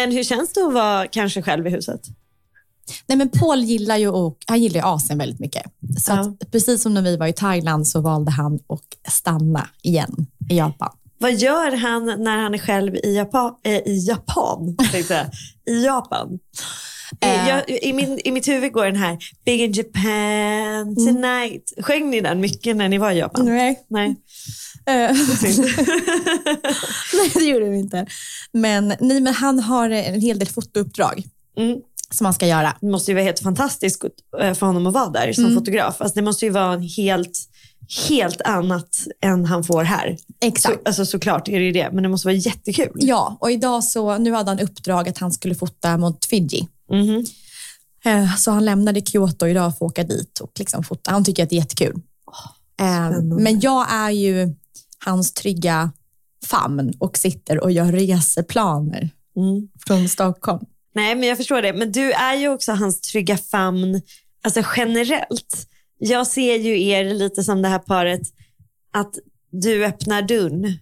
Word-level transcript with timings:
Men 0.00 0.12
hur 0.12 0.24
känns 0.24 0.52
det 0.52 0.60
att 0.60 0.72
vara 0.74 1.06
kanske 1.06 1.42
själv 1.42 1.66
i 1.66 1.70
huset? 1.70 2.00
Nej, 3.06 3.18
men 3.18 3.28
Paul 3.28 3.58
gillar 3.64 3.96
ju, 3.96 4.08
och, 4.08 4.38
han 4.46 4.60
gillar 4.62 4.80
ju 4.80 4.86
Asien 4.86 5.18
väldigt 5.18 5.40
mycket. 5.40 5.62
Så 6.00 6.12
Ja. 6.12 6.20
att, 6.20 6.50
precis 6.50 6.82
som 6.82 6.94
när 6.94 7.02
vi 7.02 7.16
var 7.16 7.26
i 7.26 7.32
Thailand 7.32 7.88
så 7.88 8.00
valde 8.00 8.30
han 8.30 8.54
att 8.54 9.12
stanna 9.12 9.68
igen 9.82 10.26
i 10.50 10.56
Japan. 10.58 10.90
Vad 11.18 11.34
gör 11.34 11.76
han 11.76 12.04
när 12.06 12.36
han 12.36 12.54
är 12.54 12.58
själv 12.58 12.94
i 12.96 13.16
Japan? 13.16 13.54
Eh, 13.64 13.72
I 13.72 14.04
Japan. 14.08 14.76
I 15.70 15.84
Japan. 15.84 16.38
Eh. 17.20 17.48
Jag, 17.48 17.70
i, 17.70 17.92
min, 17.92 18.20
I 18.24 18.30
mitt 18.30 18.48
huvud 18.48 18.72
går 18.72 18.84
den 18.84 18.96
här 18.96 19.18
Big 19.44 19.60
in 19.60 19.72
Japan 19.72 20.94
tonight. 20.96 21.72
Sjöng 21.80 22.10
ni 22.10 22.20
den 22.20 22.40
mycket 22.40 22.76
när 22.76 22.88
ni 22.88 22.98
var 22.98 23.10
i 23.10 23.18
Japan? 23.18 23.44
Nej. 23.46 23.80
Nej. 23.90 24.16
Eh, 24.86 24.94
Nej, 27.14 27.30
det 27.34 27.44
gjorde 27.44 27.68
vi 27.68 27.78
inte. 27.78 28.06
Men, 28.52 28.88
nej, 29.00 29.20
men 29.20 29.34
han 29.34 29.58
har 29.60 29.90
en 29.90 30.20
hel 30.20 30.38
del 30.38 30.48
fotouppdrag 30.48 31.22
Mm. 31.58 31.78
som 32.10 32.24
han 32.24 32.34
ska 32.34 32.46
göra. 32.46 32.74
Det 32.80 32.86
måste 32.86 33.10
ju 33.10 33.14
vara 33.14 33.24
helt 33.24 33.40
fantastiskt 33.40 34.04
eh, 34.40 34.54
för 34.54 34.66
honom 34.66 34.86
att 34.86 34.94
vara 34.94 35.08
där 35.10 35.32
som 35.32 35.54
fotograf. 35.54 35.96
Alltså, 36.00 36.14
det 36.14 36.22
måste 36.22 36.44
ju 36.44 36.50
vara 36.50 36.72
en 36.72 36.82
helt, 36.82 37.38
helt 38.08 38.40
annat 38.40 38.88
än 39.24 39.44
han 39.44 39.64
får 39.64 39.82
här. 39.84 40.16
Exakt. 40.40 40.74
Så, 40.74 40.80
alltså, 40.84 41.06
såklart 41.06 41.48
är 41.48 41.58
det 41.58 41.64
ju 41.64 41.72
det, 41.72 41.90
men 41.92 42.02
det 42.02 42.08
måste 42.08 42.26
vara 42.28 42.36
jättekul. 42.36 42.92
Ja, 42.94 43.38
och 43.40 43.50
idag 43.50 43.84
så, 43.84 44.18
nu 44.18 44.32
hade 44.32 44.50
han 44.50 44.60
uppdrag 44.60 45.08
att 45.08 45.18
han 45.18 45.32
skulle 45.32 45.54
fota 45.54 45.96
mot 45.96 46.24
Fiji. 46.26 46.68
Eh, 48.04 48.36
Så 48.36 48.50
han 48.50 48.64
lämnade 48.64 49.00
Kyoto 49.00 49.46
idag 49.46 49.78
för 49.78 49.86
att 49.86 49.90
åka 49.90 50.04
dit 50.04 50.40
och 50.40 50.52
liksom 50.58 50.84
fota. 50.84 51.10
Han 51.10 51.24
tycker 51.24 51.42
att 51.42 51.50
det 51.50 51.54
är 51.56 51.60
jättekul. 51.60 51.94
Eh, 52.80 53.08
spännande. 53.10 53.42
Men 53.42 53.60
jag 53.60 53.92
är 53.92 54.10
ju 54.10 54.54
hans 55.04 55.32
trygga 55.32 55.92
famn 56.46 56.92
och 56.98 57.18
sitter 57.18 57.60
och 57.64 57.72
gör 57.72 57.92
reseplaner 57.92 59.10
Mm. 59.36 59.68
från 59.86 60.08
Stockholm. 60.08 60.64
Nej, 60.94 61.14
men 61.14 61.28
jag 61.28 61.36
förstår 61.36 61.62
det. 61.62 61.72
Men 61.72 61.92
du 61.92 62.12
är 62.12 62.34
ju 62.34 62.48
också 62.48 62.72
hans 62.72 63.00
trygga 63.00 63.36
famn, 63.38 64.02
alltså 64.42 64.62
generellt. 64.76 65.68
Jag 65.98 66.26
ser 66.26 66.56
ju 66.56 66.82
er 66.82 67.14
lite 67.14 67.44
som 67.44 67.62
det 67.62 67.68
här 67.68 67.78
paret, 67.78 68.20
att 68.92 69.14
du 69.50 69.84
öppnar 69.84 70.22
dörren 70.22 70.78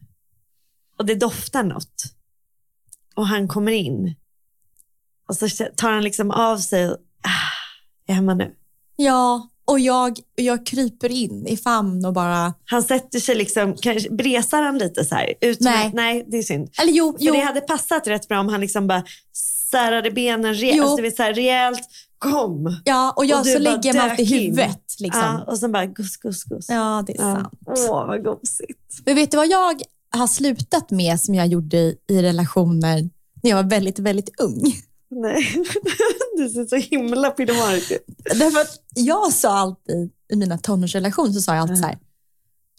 och 0.98 1.06
det 1.06 1.14
doftar 1.14 1.62
något. 1.62 2.02
Och 3.14 3.26
han 3.26 3.48
kommer 3.48 3.72
in. 3.72 4.14
Och 5.28 5.36
så 5.36 5.48
tar 5.76 5.90
han 5.92 6.02
liksom 6.04 6.30
av 6.30 6.58
sig, 6.58 6.86
och, 6.88 6.92
ah, 7.22 7.52
jag 8.06 8.12
är 8.12 8.16
hemma 8.16 8.34
nu. 8.34 8.52
Ja, 8.96 9.48
och 9.64 9.80
jag, 9.80 10.18
jag 10.34 10.66
kryper 10.66 11.08
in 11.12 11.46
i 11.46 11.56
famn 11.56 12.04
och 12.04 12.12
bara... 12.12 12.54
Han 12.64 12.82
sätter 12.82 13.18
sig 13.20 13.34
liksom, 13.34 13.74
kanske 13.80 14.10
bresar 14.10 14.62
han 14.62 14.78
lite 14.78 15.04
så 15.04 15.14
här? 15.14 15.34
Ut 15.40 15.60
med- 15.60 15.72
Nej. 15.72 15.90
nej, 15.94 16.26
det 16.30 16.36
är 16.36 16.42
synd. 16.42 16.70
Eller 16.82 16.92
jo, 16.92 17.12
För 17.18 17.24
jo. 17.24 17.32
det 17.34 17.40
hade 17.40 17.60
passat 17.60 18.06
rätt 18.06 18.28
bra 18.28 18.40
om 18.40 18.48
han 18.48 18.60
liksom 18.60 18.86
bara 18.86 19.04
särade 19.70 20.10
benen 20.10 20.54
re- 20.54 20.70
Jo. 20.74 20.82
alltså, 20.82 20.96
du 20.96 21.02
vet, 21.02 21.16
så 21.16 21.22
här, 21.22 21.34
rejält. 21.34 21.80
Kom! 22.18 22.80
Ja, 22.84 23.12
och 23.16 23.24
jag 23.26 23.40
Och 23.40 23.46
så 23.46 23.58
lägger 23.58 23.92
mig 23.92 24.02
alltid 24.10 24.32
i 24.32 24.38
huvudet. 24.44 24.80
Liksom. 25.00 25.22
Ja, 25.22 25.44
och 25.46 25.58
sen 25.58 25.72
bara 25.72 25.86
gus, 25.86 26.16
gus, 26.16 26.44
gus. 26.44 26.66
Ja, 26.68 27.04
det 27.06 27.12
är 27.18 27.28
Ja. 27.28 27.34
sant. 27.34 27.48
Åh, 27.90 28.06
vad 28.06 28.24
gosigt. 28.24 29.02
Men 29.04 29.14
vet 29.14 29.30
du 29.30 29.36
vad 29.36 29.46
jag 29.48 29.82
har 30.10 30.26
slutat 30.26 30.90
med 30.90 31.20
som 31.20 31.34
jag 31.34 31.46
gjorde 31.46 31.94
i 32.08 32.22
relationer 32.22 33.10
när 33.42 33.50
jag 33.50 33.56
var 33.62 33.70
väldigt, 33.70 33.98
väldigt 33.98 34.40
ung? 34.40 34.62
Nej, 35.10 35.62
du 36.36 36.48
ser 36.48 36.66
så 36.66 36.76
himla 36.76 37.30
pyjamas 37.30 37.74
ut. 37.92 38.06
Därför 38.34 38.60
att 38.60 38.80
jag 38.94 39.32
sa 39.32 39.48
alltid 39.58 40.10
i 40.32 40.36
mina 40.36 40.58
tonårsrelationer 40.58 41.32
så 41.32 41.40
sa 41.40 41.54
jag 41.54 41.62
alltid 41.62 41.78
så 41.78 41.84
här, 41.86 41.98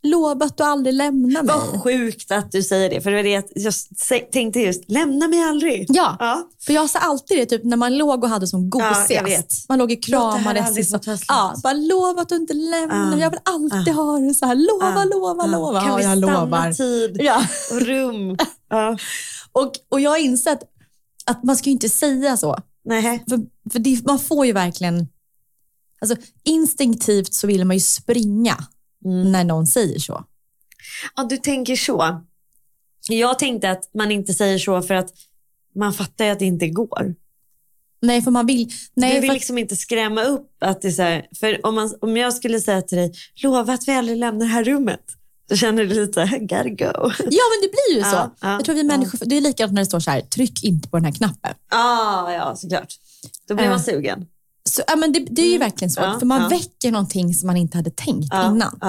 lova 0.04 0.46
att 0.46 0.58
du 0.58 0.64
aldrig 0.64 0.94
lämnar 0.96 1.44
mig. 1.44 1.56
Vad 1.56 1.84
sjukt 1.84 2.32
att 2.32 2.52
du 2.52 2.64
säger 2.64 2.90
det. 2.90 3.02
För 3.02 3.12
det 3.12 3.16
var 3.18 3.24
det 3.24 3.30
jag 3.30 4.32
tänkte 4.32 4.60
just, 4.60 4.92
lämna 4.92 5.28
mig 5.28 5.44
aldrig. 5.44 5.86
Ja, 5.90 6.16
Ja. 6.20 6.50
för 6.66 6.74
jag 6.74 6.90
sa 6.90 7.00
alltid 7.00 7.38
det 7.38 7.46
typ 7.46 7.64
när 7.64 7.78
man 7.78 7.98
låg 7.98 8.24
och 8.24 8.30
hade 8.30 8.48
som 8.48 8.70
gosigast. 8.70 9.10
vet. 9.28 9.48
Man 9.70 9.80
låg 9.80 9.92
och 9.92 10.04
kramades. 10.04 10.90
slut. 10.90 11.22
ja, 11.28 11.56
bara 11.64 11.74
lova 11.74 12.22
att 12.22 12.30
du 12.30 12.36
inte 12.36 12.54
lämnar 12.54 12.96
Ja. 13.00 13.10
mig. 13.10 13.20
Jag 13.20 13.30
vill 13.30 13.40
alltid 13.44 13.94
ha 13.94 14.20
det 14.20 14.34
så 14.34 14.46
här. 14.46 14.56
Lova, 14.56 14.94
Ja. 14.96 15.04
lova, 15.04 15.44
Ja. 15.46 15.52
lova. 15.58 15.80
Kan 15.82 15.90
ja, 15.90 15.96
vi 15.98 16.04
jag 16.04 16.18
stanna 16.18 16.44
lovar. 16.46 16.74
tid 16.74 17.18
Ja. 17.20 17.44
och 17.72 17.82
rum? 17.82 18.38
Ja. 18.70 18.98
Och, 19.52 19.72
och 19.90 20.00
jag 20.02 20.10
har 20.12 20.18
insett 20.18 20.60
att 21.28 21.44
man 21.44 21.58
ska 21.58 21.70
ju 21.70 21.74
inte 21.74 21.90
säga 21.90 22.38
så. 22.38 22.58
Nej. 22.84 23.24
För, 23.30 23.40
för 23.72 23.80
det, 23.80 24.06
man 24.06 24.20
får 24.20 24.46
ju 24.46 24.54
verkligen... 24.54 25.08
Alltså, 26.02 26.18
instinktivt 26.44 27.34
så 27.34 27.48
vill 27.48 27.66
man 27.66 27.76
ju 27.76 27.82
springa 27.82 28.68
Mm. 29.06 29.32
när 29.32 29.44
någon 29.44 29.68
säger 29.68 30.00
så. 30.00 30.26
Ja, 31.16 31.24
du 31.24 31.38
tänker 31.38 31.76
så. 31.76 32.22
Jag 33.10 33.40
tänkte 33.40 33.72
att 33.72 33.94
man 33.94 34.12
inte 34.12 34.34
säger 34.34 34.60
så 34.60 34.82
för 34.82 34.94
att 34.94 35.10
man 35.76 35.94
fattar 35.94 36.26
ju 36.26 36.32
att 36.32 36.40
det 36.40 36.46
inte 36.46 36.68
går. 36.68 37.16
Nej, 38.02 38.22
för 38.22 38.32
man 38.32 38.46
vill... 38.46 38.72
Nej, 38.94 39.16
du 39.16 39.22
vill 39.22 39.30
för, 39.30 39.34
liksom 39.34 39.58
inte 39.58 39.76
skrämma 39.76 40.24
upp 40.24 40.50
att 40.60 40.82
det 40.82 40.88
är 40.88 40.92
så 40.92 41.02
här, 41.02 41.28
för 41.40 41.66
om, 41.66 41.76
man, 41.76 41.96
om 42.02 42.18
jag 42.18 42.34
skulle 42.34 42.62
säga 42.62 42.82
till 42.82 42.98
dig, 42.98 43.14
lova 43.44 43.74
att 43.74 43.88
vi 43.88 43.92
aldrig 43.92 44.18
lämnar 44.18 44.46
det 44.46 44.52
här 44.52 44.64
rummet. 44.64 45.17
Då 45.50 45.56
känner 45.56 45.86
du 45.86 45.94
lite, 45.94 46.26
gotta 46.42 46.64
go. 46.70 47.12
Ja, 47.20 47.44
men 47.52 47.62
det 47.62 47.70
blir 47.72 47.98
ju 47.98 48.04
så. 48.04 48.16
Ja, 48.16 48.36
ja, 48.42 48.52
jag 48.52 48.66
tror 48.66 48.76
vi 48.76 48.84
människor... 48.84 49.20
Det 49.26 49.38
är 49.38 49.42
likadant 49.42 49.74
när 49.74 49.82
det 49.82 49.86
står 49.86 50.00
så 50.00 50.12
här, 50.12 50.22
tryck 50.22 50.64
inte 50.64 50.90
på 50.90 50.98
den 50.98 51.06
här 51.06 51.12
knappen. 51.12 51.54
Ah, 51.72 52.32
ja, 52.32 52.56
såklart. 52.56 52.94
Då 53.48 53.56
blir 53.56 53.70
man 53.70 53.80
sugen. 53.80 54.26
Så, 54.70 54.82
ja, 54.88 54.96
men 54.96 55.12
det, 55.14 55.20
det 55.20 55.42
är 55.42 55.52
ju 55.52 55.58
verkligen 55.58 55.92
så, 55.92 56.02
Mm. 56.02 56.20
För 56.20 56.26
man 56.26 56.50
väcker 56.50 56.92
någonting 56.92 57.34
som 57.34 57.48
man 57.48 57.58
inte 57.58 57.78
hade 57.78 57.90
tänkt 57.92 58.34
innan. 58.34 58.80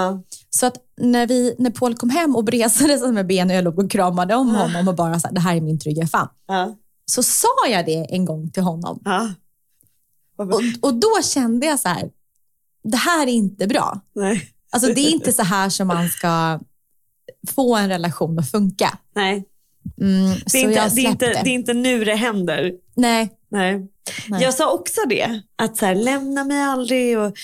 Så 0.50 0.66
att 0.66 0.74
när, 1.00 1.26
vi, 1.26 1.54
när 1.58 1.70
Paul 1.70 1.94
kom 1.94 2.10
hem 2.10 2.36
och 2.36 2.44
bresade 2.44 2.98
sig 2.98 3.12
med 3.12 3.26
benen 3.26 3.50
och 3.50 3.56
jag 3.56 3.64
låg 3.64 3.78
och 3.78 3.90
kramade 3.90 4.34
om 4.34 4.48
honom 4.54 4.88
och 4.88 4.94
bara 4.94 5.14
här, 5.14 5.32
det 5.32 5.40
här 5.40 5.56
är 5.56 5.60
min 5.60 5.78
trygga 5.80 6.06
famn. 6.06 6.28
Ja. 6.46 6.76
Så 7.06 7.22
sa 7.22 7.48
jag 7.68 7.86
det 7.86 8.06
en 8.14 8.24
gång 8.24 8.50
till 8.50 8.62
honom. 8.62 9.00
Och, 10.38 10.62
och 10.80 10.94
då 10.94 11.22
kände 11.22 11.66
jag 11.66 11.80
så 11.80 11.88
här, 11.88 12.10
det 12.84 12.96
här 12.96 13.22
är 13.26 13.30
inte 13.30 13.66
bra. 13.66 14.00
Nej. 14.14 14.50
Alltså 14.70 14.92
det 14.94 15.00
är 15.00 15.10
inte 15.10 15.32
så 15.32 15.42
här 15.42 15.68
som 15.68 15.88
man 15.88 16.08
ska 16.08 16.60
få 17.48 17.76
en 17.76 17.88
relation 17.88 18.38
att 18.38 18.50
funka. 18.50 18.98
Nej. 19.14 19.44
Mm, 20.00 20.36
Det, 20.52 20.58
är 20.58 20.62
inte, 20.62 20.88
det, 20.94 21.00
är 21.00 21.10
inte, 21.10 21.26
det 21.26 21.50
är 21.50 21.54
inte 21.54 21.74
nu 21.74 22.04
det 22.04 22.14
händer. 22.14 22.72
Nej, 22.94 23.38
Nej. 23.48 23.88
Nej. 24.28 24.42
Jag 24.42 24.54
sa 24.54 24.72
också 24.72 25.00
det, 25.08 25.42
att 25.56 25.76
så 25.76 25.86
här, 25.86 25.94
lämna 25.94 26.44
mig 26.44 26.62
aldrig. 26.62 27.18
Och, 27.18 27.36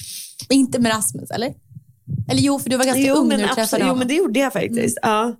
inte 0.48 0.78
med 0.78 0.92
Rasmus 0.92 1.30
eller? 1.30 1.54
Eller 2.30 2.40
jo, 2.40 2.58
för 2.58 2.70
du 2.70 2.76
var 2.76 2.84
ganska 2.84 3.02
jo, 3.02 3.14
ung 3.14 3.28
när 3.28 3.36
du 3.36 3.42
träffade 3.42 3.62
absolut, 3.62 3.80
jo, 3.80 3.86
honom. 3.86 3.98
men 3.98 4.08
det 4.08 4.14
gjorde 4.14 4.40
jag 4.40 4.52
faktiskt. 4.52 4.98
Ja. 5.02 5.36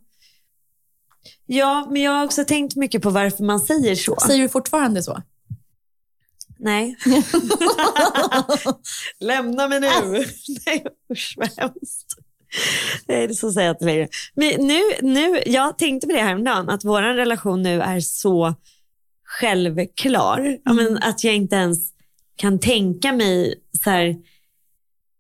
ja, 1.47 1.87
men 1.91 2.03
jag 2.03 2.13
har 2.13 2.25
också 2.25 2.45
tänkt 2.45 2.77
mycket 2.77 3.03
på 3.03 3.11
varför 3.11 3.45
man 3.45 3.61
säger 3.61 3.95
så. 3.95 4.17
Säger 4.27 4.43
du 4.43 4.49
fortfarande 4.49 5.03
så? 5.03 5.23
Nej. 6.65 6.97
Lämna 9.21 9.69
mig 9.69 9.81
nu. 9.81 9.89
Nej, 10.67 10.85
usch 11.13 11.35
vad 11.37 11.49
hemskt. 11.57 12.17
Nej, 13.09 13.29
det 13.29 13.35
så 13.35 13.53
säger 13.53 13.67
jag 13.67 13.75
inte 13.75 13.85
längre. 13.85 14.09
Men 14.35 14.67
nu, 14.67 14.81
nu, 15.03 15.43
jag 15.47 15.79
tänkte 15.79 16.07
på 16.07 16.13
det 16.13 16.23
häromdagen, 16.23 16.69
att 16.69 16.85
vår 16.85 17.03
relation 17.03 17.63
nu 17.63 17.81
är 17.81 18.01
så 18.01 18.55
självklar. 19.25 20.59
Men 20.75 20.99
att 20.99 21.25
jag 21.25 21.35
inte 21.35 21.57
ens 21.57 21.79
kan 22.37 22.59
tänka 22.59 23.13
mig 23.13 23.55
så 23.85 23.91
här, 23.91 24.17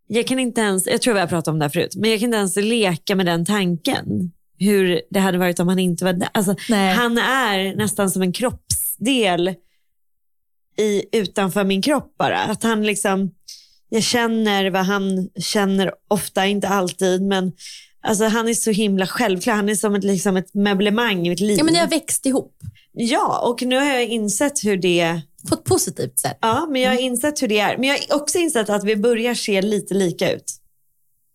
jag 0.07 0.27
kan 0.27 0.39
inte 0.39 0.61
ens, 0.61 0.87
jag 0.87 1.03
tror 1.03 1.15
vi 1.15 1.21
har 1.21 1.27
pratat 1.27 1.49
om 1.49 1.59
det 1.59 1.65
här 1.65 1.71
förut, 1.71 1.97
men 1.97 2.11
jag 2.11 2.21
kan 2.21 2.27
inte 2.27 2.39
ens 2.39 2.57
leka 2.57 3.15
med 3.15 3.27
den 3.27 3.45
tanken. 3.45 4.33
Hur 4.59 5.03
det 5.11 5.21
hade 5.21 5.39
varit 5.39 5.61
om 5.61 5.69
han 5.69 5.79
inte 5.79 6.05
var 6.05 6.13
där. 6.13 6.29
Alltså, 6.35 6.55
han 6.97 7.19
är 7.19 7.77
nästan 7.77 8.11
som 8.11 8.23
en 8.23 8.33
kroppsdel 8.33 9.55
i, 10.77 11.05
utanför 11.13 11.65
min 11.65 11.83
kropp 11.83 12.15
bara. 12.19 12.41
Att 12.41 12.63
han 12.63 12.87
liksom, 12.87 13.31
jag 13.89 14.03
känner 14.03 14.71
vad 14.71 14.85
han 14.85 15.29
känner 15.37 15.93
ofta, 16.09 16.47
inte 16.47 16.69
alltid, 16.69 17.23
men 17.23 17.53
alltså, 18.03 18.25
han 18.25 18.49
är 18.49 18.55
så 18.55 18.71
himla 18.71 19.07
självklar. 19.07 19.55
Han 19.55 19.69
är 19.69 19.75
som 19.75 19.95
ett, 19.95 20.05
liksom 20.05 20.37
ett 20.37 20.55
möblemang 20.55 21.27
i 21.27 21.31
mitt 21.31 21.41
liv. 21.41 21.59
Ja, 21.59 21.65
men 21.65 21.75
ni 21.75 21.81
har 21.81 21.89
växt 21.89 22.27
ihop 22.27 22.55
Ja, 22.97 23.39
och 23.39 23.63
nu 23.63 23.77
har 23.77 23.85
jag 23.85 24.05
insett 24.05 24.65
hur 24.65 24.77
det 24.77 25.21
på 25.49 25.55
ett 25.55 25.65
positivt 25.65 26.19
sätt. 26.19 26.39
Ja, 26.41 26.67
men 26.71 26.83
jag 26.83 26.91
har 26.91 26.99
insett 26.99 27.43
hur 27.43 27.49
det 27.49 27.59
är. 27.59 27.79
Men 27.79 27.89
jag 27.89 27.99
har 27.99 28.17
också 28.17 28.39
insett 28.39 28.71
att 28.71 28.85
vi 28.85 28.97
börjar 28.97 29.35
se 29.35 29.63
lite 29.63 29.95
lika 29.95 30.33
ut. 30.33 30.53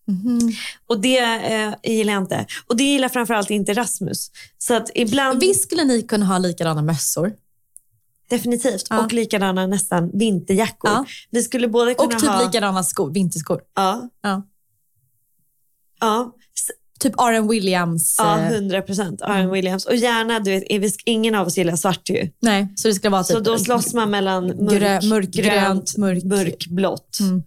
Mhm. 0.07 0.51
Och 0.87 0.99
det 0.99 1.17
eh, 1.17 1.73
gillar 1.83 2.13
jag 2.13 2.23
inte. 2.23 2.45
Och 2.67 2.77
det 2.77 2.83
gillar 2.83 3.09
framförallt 3.09 3.49
inte 3.49 3.73
Rasmus. 3.73 4.31
Så 4.57 4.73
att 4.73 4.91
ibland, 4.95 5.39
Visst 5.39 5.63
skulle 5.63 5.83
ni 5.83 6.01
kunna 6.01 6.25
ha 6.25 6.37
likadana 6.37 6.81
mössor? 6.81 7.31
Definitivt, 8.29 8.87
Ja. 8.89 9.03
och 9.05 9.13
likadana 9.13 9.67
nästan 9.67 10.11
vinterjackor. 10.13 10.89
Ja. 10.91 11.05
Vi 11.31 11.43
skulle 11.43 11.67
både 11.67 11.93
kunna 11.93 12.15
Och 12.15 12.21
typ 12.21 12.29
ha... 12.29 12.45
likadana 12.45 12.83
skor, 12.83 13.11
vinterskor. 13.13 13.61
Ja, 13.75 14.09
Ja. 14.23 14.43
ja, 15.99 16.35
Typ 16.99 17.13
R.M. 17.17 17.47
Williams. 17.47 18.15
ja, 18.19 18.39
eh, 18.39 18.51
100 18.53 18.81
procent. 18.81 19.21
R. 19.21 19.47
Williams. 19.51 19.85
Och 19.85 19.95
gärna, 19.95 20.39
du 20.39 20.51
vet, 20.51 20.63
är 20.69 20.79
vi- 20.79 20.91
ingen 21.05 21.35
av 21.35 21.47
oss 21.47 21.57
gillar 21.57 21.75
svart 21.75 22.09
ju. 22.09 22.29
nej, 22.41 22.67
så 22.75 22.87
det 22.87 22.93
skulle 22.93 23.11
vara 23.11 23.23
typ 23.23 23.37
Så 23.37 23.39
då 23.43 23.57
slåss 23.57 23.93
man 23.93 24.09
mellan 24.11 24.45
mörk, 24.47 24.57
grö- 24.81 25.09
mörkgrönt, 25.09 25.97
mörk- 25.97 26.23
mörkblått. 26.25 27.17
Mm. 27.19 27.43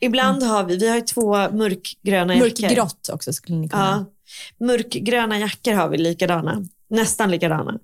Ibland 0.00 0.42
har 0.42 0.64
vi, 0.64 0.76
vi 0.76 0.88
har 0.88 1.00
två 1.00 1.36
mörkgröna 1.56 2.34
jackor. 2.34 2.62
mörkgrått 2.62 3.08
också 3.12 3.32
skulle 3.32 3.58
ni 3.58 3.68
kunna. 3.68 4.06
Ja. 4.58 4.66
Mörkgröna 4.66 5.38
jackor 5.38 5.72
har 5.72 5.88
vi 5.88 5.98
likadana. 5.98 6.64
Nästan 6.90 7.30
likadana. 7.30 7.78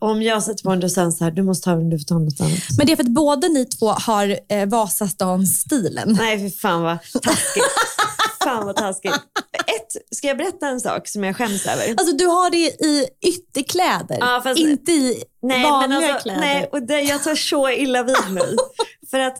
Om 0.00 0.22
jag 0.22 0.42
sätter 0.42 0.64
på 0.64 0.70
en 0.70 0.80
docent 0.80 1.16
så 1.16 1.24
här, 1.24 1.30
du 1.30 1.42
måste 1.42 1.70
ha 1.70 1.76
den, 1.76 1.90
du 1.90 1.98
får 1.98 2.04
ta 2.04 2.18
något 2.18 2.40
annat. 2.40 2.52
Men 2.78 2.86
det 2.86 2.92
är 2.92 2.96
för 2.96 3.02
att 3.04 3.08
båda 3.10 3.48
ni 3.48 3.64
två 3.64 3.86
har 3.88 4.38
eh, 4.48 4.66
Vasastan-stilen. 4.68 6.16
Nej, 6.18 6.38
för 6.50 6.58
fan 6.58 6.82
vad 6.82 6.98
taskigt. 7.22 7.64
fan 8.44 8.66
vad 8.66 8.76
taskigt. 8.76 9.12
Ett, 9.52 10.16
ska 10.16 10.26
jag 10.28 10.36
berätta 10.38 10.68
en 10.68 10.80
sak 10.80 11.08
som 11.08 11.24
jag 11.24 11.36
skäms 11.36 11.66
över? 11.66 11.88
Alltså 11.90 12.16
du 12.16 12.26
har 12.26 12.50
det 12.50 12.56
i 12.86 13.06
ytterkläder, 13.28 14.16
Ja, 14.20 14.40
fast- 14.44 14.58
inte 14.60 14.92
i 14.92 15.22
vanliga 15.42 15.78
men 15.88 15.92
alltså, 15.92 16.22
kläder. 16.22 16.40
nej 16.40 16.68
och 16.72 16.82
det, 16.82 17.00
jag 17.00 17.22
tar 17.22 17.34
så 17.34 17.70
illa 17.70 18.02
vid 18.02 18.30
mig. 18.30 18.56
för 19.10 19.18
att 19.18 19.36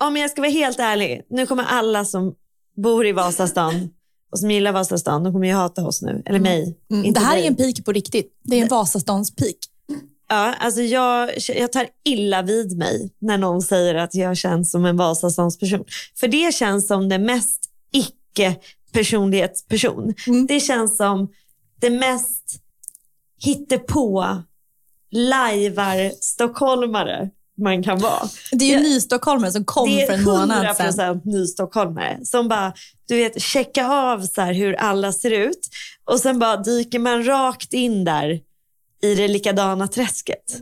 om 0.00 0.16
jag 0.16 0.30
ska 0.30 0.40
vara 0.40 0.50
helt 0.50 0.78
ärlig, 0.78 1.22
nu 1.30 1.46
kommer 1.46 1.64
alla 1.64 2.04
som 2.04 2.34
bor 2.76 3.06
i 3.06 3.12
Vasastan 3.12 3.88
och 4.34 4.40
som 4.40 4.50
gillar 4.50 4.72
Vasastan, 4.72 5.24
de 5.24 5.32
kommer 5.32 5.46
ju 5.46 5.52
hata 5.52 5.86
oss 5.86 6.02
nu. 6.02 6.22
Eller 6.26 6.40
mig. 6.40 6.78
Mm, 6.90 7.12
det 7.12 7.20
här 7.20 7.34
dig. 7.34 7.44
är 7.44 7.48
en 7.48 7.56
pik 7.56 7.84
på 7.84 7.92
riktigt. 7.92 8.32
Det 8.42 8.58
är 8.58 8.62
en 8.62 8.68
Vasastans-pik. 8.68 9.58
Ja, 10.28 10.54
alltså 10.54 10.82
jag, 10.82 11.30
jag 11.48 11.72
tar 11.72 11.86
illa 12.04 12.42
vid 12.42 12.78
mig 12.78 13.10
när 13.18 13.38
någon 13.38 13.62
säger 13.62 13.94
att 13.94 14.14
jag 14.14 14.36
känns 14.36 14.70
som 14.70 14.84
en 14.84 14.96
Vasastansperson. 14.96 15.84
För 16.16 16.28
det 16.28 16.54
känns 16.54 16.86
som 16.86 17.08
det 17.08 17.18
mest 17.18 17.60
icke-personlighetsperson. 17.92 20.14
Mm. 20.26 20.46
Det 20.46 20.60
känns 20.60 20.96
som 20.96 21.28
det 21.80 21.90
mest 21.90 22.60
hittepå 23.40 24.42
lajvar 25.10 26.12
stockholmare 26.20 27.30
man 27.58 27.82
kan 27.82 27.98
vara. 27.98 28.28
Det 28.52 28.64
är 28.64 28.68
ju 28.68 28.72
Jag- 28.74 28.82
nystockholmare 28.82 29.52
som 29.52 29.64
kom 29.64 29.88
det 29.88 30.02
är 30.02 30.06
för 30.06 30.12
en 30.14 30.24
månad 30.24 30.76
sedan. 30.76 30.86
100% 30.86 31.24
nystockholmare 31.24 32.18
som 32.24 32.48
bara, 32.48 32.72
du 33.08 33.16
vet, 33.16 33.42
checka 33.42 33.86
av 33.88 34.20
så 34.26 34.40
här 34.40 34.52
hur 34.54 34.74
alla 34.74 35.12
ser 35.12 35.30
ut 35.30 35.68
och 36.04 36.20
sen 36.20 36.38
bara 36.38 36.56
dyker 36.56 36.98
man 36.98 37.24
rakt 37.26 37.72
in 37.72 38.04
där 38.04 38.40
i 39.02 39.14
det 39.14 39.28
likadana 39.28 39.88
träsket. 39.88 40.60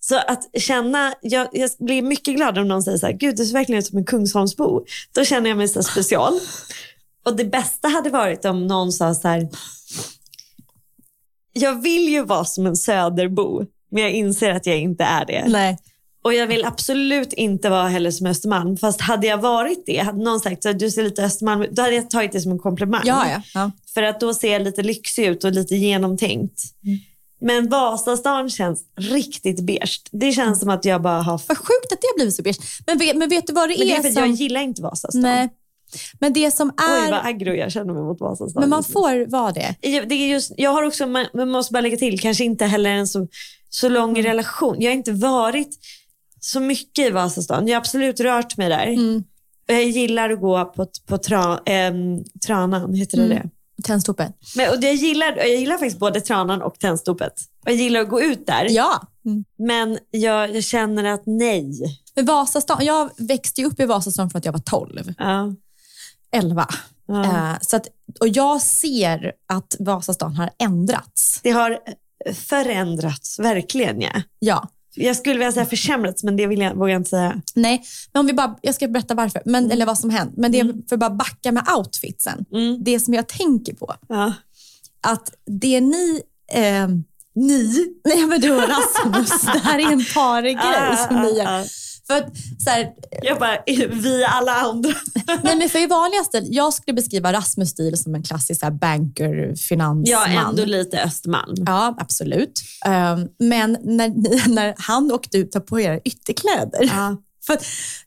Så 0.00 0.16
att 0.18 0.48
känna, 0.60 1.14
jag, 1.22 1.48
jag 1.52 1.70
blir 1.78 2.02
mycket 2.02 2.36
glad 2.36 2.58
om 2.58 2.68
någon 2.68 2.82
säger 2.82 2.98
så 2.98 3.06
här, 3.06 3.12
gud 3.12 3.36
du 3.36 3.46
ser 3.46 3.52
verkligen 3.52 3.78
ut 3.78 3.86
som 3.86 3.98
en 3.98 4.04
Kungsholmsbo. 4.04 4.84
Då 5.14 5.24
känner 5.24 5.50
jag 5.50 5.56
mig 5.56 5.68
så 5.68 5.82
special. 5.82 6.40
Och 7.24 7.36
det 7.36 7.44
bästa 7.44 7.88
hade 7.88 8.10
varit 8.10 8.44
om 8.44 8.66
någon 8.66 8.92
sa 8.92 9.14
så 9.14 9.28
här, 9.28 9.48
jag 11.52 11.82
vill 11.82 12.08
ju 12.08 12.24
vara 12.24 12.44
som 12.44 12.66
en 12.66 12.76
söderbo, 12.76 13.64
men 13.90 14.02
jag 14.02 14.12
inser 14.12 14.50
att 14.50 14.66
jag 14.66 14.78
inte 14.78 15.04
är 15.04 15.24
det. 15.26 15.44
Nej. 15.48 15.78
Och 16.24 16.34
jag 16.34 16.46
vill 16.46 16.64
absolut 16.64 17.32
inte 17.32 17.70
vara 17.70 17.88
heller 17.88 18.10
som 18.10 18.26
Östermalm. 18.26 18.76
Fast 18.76 19.00
hade 19.00 19.26
jag 19.26 19.38
varit 19.38 19.82
det, 19.86 19.98
hade 19.98 20.24
någon 20.24 20.40
sagt 20.40 20.66
att 20.66 20.78
du 20.78 20.90
ser 20.90 21.02
lite 21.02 21.24
Östermalm 21.24 21.66
då 21.70 21.82
hade 21.82 21.94
jag 21.94 22.10
tagit 22.10 22.32
det 22.32 22.40
som 22.40 22.52
en 22.52 22.58
komplimang. 22.58 23.02
Ja, 23.04 23.26
ja. 23.30 23.42
ja. 23.54 23.70
För 23.94 24.02
att 24.02 24.20
då 24.20 24.34
ser 24.34 24.52
jag 24.52 24.62
lite 24.62 24.82
lyxig 24.82 25.24
ut 25.26 25.44
och 25.44 25.52
lite 25.52 25.76
genomtänkt. 25.76 26.62
Men 27.40 27.68
Vasastan 27.68 28.50
känns 28.50 28.84
riktigt 28.96 29.60
beige. 29.60 30.00
Det 30.12 30.32
känns 30.32 30.60
som 30.60 30.70
att 30.70 30.84
jag 30.84 31.02
bara 31.02 31.22
har... 31.22 31.40
Vad 31.48 31.58
sjukt 31.58 31.92
att 31.92 32.00
det 32.00 32.06
har 32.06 32.14
blivit 32.16 32.34
så 32.34 32.42
beige. 32.42 32.58
Men 32.86 32.98
vet, 32.98 33.16
men 33.16 33.28
vet 33.28 33.46
du 33.46 33.52
vad 33.52 33.68
det 33.68 33.78
Men 33.78 33.86
det 33.86 33.94
är, 33.94 33.98
är 33.98 34.02
för 34.02 34.10
som... 34.10 34.22
jag 34.22 34.30
gillar 34.30 34.60
inte 34.60 34.82
Vasastan. 34.82 35.22
Nej. 35.22 35.48
Men 36.20 36.32
det 36.32 36.50
som 36.50 36.68
är... 36.68 37.04
Oj 37.04 37.10
vad 37.10 37.26
aggro 37.26 37.52
jag 37.54 37.72
känner 37.72 37.94
mig 37.94 38.02
mot 38.02 38.20
Vasastan. 38.20 38.60
men 38.60 38.70
man 38.70 38.84
får 38.84 39.30
vara 39.30 39.52
det. 39.52 39.74
Det 39.80 40.14
är 40.14 40.28
just, 40.28 40.52
jag 40.56 40.70
har 40.70 40.82
också, 40.82 41.06
man, 41.06 41.26
man 41.34 41.50
måste 41.50 41.72
bara 41.72 41.80
lägga 41.80 41.96
till, 41.96 42.20
kanske 42.20 42.44
inte 42.44 42.64
heller 42.64 42.90
en 42.90 43.08
så, 43.08 43.28
så 43.70 43.88
lång 43.88 44.10
Mm. 44.10 44.22
relation. 44.22 44.76
Jag 44.78 44.90
har 44.90 44.96
inte 44.96 45.12
varit 45.12 45.78
så 46.44 46.60
mycket 46.60 47.06
i 47.06 47.10
Vasastan. 47.10 47.68
Jag 47.68 47.74
har 47.74 47.80
absolut 47.80 48.20
rört 48.20 48.56
mig 48.56 48.68
där. 48.68 48.86
Mm. 48.86 49.24
Jag 49.66 49.84
gillar 49.84 50.30
att 50.30 50.40
gå 50.40 50.64
på, 50.64 50.86
på 51.06 51.18
tra, 51.18 51.60
ehm, 51.66 52.24
Tranan, 52.46 52.94
heter 52.94 53.16
det 53.16 53.24
Mm. 53.24 53.36
det? 53.36 53.82
Tändstopet. 53.82 54.32
Men, 54.56 54.70
och 54.70 54.84
jag, 54.84 54.94
gillar, 54.94 55.36
jag 55.36 55.48
gillar 55.48 55.78
faktiskt 55.78 55.98
både 55.98 56.20
Tranan 56.20 56.62
och 56.62 56.78
Tändstopet. 56.78 57.32
Och 57.64 57.70
Jag 57.70 57.74
gillar 57.76 58.00
att 58.00 58.08
gå 58.08 58.22
ut 58.22 58.46
där. 58.46 58.66
Ja. 58.70 59.00
Mm. 59.26 59.44
Men 59.58 59.98
jag, 60.10 60.54
jag 60.56 60.64
känner 60.64 61.04
att 61.04 61.22
nej. 61.26 61.98
Men 62.14 62.24
Vasastan, 62.26 62.84
jag 62.84 63.10
växte 63.18 63.64
upp 63.64 63.80
i 63.80 63.86
Vasastan 63.86 64.30
för 64.30 64.38
att 64.38 64.44
jag 64.44 64.52
var 64.52 64.60
12, 64.60 65.14
Ja. 65.18 65.54
11. 66.32 66.66
Ja. 67.06 67.24
Eh, 67.24 67.52
så 67.60 67.76
att, 67.76 67.86
och 68.20 68.28
jag 68.28 68.62
ser 68.62 69.32
att 69.46 69.76
Vasastan 69.78 70.34
har 70.36 70.50
ändrats. 70.58 71.40
Det 71.42 71.50
har 71.50 71.78
förändrats, 72.34 73.38
verkligen. 73.38 74.00
Ja. 74.00 74.10
Ja. 74.38 74.68
Jag 74.94 75.16
skulle 75.16 75.34
vilja 75.38 75.52
säga 75.52 75.66
försämrats, 75.66 76.24
men 76.24 76.36
det 76.36 76.46
vill 76.46 76.60
jag, 76.60 76.74
vågar 76.74 76.92
jag 76.92 77.00
inte 77.00 77.10
säga. 77.10 77.40
Nej, 77.54 77.82
men 78.12 78.20
om 78.20 78.26
vi 78.26 78.32
bara, 78.32 78.56
jag 78.62 78.74
ska 78.74 78.88
berätta 78.88 79.14
varför, 79.14 79.42
men, 79.44 79.70
eller 79.70 79.86
vad 79.86 79.98
som 79.98 80.10
hänt. 80.10 80.32
Men 80.36 80.52
det 80.52 80.60
är 80.60 80.88
för 80.88 80.96
att 80.96 81.00
bara 81.00 81.10
backa 81.10 81.52
med 81.52 81.64
outfitsen. 81.76 82.44
Mm. 82.52 82.84
Det 82.84 83.00
som 83.00 83.14
jag 83.14 83.28
tänker 83.28 83.74
på, 83.74 83.94
Ja. 84.08 84.32
att 85.00 85.30
det 85.46 85.80
ni... 85.80 86.20
Eh, 86.52 86.88
ni? 87.34 87.86
Nej 88.04 88.26
men 88.26 88.40
du 88.40 88.50
och 88.50 88.62
Rasmus, 88.68 89.40
det 89.52 89.58
här 89.58 89.78
är 89.78 89.92
en 89.92 90.04
pargrej 90.14 90.96
som 91.08 91.22
ni 91.22 91.38
gör. 91.38 91.46
Ah, 91.46 91.60
ah. 91.60 91.64
För 92.06 92.14
att, 92.16 92.36
så 92.58 92.70
här, 92.70 92.92
Jag 93.22 93.38
bara, 93.38 93.58
vi 93.88 94.24
alla 94.24 94.52
andra. 94.52 94.94
nej 95.42 95.56
men 95.56 95.68
för 95.68 95.78
i 95.78 95.86
vanliga 95.86 96.24
stil, 96.24 96.46
jag 96.50 96.74
skulle 96.74 96.94
beskriva 96.94 97.32
Rasmus 97.32 97.70
stil 97.70 97.96
som 97.98 98.14
en 98.14 98.22
klassisk 98.22 98.60
så 98.60 98.66
här, 98.66 98.72
banker, 98.72 99.54
finansman. 99.56 100.04
Ja, 100.06 100.48
ändå 100.48 100.64
lite 100.64 101.02
Östermalm. 101.02 101.54
Ja, 101.66 101.96
absolut. 101.98 102.60
Um, 102.86 103.28
men 103.48 103.78
när, 103.82 104.48
när 104.54 104.74
han 104.78 105.12
och 105.12 105.28
du 105.30 105.44
tar 105.44 105.60
på 105.60 105.80
era 105.80 105.98
ytterkläder. 106.00 106.90
Ja. 106.94 107.16
För, 107.46 107.58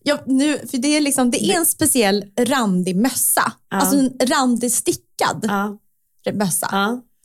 jag, 0.03 0.19
nu, 0.25 0.57
för 0.71 0.77
det, 0.77 0.87
är 0.97 1.01
liksom, 1.01 1.31
det 1.31 1.43
är 1.45 1.57
en 1.57 1.65
speciell 1.65 2.23
randig 2.39 2.95
mössa. 2.95 3.51
Ja. 3.71 3.77
Alltså 3.77 3.97
en 3.97 4.13
randig 4.27 4.71
stickad 4.71 5.45
Ja. 5.47 5.77
mössa. 6.33 6.67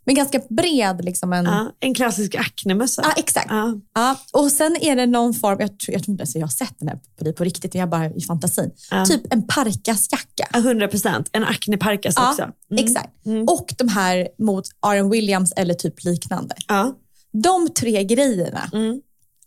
Ja. 0.04 0.12
Men 0.12 0.14
ganska 0.14 0.40
bred. 0.48 1.04
Liksom 1.04 1.32
en, 1.32 1.44
Ja, 1.44 1.72
en 1.80 1.94
klassisk 1.94 2.34
Acne-mössa. 2.34 3.02
Ja, 3.04 3.12
exakt. 3.16 3.46
Ja. 3.50 3.74
Ja. 3.94 4.16
Och 4.32 4.52
sen 4.52 4.76
är 4.80 4.96
det 4.96 5.06
någon 5.06 5.34
form, 5.34 5.56
jag 5.60 5.78
tror, 5.78 5.92
jag 5.94 6.02
tror 6.04 6.12
inte 6.12 6.22
ens 6.22 6.34
jag 6.34 6.42
har 6.42 6.48
sett 6.48 6.74
den 6.78 6.88
här 6.88 6.98
på 7.18 7.24
dig 7.24 7.32
på 7.34 7.44
riktigt, 7.44 7.74
jag 7.74 7.88
bara 7.90 8.10
i 8.10 8.20
fantasin. 8.20 8.70
Ja. 8.90 9.04
Typ 9.04 9.32
en 9.32 9.46
parkasjacka. 9.46 10.48
Ja, 10.52 10.58
100 10.58 10.88
procent. 10.88 11.28
En 11.32 11.44
Acne-parkas 11.44 12.16
också. 12.16 12.42
Mm. 12.42 12.84
Exakt. 12.84 13.10
Och 13.46 13.74
de 13.78 13.88
här 13.88 14.28
mot 14.38 14.64
R.M. 14.86 15.10
Williams 15.10 15.52
eller 15.56 15.74
typ 15.74 16.04
liknande. 16.04 16.54
Ja. 16.68 16.94
De 17.32 17.68
tre 17.68 18.04
grejerna 18.04 18.70
Mm. 18.72 19.00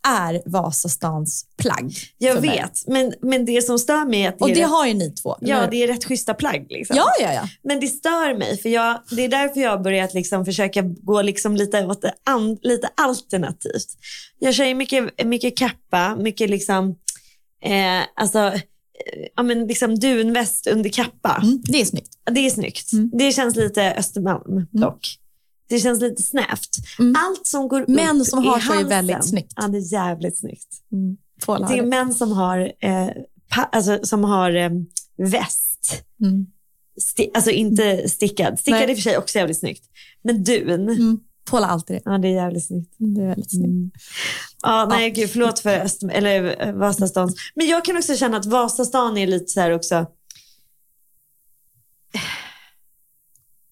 Är 0.06 0.42
Vasastans 0.46 1.46
plagg. 1.58 1.94
Jag 2.18 2.42
vet, 2.42 2.88
men, 2.88 3.14
men 3.22 3.46
det 3.46 3.62
som 3.62 3.80
stör 3.80 4.06
mig 4.06 4.24
är 4.24 4.30
att 4.30 4.40
det, 4.40 4.44
Och 4.44 4.50
är, 4.50 4.56
det 4.56 4.62
rätt, 4.62 4.70
har 4.70 4.88
ju 4.88 4.94
ni 4.94 5.12
två. 5.12 5.38
ja, 5.42 5.58
eller? 5.58 5.72
det 5.72 5.84
är 5.84 5.88
rätt 5.88 6.06
schyssta 6.06 6.34
plagg. 6.34 6.66
Liksom. 6.70 6.96
ja, 6.98 7.08
ja, 7.22 7.34
ja. 7.34 7.50
Men 7.64 7.80
det 7.80 7.88
stör 7.88 8.38
mig, 8.38 8.58
för 8.58 8.70
jag, 8.70 9.02
det 9.10 9.22
är 9.22 9.30
därför 9.30 9.62
jag 9.62 9.70
har 9.70 9.84
börjat 9.84 10.14
liksom 10.14 10.46
försöka 10.46 10.82
gå 10.82 11.22
liksom 11.22 11.56
lite, 11.56 11.86
åt 11.86 12.06
an, 12.24 12.58
lite 12.62 12.90
alternativt. 12.96 13.88
Jag 14.40 14.54
kör 14.54 14.74
mycket, 14.74 15.26
mycket 15.26 15.58
kappa, 15.58 16.16
mycket 16.16 16.50
liksom, 16.50 16.96
eh, 17.64 18.02
alltså, 18.16 18.40
eh, 18.40 18.62
ja, 19.36 19.44
men 19.44 19.68
liksom 19.68 20.00
dunväst 20.00 20.68
under 20.68 20.90
kappa. 20.90 21.42
Mm, 21.44 21.62
det 21.64 21.82
är 21.82 21.86
snyggt. 21.86 22.14
Det 22.32 22.40
är 22.40 22.50
snyggt. 22.50 22.94
Mm. 22.94 23.12
Det 23.14 23.32
känns 23.32 23.56
lite 23.56 23.94
Östermalm 23.94 24.68
dock. 24.72 25.20
Det 25.68 25.80
känns 25.80 26.02
lite 26.02 26.24
snävt. 26.24 26.70
Mm. 27.00 27.16
Allt 27.18 27.48
som 27.48 27.68
går 27.68 27.82
upp 27.82 27.88
Män 27.88 28.26
som 28.26 28.44
i 28.44 28.48
har 28.48 28.60
så 28.60 28.72
är 28.72 28.76
halsen, 28.76 28.90
väldigt 28.90 29.26
snyggt. 29.26 29.54
Ja, 29.56 29.68
det 29.68 29.78
är 29.78 29.94
jävligt 29.94 30.40
snyggt. 30.40 30.68
Mm. 30.92 31.18
Det 31.46 31.78
är 31.78 31.86
män 31.86 32.14
som 32.14 32.32
har, 32.32 32.72
eh, 32.80 33.08
pa, 33.50 33.62
alltså, 33.72 34.00
som 34.04 34.24
har 34.24 34.56
eh, 34.56 34.70
väst. 35.18 36.04
Mm. 36.22 36.46
Sti, 37.02 37.32
alltså 37.34 37.52
inte 37.52 38.10
stickad. 38.10 38.60
Stickad 38.60 38.80
Nej. 38.80 38.90
är 38.90 38.90
i 38.90 38.96
för 38.96 39.02
sig 39.02 39.18
också 39.18 39.38
jävligt 39.38 39.60
snyggt. 39.60 39.84
Men 40.22 40.44
dun, 40.44 40.90
Mm. 40.90 41.20
Har 41.50 41.62
alltid 41.62 41.96
det. 41.96 42.02
ja 42.06 42.18
det 42.18 42.28
är 42.28 42.32
jävligt 42.32 42.68
snyggt. 42.68 42.96
Det 42.98 43.22
är 43.22 43.28
väldigt 43.28 43.52
snyggt. 43.52 43.96
Ja, 44.62 44.86
nej 44.90 45.12
gud, 45.12 45.30
förlåt 45.30 45.60
för 45.60 45.80
Öster, 45.80 46.10
eller, 46.10 46.68
eh, 46.68 46.74
Vasastans. 46.74 47.36
Men 47.56 47.68
jag 47.68 47.86
kan 47.86 47.98
också 47.98 48.16
känna 48.16 48.38
att 48.38 48.46
Vasastan 48.46 49.18
är 49.18 49.28
lite 49.28 49.48
så 49.48 49.60
här 49.60 49.72
också. 49.72 50.06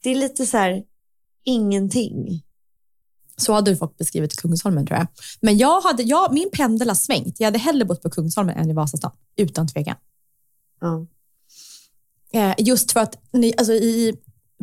Det 0.04 0.10
är 0.10 0.16
lite 0.16 0.46
så 0.46 0.58
här 0.58 0.84
ingenting. 1.44 2.44
Så 3.38 3.54
hade 3.54 3.76
folk 3.76 3.98
beskrivit 3.98 4.36
Kungsholmen 4.36 4.88
tror 4.88 5.00
jag. 5.00 5.08
Men 5.42 5.58
jag 5.58 5.82
hade, 5.82 6.04
jag, 6.04 6.34
min 6.34 6.50
pendel 6.54 6.88
har 6.88 6.96
svängt. 6.96 7.40
Jag 7.40 7.48
hade 7.48 7.60
hellre 7.60 7.86
bott 7.86 8.02
på 8.02 8.10
Kungsholmen 8.10 8.58
än 8.58 8.70
i 8.70 8.74
Vasastan. 8.74 9.12
Utan 9.36 9.68
tvekan. 9.68 9.96
Ja. 10.82 11.06
Eh, 12.34 12.54
just 12.58 12.92
för 12.92 13.00
att 13.00 13.18
alltså 13.58 13.74
i, 13.74 14.18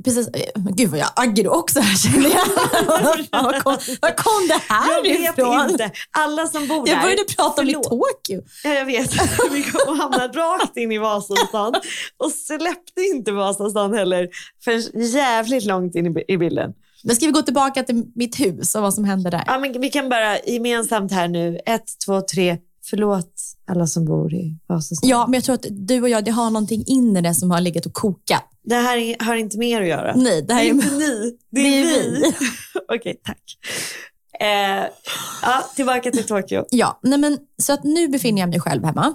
precis, 0.05 0.29
eh, 0.29 0.63
gud 0.77 0.91
vad 0.91 1.01
jag 1.01 1.11
aggro 1.17 1.49
också 1.51 1.81
här 1.81 1.97
känner 1.97 2.31
jag. 2.31 2.47
var, 3.43 3.61
kom, 3.61 3.77
var 4.01 4.17
kom 4.17 4.49
det 4.49 4.61
här 4.69 4.97
Jag 4.97 5.03
vet 5.03 5.39
ifrån? 5.39 5.71
inte. 5.71 5.91
Alla 6.11 6.47
som 6.47 6.69
bor 6.69 6.87
där. 6.87 6.93
Jag 6.93 7.03
började 7.03 7.25
prata 7.25 7.45
om 7.45 7.53
förlåt. 7.57 7.85
Tokyo. 7.85 8.43
Ja, 8.65 8.75
jag 8.75 8.85
vet. 8.85 9.13
Vi 9.53 9.63
kom 9.63 9.89
och 9.89 9.97
hamnade 9.97 10.39
rakt 10.39 10.77
in 10.77 10.93
i 10.93 10.99
Vasastan 10.99 11.75
och 12.17 12.31
släppte 12.33 13.01
inte 13.15 13.33
Vasastan 13.33 13.95
heller 13.95 14.29
förrän 14.65 14.83
jävligt 15.07 15.65
långt 15.65 15.95
in 15.95 16.07
i, 16.07 16.25
i 16.29 16.37
bilden. 16.37 16.73
Men 17.05 17.17
ska 17.17 17.27
vi 17.27 17.33
gå 17.33 17.43
tillbaka 17.43 17.83
till 17.83 18.05
mitt 18.15 18.41
hus 18.41 18.75
och 18.75 18.83
vad 18.83 18.95
som 18.95 19.05
hände 19.05 19.31
där? 19.31 19.43
Ja, 19.47 19.59
men 19.59 19.81
vi 19.81 19.91
kan 19.91 20.09
bara 20.09 20.39
gemensamt 20.39 21.13
här 21.13 21.29
nu. 21.29 21.59
Ett, 21.67 21.85
två, 22.07 22.21
tre. 22.21 22.57
Förlåt 22.91 23.35
alla 23.67 23.87
som 23.87 24.05
bor 24.05 24.35
i 24.35 24.57
Vasastan. 24.67 25.09
Ja, 25.11 25.27
men 25.27 25.35
jag 25.35 25.45
tror 25.45 25.55
att 25.55 25.67
du 25.71 26.03
och 26.03 26.09
jag, 26.09 26.25
det 26.25 26.31
har 26.31 26.51
någonting 26.51 26.85
inne 26.87 27.35
som 27.35 27.51
har 27.51 27.61
legat 27.61 27.87
och 27.87 27.93
kokat. 27.95 28.45
Det 28.65 28.75
här 28.75 28.97
är- 28.97 29.25
har 29.25 29.37
inte 29.37 29.59
mer 29.59 29.83
att 29.83 29.89
göra. 29.89 30.15
Nej, 30.17 30.43
det 30.43 30.47
det 30.49 30.55
här 30.55 30.61
är 30.63 30.67
är... 30.67 30.71
inte 30.71 30.95
ni. 30.95 31.37
Det 31.51 31.61
är, 31.61 31.85
Det 31.85 31.91
är 31.91 32.11
vi. 32.11 32.21
vi. 32.21 32.33
Okej, 32.99 33.21
tack. 33.25 33.43
Eh, 34.41 34.87
ja, 35.43 35.65
tillbaka 35.77 36.11
till 36.11 36.25
Tokyo. 36.25 36.65
Ja, 36.71 37.01
nej 37.03 37.19
men, 37.19 37.39
så 37.63 37.73
att 37.73 37.85
nu 37.85 38.09
befinner 38.09 38.41
jag 38.43 38.49
mig 38.51 38.61
själv 38.61 38.85
hemma. 38.85 39.15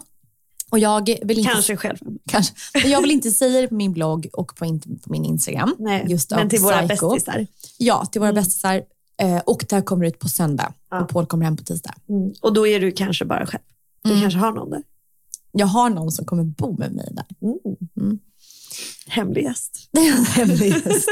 Och 0.72 0.80
jag 0.80 1.06
vill 1.24 1.40
inte, 1.40 1.52
Kanske 1.52 1.78
själv. 1.78 1.98
kanske, 2.32 2.54
men 2.82 2.92
jag 2.92 3.02
vill 3.02 3.12
inte 3.12 3.32
säga 3.32 3.62
det 3.62 3.68
på 3.68 3.76
min 3.76 3.94
blogg 3.94 4.28
och 4.34 4.56
på, 4.56 4.66
in, 4.66 4.80
på 4.80 5.12
min 5.12 5.26
Instagram. 5.26 5.76
Nej, 5.80 6.06
just 6.08 6.32
men 6.32 6.50
till 6.50 6.60
våra 6.60 6.88
bästisar. 6.88 7.48
Ja, 7.78 8.06
till 8.06 8.22
våra 8.22 8.30
Mm. 8.30 8.44
bästisar. 8.44 8.82
Eh, 9.22 9.38
och 9.46 9.66
det 9.70 9.76
här 9.76 9.82
kommer 9.82 10.06
ut 10.06 10.20
på 10.20 10.30
söndag. 10.30 10.74
Ja. 10.90 11.02
Och 11.04 11.10
Paul 11.10 11.26
kommer 11.26 11.46
hem 11.46 11.58
på 11.58 11.64
tisdag. 11.64 11.94
Mm. 12.10 12.34
Och 12.42 12.54
då 12.54 12.68
är 12.68 12.80
du 12.80 12.92
kanske 12.92 13.26
bara 13.26 13.46
själv. 13.46 13.64
Du 14.04 14.10
Mm. 14.10 14.22
kanske 14.22 14.40
har 14.40 14.52
någon 14.52 14.70
där. 14.70 14.84
Jag 15.52 15.68
har 15.68 15.90
någon 15.90 16.12
som 16.12 16.26
kommer 16.26 16.44
bo 16.44 16.78
med 16.78 16.92
mig 16.92 17.08
där. 17.12 17.26
Mm. 17.42 17.58
Mm. 18.02 18.20
Hemlig 19.08 19.44
gäst. 19.44 19.90
Hemlig 20.36 20.86
gäst. 20.86 21.10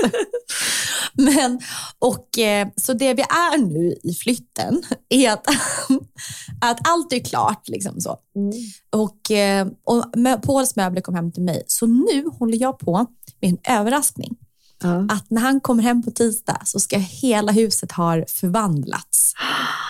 Men, 1.14 1.60
och, 2.00 2.38
eh, 2.40 2.68
så 2.76 2.94
det 2.94 3.14
vi 3.14 3.22
är 3.22 3.58
nu 3.58 3.96
i 4.04 4.14
flytten 4.14 4.84
är 5.10 5.32
att, 5.32 5.48
att 6.62 6.88
allt 6.88 7.14
är 7.14 7.20
klart. 7.20 7.68
Liksom 7.68 8.02
så. 8.02 8.18
Mm. 8.36 8.52
Och, 8.90 9.32
eh, 9.32 9.68
och 9.84 10.06
Pauls 10.44 10.76
möbler 10.76 11.02
kom 11.02 11.16
hem 11.16 11.32
till 11.32 11.44
mig. 11.44 11.64
Så 11.68 11.88
nu 11.88 12.30
håller 12.40 12.62
jag 12.62 12.80
på 12.80 13.06
med 13.42 13.50
en 13.50 13.78
överraskning. 13.80 14.36
Ja. 14.84 15.06
Att 15.10 15.30
när 15.30 15.42
han 15.42 15.60
kommer 15.62 15.84
hem 15.84 16.04
på 16.04 16.12
tisdag 16.12 16.62
så 16.66 16.80
ska 16.80 16.98
hela 16.98 17.52
huset 17.52 17.92
ha 17.92 18.26
förvandlats 18.28 19.34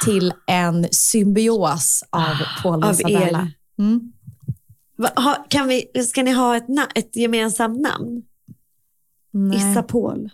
till 0.06 0.34
en 0.48 0.88
symbios 0.92 2.04
av 2.10 2.36
Paul 2.64 2.84
och 2.84 2.90
Av 2.90 2.94
Isabella. 2.94 3.52
Mm. 3.80 4.12
Ha, 5.16 5.46
kan 5.50 5.68
vi, 5.68 6.04
ska 6.08 6.24
ni 6.24 6.32
ha 6.32 6.58
ett, 6.58 6.68
na- 6.68 6.92
ett 6.96 7.16
gemensamt 7.16 7.82
namn? 7.82 8.22
Nej. 9.32 9.72
Issa 9.72 9.84
Paul. 9.84 10.30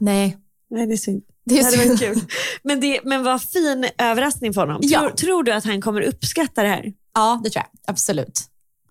Nej. 0.00 0.38
Nej, 0.70 0.86
det 0.86 0.92
är 0.92 0.96
synd. 0.96 1.22
Det 1.44 1.54
Det 1.54 1.60
är 1.60 1.64
hade 1.64 1.76
så... 1.76 1.88
varit 1.88 2.00
kul. 2.00 2.20
Men, 2.62 2.80
det, 2.80 3.00
men 3.04 3.22
vad 3.24 3.42
fin 3.42 3.86
överraskning 3.98 4.54
för 4.54 4.60
honom. 4.60 4.78
Ja. 4.82 5.00
Tror, 5.00 5.10
tror 5.10 5.42
du 5.42 5.52
att 5.52 5.64
han 5.64 5.80
kommer 5.80 6.00
uppskatta 6.02 6.62
det 6.62 6.68
här? 6.68 6.92
Ja, 7.14 7.40
det 7.44 7.50
tror 7.50 7.64
jag. 7.72 7.90
Absolut. 7.90 8.40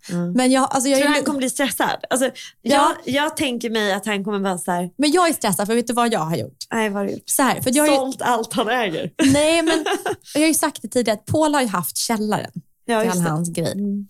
Mm. 0.10 0.32
Men 0.32 0.52
jag, 0.52 0.68
alltså 0.72 0.90
jag, 0.90 1.00
Tror 1.00 1.08
du 1.10 1.16
han 1.16 1.24
kommer 1.24 1.38
bli 1.40 1.50
stressad? 1.50 2.06
Alltså, 2.10 2.26
Ja. 2.62 2.96
jag, 3.06 3.16
jag 3.16 3.38
tänker 3.38 3.70
mig 3.70 3.94
att 3.94 4.06
han 4.06 4.24
kommer 4.24 4.40
vara 4.40 4.58
så 4.58 4.72
här, 4.72 4.90
men 4.98 5.12
jag 5.12 5.30
är 5.30 5.34
stressad, 5.34 5.68
för 5.68 5.76
vet 5.76 5.88
du 5.88 5.94
vad 5.94 6.14
jag 6.14 6.20
har 6.20 6.36
gjort? 6.38 6.58
nej 6.74 6.90
vad 6.90 6.98
har 7.02 7.06
du 7.06 7.12
gjort? 7.14 7.30
Så 7.30 7.44
här, 7.44 7.62
för 7.62 7.76
jag 7.76 7.84
har 7.84 7.90
ju, 7.92 7.96
Sålt 7.98 8.22
allt 8.22 8.54
han 8.54 8.70
äger. 8.70 9.12
nej, 9.34 9.62
men 9.62 9.86
jag 10.34 10.42
har 10.42 10.48
ju 10.48 10.54
sagt 10.54 10.82
det 10.82 10.88
tidigare, 10.88 11.18
att 11.20 11.26
Paul 11.26 11.54
har 11.54 11.62
ju 11.62 11.68
haft 11.68 11.98
källaren 11.98 12.52
Ja, 12.86 13.02
till 13.02 13.12
all 13.12 13.20
hans 13.22 13.50
grej. 13.50 13.72
Mm. 13.72 14.08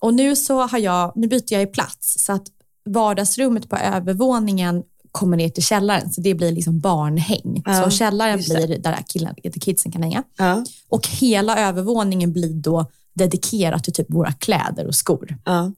Och 0.00 0.14
nu 0.14 0.36
så 0.36 0.62
har 0.62 0.78
jag, 0.78 1.12
nu 1.16 1.26
byter 1.28 1.52
jag 1.52 1.60
ju 1.60 1.66
plats 1.66 2.24
så 2.24 2.32
att 2.32 2.46
vardagsrummet 2.84 3.68
på 3.70 3.76
övervåningen 3.76 4.82
kommer 5.10 5.36
ner 5.36 5.48
till 5.48 5.62
källaren, 5.64 6.12
så 6.12 6.20
det 6.20 6.34
blir 6.34 6.52
liksom 6.52 6.80
barnhäng. 6.80 7.62
Ja, 7.64 7.84
så 7.84 7.90
källaren 7.90 8.38
blir 8.38 8.78
där 8.78 9.04
där 9.42 9.60
kidsen 9.60 9.92
kan 9.92 10.02
hänga. 10.02 10.22
Ja, 10.38 10.64
Och 10.88 11.08
hela 11.08 11.58
övervåningen 11.58 12.32
blir 12.32 12.54
då 12.54 12.90
dedikerat 13.16 13.84
till 13.84 13.92
typ 13.92 14.06
våra 14.10 14.32
kläder 14.32 14.86
och 14.86 14.94
skor. 14.94 15.38
ja. 15.44 15.72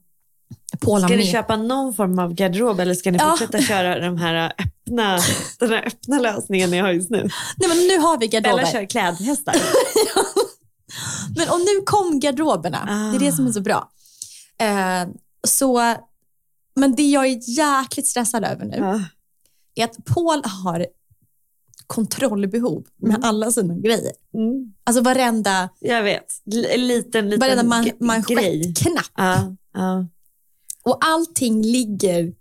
Paul 0.79 1.01
Ska 1.01 1.15
ni 1.15 1.27
köpa 1.31 1.57
någon 1.57 1.93
form 1.93 2.19
av 2.19 2.33
garderob 2.33 2.79
eller 2.79 2.93
ska 2.93 3.11
ni 3.11 3.17
Ja. 3.17 3.29
fortsätta 3.29 3.61
köra 3.61 3.99
de 3.99 4.17
här 4.17 4.53
öppna, 4.59 5.19
den 5.59 5.69
här 5.69 5.87
öppna 5.87 6.19
lösningen 6.19 6.71
ni 6.71 6.77
har 6.77 6.91
just 6.91 7.09
nu? 7.09 7.29
Nej, 7.57 7.69
men 7.69 7.77
nu 7.77 7.97
har 7.97 8.17
vi 8.17 8.27
Bella 8.29 8.41
garderober. 8.41 8.71
kör 8.71 8.85
klädhästar. 8.85 9.55
Men 11.37 11.49
och 11.49 11.59
nu 11.59 11.81
kom 11.85 12.19
garderoberna. 12.19 12.87
Ah. 12.89 13.11
Det 13.11 13.17
är 13.25 13.29
det 13.29 13.31
som 13.35 13.47
är 13.47 13.51
så 13.51 13.61
bra. 13.61 13.89
Eh, 14.61 15.07
så, 15.47 15.95
men 16.75 16.95
det 16.95 17.03
jag 17.09 17.25
är 17.25 17.49
jäkligt 17.57 18.07
stressad 18.07 18.43
över 18.45 18.65
nu 18.65 18.77
Ja. 18.77 19.01
är 19.75 19.83
att 19.85 20.05
Paul 20.05 20.41
har 20.63 20.85
kontrollbehov 21.89 22.85
med 22.97 23.09
Mm. 23.15 23.23
alla 23.29 23.51
sina 23.51 23.75
grejer. 23.77 24.11
Mm. 24.33 24.73
Alltså 24.83 25.01
varenda, 25.01 25.69
Jag 25.79 26.03
vet. 26.03 26.25
L- 26.53 26.67
En 26.69 26.87
liten, 26.87 27.25
liten 27.29 27.39
varenda 27.39 27.63
man, 27.63 27.89
manschettknapp. 27.99 29.05
Ja, 29.17 29.55
ja. 29.73 30.05
Och 30.83 30.97
allting 31.01 31.61
ligger... 31.63 32.33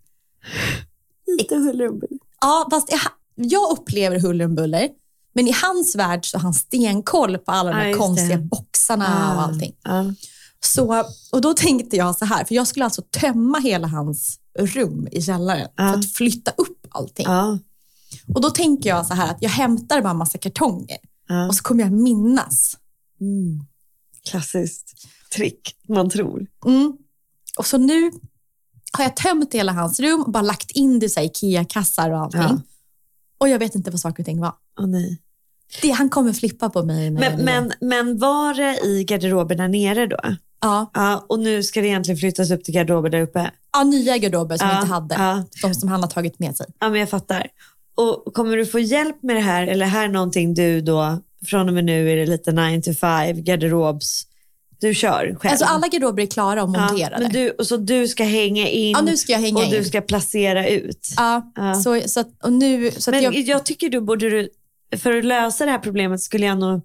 Lite 1.39 1.55
huller 1.57 1.91
Ja, 2.41 2.67
fast 2.71 2.93
jag, 2.93 3.01
jag 3.35 3.71
upplever 3.79 4.21
huller 4.21 4.45
om 4.45 4.55
buller. 4.55 4.89
Men 5.33 5.49
i 5.49 5.55
hans 5.63 5.97
värld 5.97 6.27
så 6.31 6.37
har 6.39 6.43
han 6.43 6.55
stenkoll 6.55 7.39
på 7.39 7.53
alla 7.53 7.71
de 7.71 7.77
här 7.77 7.89
just 7.89 8.01
konstiga 8.01 8.37
det. 8.37 8.43
boxarna 8.43 9.35
och 9.37 9.43
allting. 9.43 9.75
Ja. 9.83 10.05
Så, 10.61 11.05
och 11.33 11.41
då 11.41 11.55
tänkte 11.55 11.97
jag 11.97 12.17
så 12.17 12.25
här, 12.25 12.45
för 12.45 12.55
jag 12.55 12.67
skulle 12.67 12.85
alltså 12.85 13.03
tömma 13.21 13.59
hela 13.59 13.87
hans 13.87 14.39
rum 14.59 15.09
i 15.13 15.23
källaren 15.23 15.69
för 15.77 15.85
att 15.99 16.13
flytta 16.13 16.51
upp 16.57 16.87
allting. 16.91 17.27
Och 18.35 18.41
då 18.41 18.51
tänker 18.51 18.89
jag 18.91 19.07
så 19.07 19.15
här 19.15 19.31
att 19.31 19.39
jag 19.43 19.51
hämtar 19.51 20.03
bara 20.03 20.11
en 20.11 20.17
massa 20.17 20.39
kartonger 20.39 20.99
Ja. 21.29 21.49
och 21.49 21.55
så 21.55 21.63
kommer 21.63 21.83
jag 21.85 21.93
minnas. 21.93 22.77
Mm. 23.21 23.67
Klassiskt 24.31 24.93
trick, 25.37 25.77
man 25.89 26.11
tror. 26.11 26.47
Mm. 26.67 26.97
Och 27.59 27.67
så 27.67 27.79
nu 27.79 28.11
har 28.93 29.05
jag 29.05 29.17
tömt 29.17 29.55
hela 29.55 29.73
hans 29.73 30.01
rum 30.01 30.23
och 30.23 30.31
bara 30.33 30.43
lagt 30.43 30.71
in 30.71 30.99
det 30.99 31.17
i 31.19 31.21
Ikea-kassar 31.21 32.11
och 32.11 32.19
allting. 32.19 32.41
Ja. 32.41 32.61
Och 33.39 33.49
jag 33.49 33.59
vet 33.59 33.75
inte 33.75 33.91
vad 33.91 34.01
saker 34.01 34.23
och 34.23 34.27
ting 34.27 34.41
var. 34.41 34.53
Åh 34.81 34.87
nej. 34.87 35.23
Det, 35.83 35.91
han 35.91 36.09
kommer 36.11 36.33
flippa 36.33 36.71
på 36.71 36.83
mig. 36.85 37.11
Men, 37.11 37.45
men, 37.45 37.73
men 37.81 38.19
var 38.19 38.55
det 38.55 38.81
i 38.87 39.05
garderoben 39.05 39.57
där 39.59 39.69
nere 39.69 40.07
då? 40.07 40.19
Ja. 40.61 40.91
Ja, 40.95 41.27
och 41.29 41.39
nu 41.39 41.63
ska 41.63 41.81
det 41.81 41.87
egentligen 41.87 42.19
flyttas 42.19 42.51
upp 42.51 42.65
till 42.65 42.75
garderober 42.75 43.11
där 43.11 43.21
uppe? 43.21 43.51
ja, 43.73 43.85
nya 43.85 44.19
garderober 44.19 44.57
som 44.57 44.69
ja, 44.69 44.75
vi 44.75 44.81
inte 44.81 44.93
hade. 44.95 45.15
Ja, 45.15 45.45
De 45.63 45.75
som 45.75 45.89
han 45.89 46.01
har 46.03 46.09
tagit 46.11 46.39
med 46.39 46.57
sig. 46.57 46.67
ja, 46.79 46.91
men 46.91 47.01
jag 47.01 47.11
fattar. 47.11 47.47
Och 47.99 48.35
kommer 48.35 48.57
du 48.57 48.67
få 48.67 48.79
hjälp 48.79 49.23
med 49.23 49.37
det 49.37 49.41
här 49.43 49.67
eller 49.67 49.87
är 49.87 49.91
här 49.91 50.09
någonting 50.09 50.55
du 50.55 50.81
då, 50.81 51.19
från 51.47 51.69
och 51.69 51.75
med 51.75 51.85
nu 51.85 52.11
är 52.13 52.17
det 52.17 52.27
lite 52.27 52.53
9 52.53 52.83
to 52.83 52.93
5, 52.95 53.45
garderobs, 53.45 54.23
du 54.81 54.95
kör 54.95 55.37
själv? 55.41 55.51
Alltså 55.53 55.65
alla 55.65 55.89
garderober 55.89 56.23
är 56.23 56.27
klara 56.27 56.63
och 56.63 56.69
monterade. 56.69 57.15
Ja, 57.17 57.19
men 57.21 57.33
du, 57.33 57.51
och 57.51 57.67
så 57.67 57.77
du 57.77 58.09
ska 58.09 58.25
hänga 58.25 58.69
in 58.69 58.91
Ja, 58.93 59.01
nu 59.03 59.17
ska 59.17 59.33
jag 59.33 59.39
hänga 59.41 59.59
och 59.65 59.71
du 59.71 59.77
in. 59.77 59.85
ska 59.85 60.01
placera 60.01 60.69
ut. 60.69 61.09
Ja, 61.17 61.53
Ja. 61.57 61.75
Så, 61.75 62.01
så 62.09 62.21
att, 62.21 62.29
och 62.43 62.53
nu, 62.53 62.91
så 62.91 63.11
att 63.11 63.15
Men 63.15 63.25
jag, 63.25 63.35
jag... 63.37 63.65
tycker 63.65 63.89
du 63.89 64.01
borde, 64.01 64.31
du- 64.31 64.49
för 64.99 65.17
att 65.19 65.25
lösa 65.25 65.65
det 65.65 65.71
här 65.71 65.79
problemet 65.79 66.21
skulle 66.21 66.47
jag 66.47 66.59
nog 66.59 66.81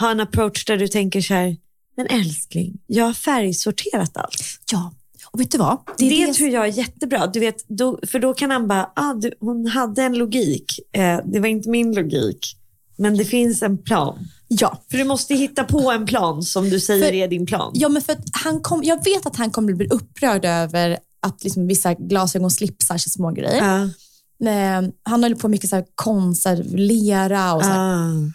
ha 0.00 0.10
en 0.10 0.20
approach 0.20 0.64
där 0.64 0.76
du 0.76 0.88
tänker 0.88 1.20
så 1.20 1.34
här, 1.34 1.56
men 1.96 2.06
älskling, 2.06 2.72
jag 2.86 3.04
har 3.04 3.12
färgsorterat 3.12 4.16
allt. 4.16 4.42
ja. 4.72 4.92
Och 5.34 5.40
vet 5.40 5.50
du 5.50 5.58
vad? 5.58 5.78
Det, 5.98 6.22
är 6.22 6.32
tror 6.32 6.48
jag 6.48 6.64
är 6.64 6.72
jättebra. 6.72 7.26
Du 7.26 7.40
vet, 7.40 7.68
då, 7.68 7.98
för 8.06 8.18
då 8.18 8.34
kan 8.34 8.50
han 8.50 8.68
bara, 8.68 8.90
ah, 8.96 9.14
du, 9.14 9.32
hon 9.40 9.66
hade 9.66 10.02
en 10.02 10.18
logik. 10.18 10.80
Eh, 10.92 11.18
det 11.24 11.40
var 11.40 11.46
inte 11.46 11.70
min 11.70 11.94
logik. 11.94 12.56
Men 12.96 13.16
det 13.16 13.24
finns 13.24 13.62
en 13.62 13.78
plan. 13.78 14.18
Ja. 14.48 14.82
För 14.90 14.98
du 14.98 15.04
måste 15.04 15.34
hitta 15.34 15.64
på 15.64 15.90
en 15.90 16.06
plan 16.06 16.42
som 16.42 16.70
du 16.70 16.80
säger 16.80 17.04
För- 17.04 17.12
är 17.14 17.28
din 17.28 17.46
plan. 17.46 17.70
Ja, 17.74 17.88
men 17.88 18.02
för 18.02 18.16
han 18.32 18.60
kom, 18.60 18.82
jag 18.84 19.04
vet 19.04 19.26
att 19.26 19.36
han 19.36 19.50
kommer 19.50 19.72
bli 19.72 19.88
upprörd 19.88 20.44
över 20.44 20.98
att 21.20 21.44
liksom 21.44 21.66
vissa 21.66 21.94
glasögonslipsar, 21.94 22.98
så 22.98 23.10
små 23.10 23.30
grejer. 23.30 23.90
Men 24.38 24.92
han 25.02 25.22
håller 25.22 25.36
på 25.36 25.48
mycket 25.48 25.70
så 25.70 25.76
här 25.76 25.84
konserv, 25.94 26.74
lera 26.76 27.54
och 27.54 27.62
så. 27.62 27.68
här. 27.68 27.78
Ah. 27.78 28.30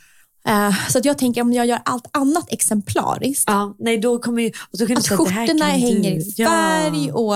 Eh, 0.50 0.90
så 0.90 0.98
att 0.98 1.06
jag 1.06 1.18
tänker 1.18 1.42
om 1.42 1.54
jag 1.54 1.66
gör 1.66 1.80
allt 1.86 2.08
annat 2.18 2.46
exemplariskt, 2.52 3.44
Ja, 3.48 3.76
nej, 3.80 3.98
då 3.98 4.20
kommer 4.20 4.42
ju... 4.42 4.50
Och 4.50 4.78
då 4.80 4.86
kan 4.88 4.98
att 4.98 5.06
säga, 5.06 5.18
det 5.18 5.30
här 5.32 5.48
skjortorna 5.48 5.66
hänger 5.66 6.12
du. 6.12 6.18
i 6.18 6.34
färg 6.46 7.06
Ja. 7.08 7.14
och 7.14 7.36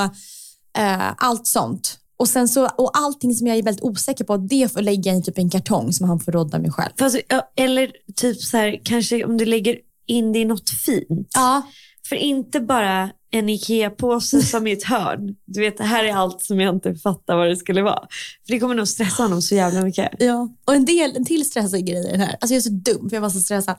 eh, 0.82 1.14
allt 1.18 1.48
sånt. 1.48 2.00
Och, 2.18 2.30
sen 2.30 2.48
så, 2.48 2.66
och 2.68 2.92
allting 2.98 3.34
som 3.36 3.48
jag 3.48 3.58
är 3.58 3.64
väldigt 3.64 3.84
osäker 3.84 4.24
på, 4.24 4.38
det 4.38 4.72
får 4.74 4.82
lägga 4.82 5.14
i 5.16 5.22
typ 5.22 5.38
en 5.38 5.50
kartong 5.50 5.94
som 5.94 6.10
han 6.10 6.20
får 6.20 6.32
rodda 6.32 6.60
med 6.60 6.74
själv. 6.74 6.92
Fast, 7.00 7.16
eller 7.58 7.92
typ 8.16 8.42
så 8.42 8.58
här, 8.58 8.80
kanske 8.84 9.26
om 9.26 9.38
du 9.38 9.46
lägger 9.46 9.78
in 10.08 10.34
det 10.34 10.40
i 10.40 10.46
något 10.46 10.70
fint. 10.70 11.32
Ja, 11.34 11.62
För 12.10 12.16
inte 12.16 12.60
bara 12.60 13.10
en 13.34 13.50
Ikea-påse 13.50 14.42
som 14.42 14.68
i 14.68 14.72
ett 14.72 14.84
hörn. 14.84 15.36
Du 15.46 15.60
vet, 15.60 15.78
det 15.78 15.84
här 15.84 16.04
är 16.04 16.14
allt 16.14 16.42
som 16.42 16.60
jag 16.60 16.76
inte 16.76 16.96
fattar 16.96 17.36
vad 17.38 17.48
det 17.48 17.56
skulle 17.56 17.82
vara. 17.82 18.08
För 18.46 18.54
det 18.54 18.60
kommer 18.60 18.76
nog 18.76 18.88
stressa 18.88 19.24
honom 19.24 19.42
så 19.42 19.56
jävla 19.56 19.82
mycket. 19.82 20.10
Ja, 20.20 20.50
och 20.66 20.76
en, 20.76 20.86
del, 20.86 21.16
en 21.16 21.26
till 21.26 21.46
stressig 21.46 21.86
grej 21.86 22.08
i 22.08 22.12
den 22.12 22.20
här. 22.20 22.38
Alltså 22.42 22.54
jag 22.54 22.58
är 22.58 22.62
så 22.62 22.70
dum 22.70 23.10
för 23.10 23.18
jag 23.18 23.22
var 23.22 23.30
så 23.30 23.40
stressad. 23.40 23.76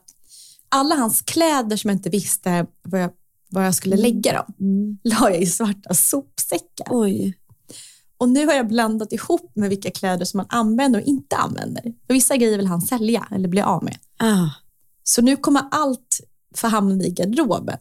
Alla 0.69 0.95
hans 0.95 1.23
kläder 1.23 1.77
som 1.77 1.91
jag 1.91 1.97
inte 1.97 2.11
visste 2.11 2.67
var 2.83 2.99
jag, 2.99 3.11
var 3.51 3.63
jag 3.63 3.75
skulle 3.75 3.97
lägga 3.97 4.33
dem, 4.33 4.55
la 5.05 5.31
jag 5.31 5.43
i 5.43 5.47
svarta 5.47 5.95
sopsäckar. 5.95 6.87
Oj. 6.91 7.39
Och 8.19 8.29
nu 8.29 8.47
har 8.47 8.55
jag 8.55 8.69
blandat 8.69 9.13
ihop 9.13 9.53
med 9.55 9.69
vilka 9.69 9.91
kläder 9.91 10.25
som 10.25 10.39
man 10.39 10.47
använder 10.49 11.01
och 11.01 11.07
inte 11.07 11.37
använder. 11.37 11.83
För 11.83 12.15
vissa 12.15 12.37
grejer 12.37 12.57
vill 12.57 12.67
han 12.67 12.81
sälja 12.81 13.29
eller 13.31 13.49
bli 13.49 13.61
av 13.61 13.85
med. 13.85 13.97
Ah. 14.19 14.49
Så 15.03 15.23
nu 15.23 15.37
kommer 15.37 15.63
allt 15.71 16.21
få 16.55 16.67
hamna 16.67 17.05
i 17.05 17.11
garderoben. 17.11 17.79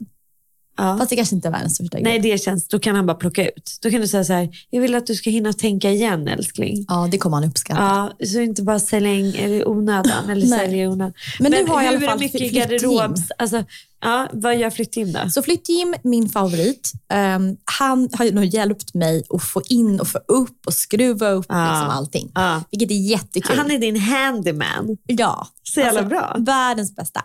Ja. 0.77 0.97
Fast 0.97 1.09
det 1.09 1.15
kanske 1.15 1.35
inte 1.35 1.47
är 1.47 1.51
världens 1.51 1.75
största 1.75 1.97
Nej, 2.01 2.19
grej. 2.19 2.31
det 2.31 2.37
känns, 2.37 2.67
då 2.67 2.79
kan 2.79 2.95
han 2.95 3.05
bara 3.05 3.17
plocka 3.17 3.45
ut. 3.47 3.77
Då 3.81 3.89
kan 3.91 4.01
du 4.01 4.07
säga 4.07 4.23
så 4.23 4.33
här, 4.33 4.49
jag 4.69 4.81
vill 4.81 4.95
att 4.95 5.07
du 5.07 5.15
ska 5.15 5.29
hinna 5.29 5.53
tänka 5.53 5.91
igen 5.91 6.27
älskling. 6.27 6.85
Ja, 6.87 7.07
det 7.11 7.17
kommer 7.17 7.37
han 7.37 7.49
uppskatta. 7.49 8.11
Ja, 8.19 8.25
så 8.25 8.39
inte 8.39 8.61
bara 8.63 8.79
sälja 8.79 9.13
in 9.13 9.35
eller 9.35 9.67
onödan 9.67 10.29
eller 10.29 10.47
Nej. 10.49 10.59
sälja 10.59 10.83
i 10.83 10.87
onödan. 10.87 11.13
Men 11.39 11.51
nu 11.51 11.65
har 11.67 11.81
jag 11.81 11.93
i 11.93 11.97
alla 11.97 12.05
fall 12.07 12.19
mycket 12.19 12.51
garderobs... 12.51 13.21
Alltså, 13.37 13.63
ja, 14.01 14.27
vad 14.33 14.57
gör 14.57 14.69
flyttteam 14.69 15.11
då? 15.11 15.19
Så 15.29 15.41
Flytt-Jim, 15.41 15.95
min 16.03 16.29
favorit, 16.29 16.91
ehm, 17.13 17.57
han 17.79 18.09
har 18.13 18.31
nog 18.31 18.45
hjälpt 18.45 18.93
mig 18.93 19.23
att 19.29 19.43
få 19.43 19.61
in 19.69 19.99
och 19.99 20.07
få 20.07 20.17
upp 20.27 20.67
och 20.67 20.73
skruva 20.73 21.29
upp 21.29 21.45
Ja. 21.49 21.69
liksom 21.71 21.89
allting. 21.89 22.31
Ja. 22.35 22.63
Vilket 22.71 22.91
är 22.91 22.95
jättekul. 23.09 23.57
Han 23.57 23.71
är 23.71 23.79
din 23.79 23.99
handyman. 23.99 24.97
Ja. 25.07 25.47
Så 25.63 25.79
jävla 25.79 26.03
bra. 26.03 26.35
Världens 26.39 26.95
bästa. 26.95 27.21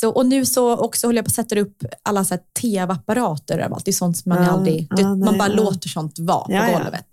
Så, 0.00 0.08
och 0.10 0.26
nu 0.26 0.46
så 0.46 0.76
också 0.76 1.06
håller 1.06 1.18
jag 1.18 1.24
på 1.24 1.28
att 1.28 1.34
sätta 1.34 1.60
upp 1.60 1.82
alla 2.02 2.24
så 2.24 2.38
tv-apparater 2.60 3.58
överallt. 3.58 3.84
Det 3.84 3.90
är 3.90 3.92
sånt 3.92 4.16
som 4.16 4.28
man 4.30 4.42
Ja, 4.44 4.50
aldrig, 4.50 4.86
ja, 4.90 4.96
det, 4.96 5.02
nej, 5.02 5.16
man 5.16 5.38
bara 5.38 5.48
ja. 5.48 5.54
låter 5.54 5.88
sånt 5.88 6.18
vara 6.18 6.44
på 6.44 6.52
Ja, 6.52 6.78
golvet. 6.78 7.06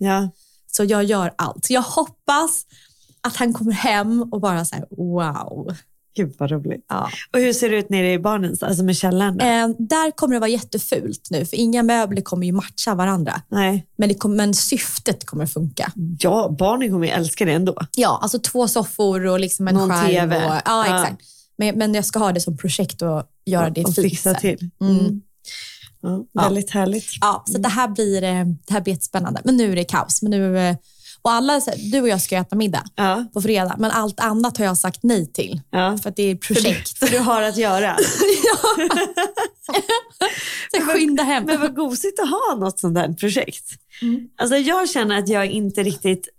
Så 0.71 0.83
jag 0.83 1.03
gör 1.03 1.33
allt. 1.35 1.65
Så 1.65 1.73
jag 1.73 1.81
hoppas 1.81 2.65
att 3.21 3.35
han 3.35 3.53
kommer 3.53 3.71
hem 3.71 4.23
och 4.31 4.41
bara 4.41 4.65
så 4.65 4.75
här, 4.75 4.85
wow. 4.97 5.75
Gud 6.15 6.35
vad 6.37 6.51
roligt. 6.51 6.85
Ja. 6.89 7.09
Och 7.33 7.39
hur 7.39 7.53
ser 7.53 7.69
det 7.69 7.77
ut 7.77 7.89
nere 7.89 8.13
i 8.13 8.19
barnens, 8.19 8.63
alltså 8.63 8.83
med 8.83 8.95
källaren? 8.97 9.39
Eh, 9.39 9.75
där 9.79 10.11
kommer 10.11 10.33
det 10.33 10.39
vara 10.39 10.49
jättefult 10.49 11.27
nu, 11.31 11.45
för 11.45 11.57
inga 11.57 11.83
möbler 11.83 12.21
kommer 12.21 12.45
ju 12.45 12.51
matcha 12.51 12.95
varandra. 12.95 13.41
Nej. 13.49 13.87
Men, 13.97 14.09
det 14.09 14.15
kommer, 14.15 14.35
men 14.35 14.53
syftet 14.53 15.25
kommer 15.25 15.45
funka. 15.45 15.91
Ja, 16.19 16.55
barnen 16.59 16.91
kommer 16.91 17.07
ju 17.07 17.13
älska 17.13 17.45
det 17.45 17.51
ändå. 17.53 17.75
Ja, 17.95 18.19
alltså 18.21 18.39
två 18.39 18.67
soffor 18.67 19.25
och 19.25 19.39
liksom 19.39 19.67
en 19.67 19.75
Någon 19.75 19.89
skärm. 19.89 20.07
TV. 20.07 20.45
Och, 20.45 20.53
Ja. 20.65 20.83
exakt. 21.03 21.21
Men, 21.57 21.77
men 21.77 21.93
jag 21.93 22.05
ska 22.05 22.19
ha 22.19 22.31
det 22.31 22.41
som 22.41 22.57
projekt 22.57 23.01
och 23.01 23.23
göra 23.45 23.69
det 23.69 23.83
och 23.85 23.95
fixa 23.95 24.33
till. 24.33 24.69
Mm. 24.81 25.21
Ja, 26.01 26.25
Ja. 26.31 26.41
väldigt 26.43 26.69
härligt. 26.69 27.05
Ja, 27.21 27.43
så 27.47 27.57
det 27.57 27.69
här 27.69 27.87
blir, 27.87 28.23
eh, 28.23 28.45
det 28.45 28.73
här 28.73 28.81
blir 28.81 28.93
jättespännande. 28.93 29.41
Men 29.43 29.57
nu 29.57 29.71
är 29.71 29.75
det 29.75 29.83
kaos. 29.83 30.21
Men 30.21 30.31
nu, 30.31 30.57
eh, 30.59 30.75
och 31.21 31.31
alla, 31.31 31.61
så 31.61 31.71
du 31.91 32.01
och 32.01 32.07
jag 32.07 32.21
ska 32.21 32.37
äta 32.37 32.55
middag 32.55 32.83
Ja. 32.95 33.25
på 33.33 33.41
fredag, 33.41 33.75
men 33.79 33.91
allt 33.91 34.19
annat 34.19 34.57
har 34.57 34.65
jag 34.65 34.77
sagt 34.77 34.99
nej 35.03 35.27
till. 35.31 35.61
Ja. 35.69 35.97
För 35.97 36.09
att 36.09 36.15
det 36.15 36.23
är 36.23 36.35
projekt. 36.35 36.97
För 36.97 37.07
du 37.07 37.19
har 37.19 37.41
att 37.41 37.57
göra. 37.57 37.97
Så 40.71 40.77
jag 40.77 40.87
skynda 40.91 41.23
hem. 41.23 41.43
Men 41.45 41.61
vad 41.61 41.75
gosigt 41.75 42.19
att 42.19 42.29
ha 42.29 42.55
något 42.59 42.79
sånt 42.79 42.95
där 42.95 43.13
projekt. 43.13 43.65
Mm. 44.01 44.27
Alltså 44.37 44.55
jag 44.57 44.89
känner 44.89 45.19
att 45.19 45.27
jag 45.29 45.47
inte 45.47 45.83
riktigt 45.83 46.29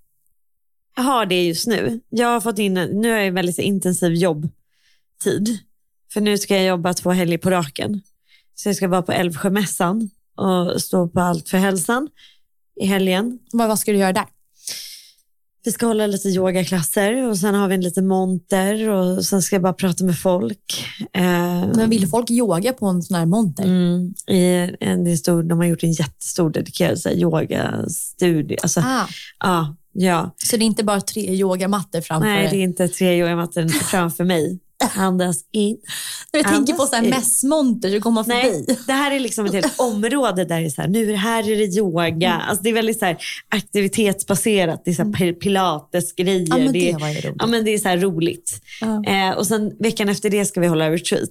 har 0.97 1.27
det 1.27 1.45
just 1.45 1.67
nu. 1.67 2.01
Jag 2.11 2.29
har 2.29 2.41
fått 2.41 2.59
in, 2.59 2.75
nu 2.75 3.11
är 3.13 3.19
jag 3.25 3.33
väldigt 3.33 3.59
intensiv 3.59 4.15
jobbtid. 5.19 5.59
För 6.13 6.21
nu 6.21 6.39
ska 6.39 6.57
jag 6.57 6.67
jobba 6.67 6.95
två 6.95 7.11
helger 7.11 7.39
på 7.39 7.51
raken. 7.51 8.01
Så 8.55 8.69
jag 8.69 8.77
ska 8.77 8.89
vara 8.89 9.03
på 9.03 9.13
Älvsjömässan 9.13 10.11
och 10.37 10.83
stå 10.83 11.09
på 11.09 11.21
Allt 11.21 11.49
för 11.49 11.59
hälsan 11.59 12.09
i 12.81 12.87
helgen. 12.87 13.39
vad, 13.53 13.69
vad 13.69 13.79
ska 13.79 13.93
du 13.93 13.99
göra 13.99 14.13
där? 14.13 14.25
Vi 15.65 15.73
ska 15.73 15.87
hålla 15.87 16.07
lite 16.07 16.29
yogaklasser 16.29 17.29
och 17.29 17.39
sen 17.39 17.55
har 17.55 17.69
vi 17.69 17.75
en 17.75 17.81
liten 17.81 18.07
monter 18.07 18.89
och 18.89 19.25
sen 19.25 19.43
ska 19.43 19.57
jag 19.57 19.63
bara 19.63 19.73
prata 19.73 20.05
med 20.05 20.19
folk. 20.19 20.85
Eh, 21.13 21.23
Men 21.75 21.91
vill 21.91 22.09
folk 22.09 22.31
yoga 22.31 22.73
på 22.73 22.87
en 22.87 23.03
sån 23.03 23.17
här 23.17 23.27
monter? 23.27 23.65
Mm, 23.65 24.15
i 24.29 24.77
en, 24.81 25.05
det 25.05 25.11
är 25.11 25.17
stor, 25.17 25.43
de 25.43 25.59
har 25.59 25.67
gjort 25.67 25.83
en 25.83 25.93
jättestor 25.93 26.51
dedikerad 26.51 26.99
så 26.99 27.09
här, 27.09 27.17
yogastudio. 27.17 28.57
Alltså, 28.63 28.81
Ah, 28.81 29.07
ja, 29.41 29.77
ja. 29.93 30.35
så 30.37 30.57
det 30.57 30.65
är 30.65 30.67
inte 30.67 30.85
bara 30.85 31.01
tre 31.01 31.35
yogamattor 31.35 32.01
framför 32.01 32.29
Nej, 32.29 32.49
det 32.51 32.57
är 32.57 32.63
inte 32.63 32.89
tre 32.89 33.19
yogamattor 33.21 33.69
framför 33.69 34.25
mig. 34.25 34.59
Andas 34.97 35.45
in. 35.53 35.77
När 36.33 36.41
jag 36.41 36.49
tänker 36.53 36.73
på 36.73 36.83
andas 36.83 36.91
så 36.91 36.97
här 36.97 37.11
mässmonter 37.11 37.91
så 37.91 37.99
går 37.99 38.11
man 38.11 38.25
förbi. 38.25 38.65
Nej, 38.69 38.79
det 38.87 38.93
här 38.93 39.11
är 39.13 39.21
liksom 39.21 39.47
ett 39.47 39.53
helt 39.53 39.75
område 39.81 40.45
där 40.45 40.61
det 40.61 40.67
är 40.67 40.71
så 40.71 40.83
här, 40.83 40.89
nu 40.89 41.15
här 41.15 41.51
är 41.51 41.57
det 41.57 41.77
yoga. 41.79 42.11
Mm. 42.35 42.41
Alltså 42.49 42.63
det 42.63 42.69
är 42.71 42.75
väldigt 42.75 42.99
så 42.99 43.05
här, 43.05 43.17
aktivitetsbaserat. 43.49 44.83
Det 44.85 44.91
är 44.91 44.95
så 44.95 45.03
här, 45.03 45.11
pil- 45.11 45.35
pilatesgrejer. 45.35 46.47
Ja, 46.49 46.57
men 46.59 46.67
det, 46.73 46.73
det 46.73 46.91
är- 46.91 46.99
roligt. 46.99 47.35
Ja, 47.39 47.47
men 47.47 47.65
det 47.65 47.71
är 47.75 47.79
så 47.79 47.89
här 47.89 47.99
roligt. 47.99 48.61
Ja. 48.81 49.05
Eh, 49.07 49.31
och 49.37 49.47
sen 49.47 49.73
veckan 49.79 50.09
efter 50.09 50.31
det 50.31 50.45
ska 50.45 50.61
vi 50.61 50.67
hålla 50.67 50.91
retreat. 50.91 51.31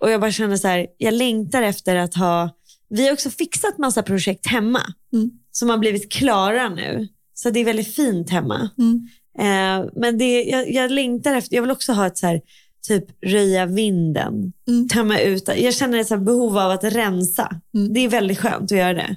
Och 0.00 0.10
jag 0.10 0.20
bara 0.20 0.32
känner 0.32 0.56
så 0.56 0.68
här, 0.68 0.86
jag 0.98 1.14
längtar 1.14 1.62
efter 1.62 1.96
att 1.96 2.14
ha, 2.14 2.50
vi 2.88 3.06
har 3.06 3.12
också 3.12 3.30
fixat 3.30 3.78
massa 3.78 4.02
projekt 4.02 4.46
hemma 4.46 4.80
Mm. 5.12 5.30
som 5.52 5.70
har 5.70 5.78
blivit 5.78 6.12
klara 6.12 6.68
nu. 6.68 7.08
Så 7.34 7.50
det 7.50 7.60
är 7.60 7.64
väldigt 7.64 7.94
fint 7.94 8.30
hemma. 8.30 8.70
Mm. 8.78 9.08
Eh, 9.38 9.88
men 9.96 10.18
det, 10.18 10.42
jag, 10.42 10.70
jag 10.72 10.90
längtar 10.90 11.34
efter, 11.34 11.54
jag 11.56 11.62
vill 11.62 11.70
också 11.70 11.92
ha 11.92 12.06
ett 12.06 12.18
så 12.18 12.26
här, 12.26 12.40
typ 12.86 13.04
röja 13.26 13.66
vinden, 13.66 14.52
Mm. 14.68 14.88
tömma 14.88 15.18
ut. 15.20 15.48
Jag 15.56 15.74
känner 15.74 15.98
ett 15.98 16.06
så 16.08 16.16
behov 16.16 16.58
av 16.58 16.70
att 16.70 16.84
rensa. 16.84 17.60
Mm. 17.74 17.92
Det 17.94 18.00
är 18.00 18.08
väldigt 18.08 18.38
skönt 18.38 18.72
att 18.72 18.78
göra 18.78 18.94
det. 18.94 19.16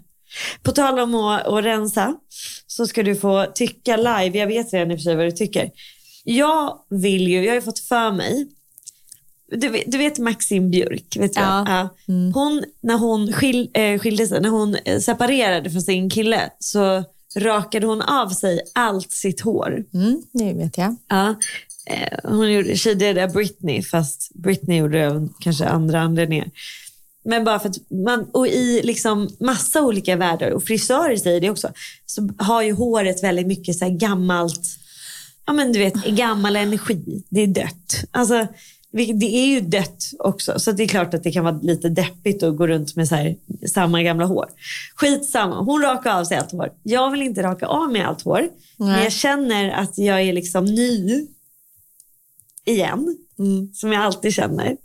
På 0.63 0.71
tal 0.71 0.99
om 0.99 1.15
att, 1.15 1.47
att 1.47 1.63
rensa 1.65 2.15
så 2.67 2.87
ska 2.87 3.03
du 3.03 3.15
få 3.15 3.45
tycka 3.55 3.97
live. 3.97 4.39
Jag 4.39 4.47
vet 4.47 4.73
redan 4.73 4.91
i 4.91 4.95
och 4.95 4.99
för 4.99 5.03
sig 5.03 5.15
vad 5.15 5.25
du 5.25 5.31
tycker. 5.31 5.71
Jag 6.23 6.77
vill 6.89 7.27
ju, 7.27 7.43
jag 7.43 7.49
har 7.51 7.55
ju 7.55 7.61
fått 7.61 7.79
för 7.79 8.11
mig. 8.11 8.47
Du 9.51 9.83
du 9.87 9.97
vet 9.97 10.19
Maxine 10.19 10.69
Björk? 10.69 11.17
Vet 11.19 11.33
du? 11.33 11.39
Ja. 11.39 11.65
Ja. 11.67 12.13
Mm. 12.13 12.33
Hon, 12.33 12.63
när 12.81 12.97
hon 12.97 13.33
skil, 13.33 13.69
eh, 13.73 13.99
skilde 13.99 14.27
sig, 14.27 14.41
när 14.41 14.49
hon 14.49 14.75
eh, 14.85 14.99
separerade 14.99 15.69
från 15.71 15.81
sin 15.81 16.09
kille 16.09 16.49
så 16.59 17.03
rakade 17.35 17.87
hon 17.87 18.01
av 18.01 18.29
sig 18.29 18.59
allt 18.73 19.11
sitt 19.11 19.41
hår. 19.41 19.83
Mm, 19.93 20.21
det 20.33 20.53
vet 20.53 20.77
jag. 20.77 20.95
Ja. 21.07 21.35
Eh, 21.89 22.19
hon 22.23 22.51
gjorde, 22.51 23.23
a 23.23 23.27
Britney, 23.33 23.83
fast 23.83 24.31
Britney 24.33 24.77
gjorde 24.77 24.99
det 24.99 25.07
av 25.07 25.29
kanske 25.39 25.65
andra 25.65 26.01
anledningar. 26.01 26.51
Men 27.23 27.43
bara 27.43 27.59
för 27.59 27.69
att 27.69 27.91
man, 28.05 28.29
och 28.33 28.47
i 28.47 28.81
liksom 28.83 29.29
massa 29.39 29.81
olika 29.81 30.15
världar, 30.15 30.51
och 30.51 30.63
frisörer 30.63 31.15
säger 31.15 31.41
det 31.41 31.49
också, 31.49 31.69
så 32.05 32.29
har 32.37 32.61
ju 32.61 32.71
håret 32.71 33.23
väldigt 33.23 33.47
mycket 33.47 33.75
så 33.75 33.85
här 33.85 33.91
gammalt, 33.91 34.61
ja 35.45 35.53
men 35.53 35.73
du 35.73 35.79
vet, 35.79 36.05
gammal 36.05 36.55
energi. 36.55 37.23
Det 37.29 37.41
är 37.41 37.47
dött. 37.47 38.03
Alltså, 38.11 38.47
det 38.91 39.37
är 39.37 39.47
ju 39.47 39.61
dött 39.61 40.03
också. 40.19 40.59
Så 40.59 40.71
det 40.71 40.83
är 40.83 40.87
klart 40.87 41.13
att 41.13 41.23
det 41.23 41.31
kan 41.31 41.43
vara 41.43 41.59
lite 41.61 41.89
deppigt 41.89 42.43
att 42.43 42.57
gå 42.57 42.67
runt 42.67 42.95
med 42.95 43.07
så 43.07 43.15
här, 43.15 43.35
samma 43.73 44.03
gamla 44.03 44.25
hår. 44.25 44.49
Skitsamma, 44.95 45.61
hon 45.61 45.81
rakar 45.81 46.19
av 46.19 46.23
sig 46.23 46.37
allt 46.37 46.51
hår. 46.51 46.71
Jag 46.83 47.11
vill 47.11 47.21
inte 47.21 47.43
raka 47.43 47.67
av 47.67 47.91
mig 47.91 48.01
allt 48.01 48.21
hår. 48.21 48.49
Men 48.77 48.87
Nej. 48.87 49.03
jag 49.03 49.11
känner 49.11 49.71
att 49.71 49.97
jag 49.97 50.21
är 50.21 50.33
liksom 50.33 50.65
ny 50.65 51.27
igen. 52.67 53.17
Mm. 53.39 53.73
Som 53.73 53.91
jag 53.91 54.03
alltid 54.03 54.33
känner. 54.33 54.77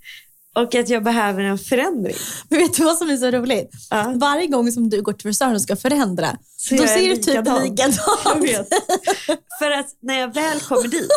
Och 0.55 0.75
att 0.75 0.89
jag 0.89 1.05
behöver 1.05 1.41
en 1.45 1.59
förändring. 1.59 2.15
Men 2.49 2.59
vet 2.59 2.75
du 2.77 2.85
vad 2.85 2.99
som 2.99 3.11
är 3.11 3.17
så 3.17 3.31
roligt? 3.31 3.71
Ja. 3.91 4.13
Varje 4.17 4.47
gång 4.47 4.73
som 4.73 4.91
du 4.91 5.03
går 5.03 5.13
till 5.13 5.23
frisören 5.23 5.55
och 5.55 5.63
ska 5.63 5.77
förändra, 5.77 6.37
Så 6.57 6.75
då 6.75 6.87
ser 6.87 7.09
du 7.09 7.17
typ 7.17 7.27
likadan. 7.27 7.63
likadant 7.63 7.97
Jag 8.25 8.41
vet. 8.41 8.69
För 9.59 9.71
att 9.71 9.87
när 10.01 10.21
jag 10.21 10.35
väl 10.35 10.61
kommer 10.61 10.89
dit 10.89 11.09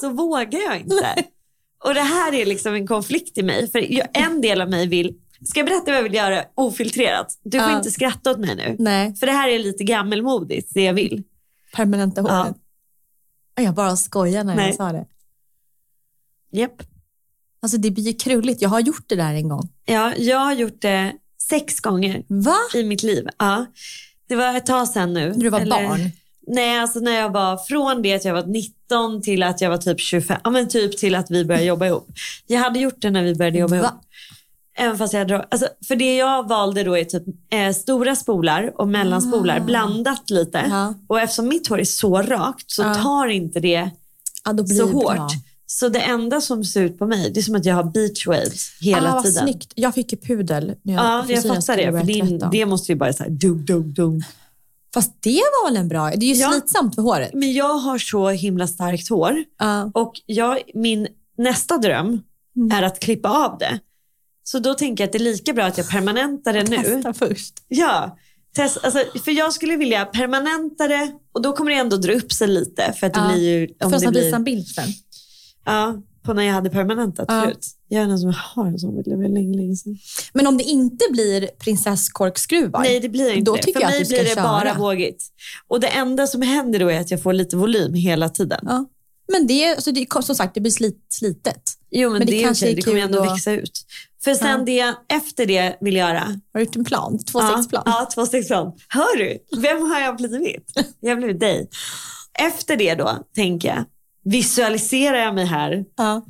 så 0.00 0.08
vågar 0.10 0.60
jag 0.60 0.80
inte. 0.80 1.24
Och 1.84 1.94
det 1.94 2.00
här 2.00 2.34
är 2.34 2.46
liksom 2.46 2.74
en 2.74 2.86
konflikt 2.86 3.38
i 3.38 3.42
mig. 3.42 3.70
För 3.70 3.92
jag, 3.92 4.06
en 4.12 4.40
del 4.40 4.60
av 4.60 4.70
mig 4.70 4.86
vill, 4.86 5.14
ska 5.44 5.60
jag 5.60 5.66
berätta 5.66 5.84
vad 5.86 5.96
jag 5.96 6.02
vill 6.02 6.14
göra 6.14 6.44
ofiltrerat? 6.54 7.38
Du 7.42 7.58
får 7.60 7.70
Ja. 7.70 7.76
inte 7.76 7.90
skratta 7.90 8.30
åt 8.30 8.38
mig 8.38 8.56
nu. 8.56 8.76
Nej, 8.78 9.14
För 9.14 9.26
det 9.26 9.32
här 9.32 9.48
är 9.48 9.58
lite 9.58 9.84
gammelmodigt, 9.84 10.70
det 10.74 10.82
jag 10.82 10.94
vill. 10.94 11.22
permanenta 11.74 12.20
Ja. 12.20 12.34
håret. 12.42 12.56
Jag 13.60 13.74
bara 13.74 13.96
skojar 13.96 14.44
när 14.44 14.56
Nej. 14.56 14.66
jag 14.66 14.74
sa 14.76 14.92
det. 14.92 15.06
Japp. 16.52 16.82
Alltså 17.62 17.78
det 17.78 17.90
blir 17.90 18.04
ju 18.04 18.12
krulligt. 18.12 18.62
Jag 18.62 18.68
har 18.68 18.80
gjort 18.80 19.04
det 19.06 19.14
där 19.16 19.34
en 19.34 19.48
gång. 19.48 19.68
Ja, 19.84 20.12
jag 20.18 20.38
har 20.38 20.52
gjort 20.52 20.80
det 20.82 21.12
sex 21.48 21.80
gånger 21.80 22.22
Va? 22.28 22.56
i 22.74 22.84
mitt 22.84 23.02
liv. 23.02 23.26
Ja. 23.38 23.66
Det 24.28 24.36
var 24.36 24.56
ett 24.56 24.66
tag 24.66 24.88
sedan 24.88 25.12
nu. 25.14 25.28
När 25.28 25.44
du 25.44 25.48
var 25.50 25.60
Eller- 25.60 25.88
barn? 25.88 26.10
Nej, 26.50 26.78
alltså 26.78 26.98
när 27.00 27.12
jag 27.20 27.32
var 27.32 27.56
från 27.56 28.02
det 28.02 28.14
att 28.14 28.24
jag 28.24 28.34
var 28.34 28.46
19 28.46 29.22
till 29.22 29.42
att 29.42 29.60
jag 29.60 29.70
var 29.70 29.76
typ 29.78 30.00
25. 30.00 30.40
Ja, 30.44 30.50
men 30.50 30.68
typ 30.68 30.98
till 30.98 31.14
att 31.14 31.30
vi 31.30 31.44
började 31.44 31.66
jobba 31.66 31.86
ihop. 31.86 32.08
Jag 32.46 32.60
hade 32.60 32.78
gjort 32.78 32.94
det 33.02 33.10
när 33.10 33.22
vi 33.22 33.34
började 33.34 33.58
jobba 33.58 33.74
ihop. 33.76 33.84
Va? 33.86 34.00
Även 34.76 34.98
fast 34.98 35.12
jag 35.12 35.20
hade, 35.20 35.42
alltså, 35.42 35.68
för 35.88 35.96
det 35.96 36.16
jag 36.16 36.48
valde 36.48 36.84
då 36.84 36.98
är 36.98 37.04
typ 37.04 37.22
eh, 37.52 37.72
stora 37.72 38.16
spolar 38.16 38.80
och 38.80 38.88
mellanspolar 38.88 39.60
blandat 39.60 40.30
lite. 40.30 40.66
Ja. 40.70 40.94
Och 41.06 41.20
eftersom 41.20 41.48
mitt 41.48 41.68
hår 41.68 41.80
är 41.80 41.84
så 41.84 42.22
rakt 42.22 42.70
så 42.70 42.82
Ja. 42.82 42.94
tar 42.94 43.26
inte 43.26 43.60
det 43.60 43.90
Ja, 44.44 44.66
så 44.66 44.86
hårt. 44.86 45.14
bra. 45.16 45.28
Så 45.70 45.88
det 45.88 46.00
enda 46.00 46.40
som 46.40 46.64
ser 46.64 46.82
ut 46.82 46.98
på 46.98 47.06
mig 47.06 47.30
det 47.30 47.40
är 47.40 47.42
som 47.42 47.54
att 47.54 47.64
jag 47.64 47.74
har 47.74 47.84
beach 47.84 48.26
waves 48.26 48.70
hela 48.80 49.10
ah, 49.10 49.14
vad 49.14 49.24
tiden. 49.24 49.42
Snyggt. 49.48 49.72
Jag 49.74 49.94
fick 49.94 50.12
ju 50.12 50.18
pudel 50.18 50.74
när 50.82 50.94
jag, 50.94 51.04
Ja, 51.04 51.24
jag 51.28 51.42
fattar 51.42 51.76
det. 51.76 51.92
För 52.00 52.04
din, 52.06 52.28
13. 52.28 52.50
det 52.50 52.66
måste 52.66 52.92
ju 52.92 52.96
bara 52.98 53.12
här 53.18 53.28
dum, 53.30 53.64
dum, 53.64 53.92
dum. 53.92 54.22
Fast 54.94 55.12
det 55.22 55.30
var 55.62 55.68
väl 55.70 55.76
en 55.76 55.88
bra... 55.88 56.10
Det 56.10 56.26
är 56.30 56.34
ju 56.34 56.40
Ja. 56.40 56.50
slitsamt 56.52 56.94
för 56.94 57.02
håret. 57.02 57.30
Men 57.34 57.52
jag 57.52 57.74
har 57.78 57.98
så 57.98 58.28
himla 58.28 58.66
starkt 58.66 59.08
hår. 59.08 59.44
Ja. 59.58 59.90
Och 59.94 60.12
jag, 60.26 60.58
min 60.74 61.08
nästa 61.38 61.78
dröm 61.78 62.20
Mm. 62.56 62.78
är 62.78 62.82
att 62.82 63.00
klippa 63.00 63.28
av 63.28 63.58
det. 63.58 63.78
Så 64.44 64.58
då 64.58 64.74
tänker 64.74 65.04
jag 65.04 65.08
att 65.08 65.12
det 65.12 65.18
är 65.18 65.32
lika 65.32 65.52
bra 65.52 65.64
att 65.64 65.78
jag 65.78 65.88
permanentar 65.88 66.52
det 66.52 66.62
nu. 66.64 66.76
Testa 66.76 67.14
först. 67.14 67.54
Ja, 67.68 68.18
test, 68.56 68.78
alltså, 68.82 69.04
för 69.24 69.30
jag 69.30 69.52
skulle 69.52 69.76
vilja 69.76 70.04
permanenta 70.04 70.88
det 70.88 71.12
och 71.32 71.42
då 71.42 71.52
kommer 71.52 71.70
det 71.70 71.76
ändå 71.76 71.96
dra 71.96 72.12
upp 72.12 72.32
sig 72.32 72.48
lite. 72.48 72.92
För 73.00 73.06
att 73.06 73.14
det 73.14 73.20
Ja. 73.20 73.32
blir 73.32 73.42
ju... 73.58 73.68
Om 73.80 73.90
Får 73.92 74.00
det 74.00 74.08
blir, 74.10 74.22
visa 74.22 74.36
en 74.36 74.44
bild 74.44 74.66
sen? 74.66 74.84
Ja, 75.68 75.96
på 76.22 76.32
när 76.34 76.42
jag 76.42 76.52
hade 76.54 76.70
permanentat 76.70 77.24
Ja. 77.28 77.42
förut. 77.42 77.66
Den 77.90 78.18
som 78.18 78.32
har 78.54 78.66
en 78.66 78.78
sån 78.78 79.02
det 79.02 79.16
var 79.16 79.28
länge, 79.28 79.56
länge 79.56 79.76
sedan. 79.76 79.98
Men 80.32 80.46
om 80.46 80.56
det 80.58 80.64
inte 80.64 81.04
blir 81.10 81.46
prinsesskorkskruvar, 81.58 82.80
Nej, 82.80 83.00
det 83.00 83.08
blir 83.08 83.30
inte 83.32 83.50
Då 83.50 83.56
det. 83.56 83.62
tycker 83.62 83.80
För 83.80 83.80
jag 83.80 83.88
att 83.88 83.92
mig 83.94 83.98
du 84.00 84.04
ska 84.04 84.14
blir 84.22 84.34
det 84.36 84.42
bara 84.42 84.64
köra. 84.68 84.78
vågigt. 84.78 85.24
Och 85.68 85.80
det 85.80 85.86
enda 85.88 86.26
som 86.26 86.42
händer 86.42 86.78
då 86.78 86.88
är 86.90 87.00
att 87.00 87.10
jag 87.10 87.22
får 87.22 87.32
lite 87.32 87.56
volym 87.56 87.94
hela 87.94 88.28
tiden. 88.28 88.60
Ja. 88.62 88.84
Men 89.32 89.46
det, 89.46 89.66
alltså 89.74 89.92
det, 89.92 90.06
som 90.22 90.34
sagt, 90.34 90.54
det 90.54 90.60
blir 90.60 90.72
slit, 90.72 91.06
slitet. 91.08 91.62
Jo, 91.90 92.10
men, 92.10 92.18
Men 92.18 92.26
det 92.26 92.32
det, 92.32 92.42
kanske 92.44 92.68
är 92.70 92.76
Det 92.76 92.82
kommer 92.82 93.00
ändå 93.00 93.18
då. 93.24 93.30
växa 93.32 93.52
ut. 93.52 93.84
För 94.24 94.34
sen 94.34 94.58
Ja. 94.58 94.64
det 94.64 94.94
efter 95.16 95.46
det 95.46 95.76
vill 95.80 95.96
göra. 95.96 96.18
Har 96.20 96.34
du 96.54 96.60
gjort 96.60 96.76
en 96.76 96.84
plan? 96.84 97.18
Tvåstegsplan? 97.24 97.82
Ja, 97.86 97.92
ja 98.00 98.10
tvåstegsplan. 98.14 98.72
Hör 98.88 99.18
du? 99.18 99.38
Vem 99.60 99.82
har 99.90 100.00
jag 100.00 100.16
blivit? 100.16 100.72
Jag 101.00 101.10
har 101.10 101.16
blivit 101.16 101.40
dig. 101.40 101.68
Efter 102.48 102.76
det 102.76 102.94
då, 102.94 103.18
tänker 103.34 103.68
jag, 103.68 103.84
visualiserar 104.30 105.16
jag 105.18 105.34
mig 105.34 105.44
här. 105.46 105.84
Ja. 105.96 106.22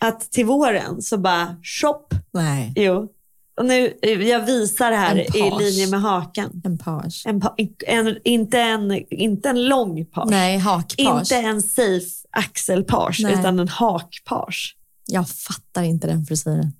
Att 0.00 0.30
till 0.32 0.46
våren 0.46 1.02
så 1.02 1.18
bara, 1.18 1.56
shop. 1.62 2.08
Nej, 2.32 2.72
Jo. 2.76 3.12
Och 3.56 3.64
nu, 3.66 3.94
jag 4.02 4.46
visar 4.46 4.92
här 4.92 5.36
i 5.36 5.64
linje 5.64 5.86
med 5.86 6.00
hakan. 6.00 6.62
en 6.64 6.78
page. 6.78 7.22
En, 7.26 7.42
en, 7.86 8.18
inte, 8.24 8.60
en, 8.60 8.92
inte 9.10 9.48
en 9.48 9.68
lång 9.68 10.04
page. 10.04 10.30
Nej, 10.30 10.58
hakpage. 10.58 10.98
Inte 10.98 11.36
en 11.36 11.62
safe 11.62 12.06
axelpage, 12.30 13.20
Nej. 13.22 13.34
utan 13.34 13.58
en 13.58 13.68
hakpage. 13.68 14.76
Jag 15.06 15.28
fattar 15.28 15.82
inte 15.82 16.06
den 16.06 16.26
frisyren. 16.26 16.72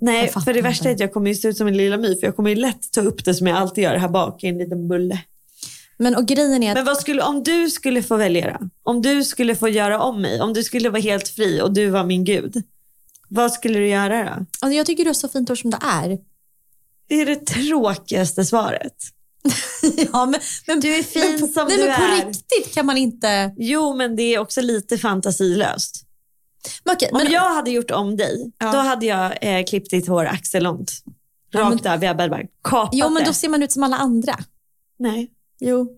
Nej, 0.00 0.28
för 0.28 0.54
det 0.54 0.62
värsta 0.62 0.88
är 0.88 0.94
att 0.94 1.00
jag 1.00 1.12
kommer 1.12 1.28
ju 1.30 1.34
se 1.34 1.48
ut 1.48 1.56
som 1.56 1.66
en 1.66 1.76
lilla 1.76 1.96
My, 1.96 2.16
för 2.20 2.26
jag 2.26 2.36
kommer 2.36 2.50
ju 2.50 2.56
lätt 2.56 2.92
ta 2.92 3.00
upp 3.00 3.24
det 3.24 3.34
som 3.34 3.46
jag 3.46 3.58
alltid 3.58 3.84
gör 3.84 3.96
här 3.96 4.08
bak 4.08 4.44
i 4.44 4.46
en 4.46 4.58
liten 4.58 4.88
bulle. 4.88 5.18
Men 6.02 6.14
och 6.16 6.26
grejen 6.26 6.62
är 6.62 6.70
att 6.70 6.76
Men 6.76 6.84
vad 6.84 6.96
skulle, 6.98 7.22
om 7.22 7.42
du 7.42 7.70
skulle 7.70 8.02
få 8.02 8.16
välja 8.16 8.58
då? 8.58 8.68
Om 8.82 9.02
du 9.02 9.24
skulle 9.24 9.56
få 9.56 9.68
göra 9.68 10.00
om 10.02 10.22
mig, 10.22 10.40
om 10.40 10.52
du 10.52 10.64
skulle 10.64 10.90
vara 10.90 11.00
helt 11.02 11.28
fri 11.28 11.60
och 11.62 11.72
du 11.72 11.90
var 11.90 12.04
min 12.04 12.24
gud. 12.24 12.62
Vad 13.28 13.52
skulle 13.52 13.78
du 13.78 13.88
göra 13.88 14.24
då? 14.24 14.30
alltså 14.30 14.76
jag 14.76 14.86
tycker 14.86 15.04
du 15.04 15.08
har 15.08 15.14
så 15.14 15.28
fint 15.28 15.48
hår 15.48 15.56
som 15.56 15.70
det 15.70 15.78
är. 15.82 16.18
Det 17.08 17.14
är 17.14 17.26
det 17.26 17.46
tråkigaste 17.46 18.44
svaret. 18.44 18.94
ja, 20.12 20.26
men, 20.26 20.40
men, 20.66 20.80
Du 20.80 20.94
är 20.94 21.02
fin 21.02 21.22
men 21.30 21.40
på, 21.40 21.46
som 21.46 21.68
nej, 21.68 21.76
du 21.76 21.84
men 21.84 21.96
på 21.96 22.02
är. 22.02 22.26
riktigt 22.26 22.74
kan 22.74 22.86
man 22.86 22.96
inte... 22.96 23.54
Jo, 23.56 23.94
men 23.94 24.16
det 24.16 24.22
är 24.22 24.38
också 24.38 24.60
lite 24.60 24.98
fantasilöst. 24.98 26.06
Men, 26.84 26.94
okej, 26.94 27.08
Om 27.12 27.18
men, 27.18 27.32
jag 27.32 27.54
hade 27.54 27.70
gjort 27.70 27.90
om 27.90 28.16
dig, 28.16 28.52
Ja. 28.58 28.72
då 28.72 28.78
hade 28.78 29.06
jag 29.06 29.38
eh, 29.40 29.64
klippt 29.64 29.90
ditt 29.90 30.08
hår 30.08 30.24
axellångt. 30.24 30.92
Ja, 31.50 31.60
Rakt 31.60 31.86
av, 31.86 32.02
jag 32.04 32.14
hade 32.14 32.28
bara 32.28 32.42
kapat 32.64 32.90
jo, 32.92 33.08
men 33.10 33.24
då 33.24 33.32
ser 33.32 33.48
man 33.48 33.62
ut 33.62 33.72
som 33.72 33.82
alla 33.82 33.96
andra. 33.96 34.38
Nej, 34.98 35.30
Jo. 35.64 35.92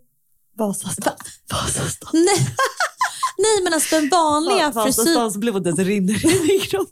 Vasastan. 0.58 1.14
Vasastan. 1.52 2.10
Nej, 2.12 2.24
nej 3.38 3.64
men 3.64 3.72
alltså 3.74 3.96
den 3.96 4.08
vanliga 4.08 4.72
frisyren. 4.72 4.84
Vasastansblodet 4.84 5.78
rinner 5.78 6.26
i 6.26 6.40
min 6.48 6.60
kropp. 6.60 6.90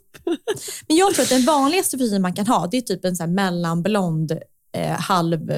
Men 0.87 0.97
jag 0.97 1.13
tror 1.13 1.23
att 1.23 1.29
den 1.29 1.45
vanligaste 1.45 1.97
frisyren 1.97 2.21
man 2.21 2.33
kan 2.33 2.47
ha 2.47 2.67
det 2.67 2.77
är 2.77 2.81
typ 2.81 3.05
en 3.05 3.15
så 3.15 3.23
här 3.23 3.29
mellanblond, 3.31 4.31
eh, 4.77 4.91
halv, 4.91 5.51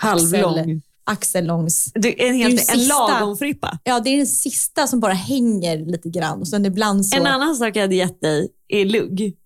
Halvlång. 0.00 0.58
Axel, 0.58 0.80
axellångs. 1.04 1.92
En, 1.94 2.02
Det 2.02 2.22
är 2.22 2.32
ju 2.32 2.32
helt, 2.32 2.60
en 2.70 2.78
sista- 2.78 2.98
lagom 3.18 3.36
frippa. 3.36 3.78
Ja, 3.84 4.00
det 4.00 4.10
är 4.10 4.16
den 4.16 4.26
sista 4.26 4.86
som 4.86 5.00
bara 5.00 5.12
hänger 5.12 5.78
lite 5.86 6.08
grann. 6.08 6.40
Och 6.40 6.48
sen 6.48 6.66
ibland 6.66 7.06
så... 7.06 7.16
En 7.16 7.26
annan 7.26 7.56
sak 7.56 7.76
jag 7.76 7.82
hade 7.82 7.94
gett 7.94 8.20
dig 8.20 8.48
är 8.68 8.84
lugg. 8.84 9.36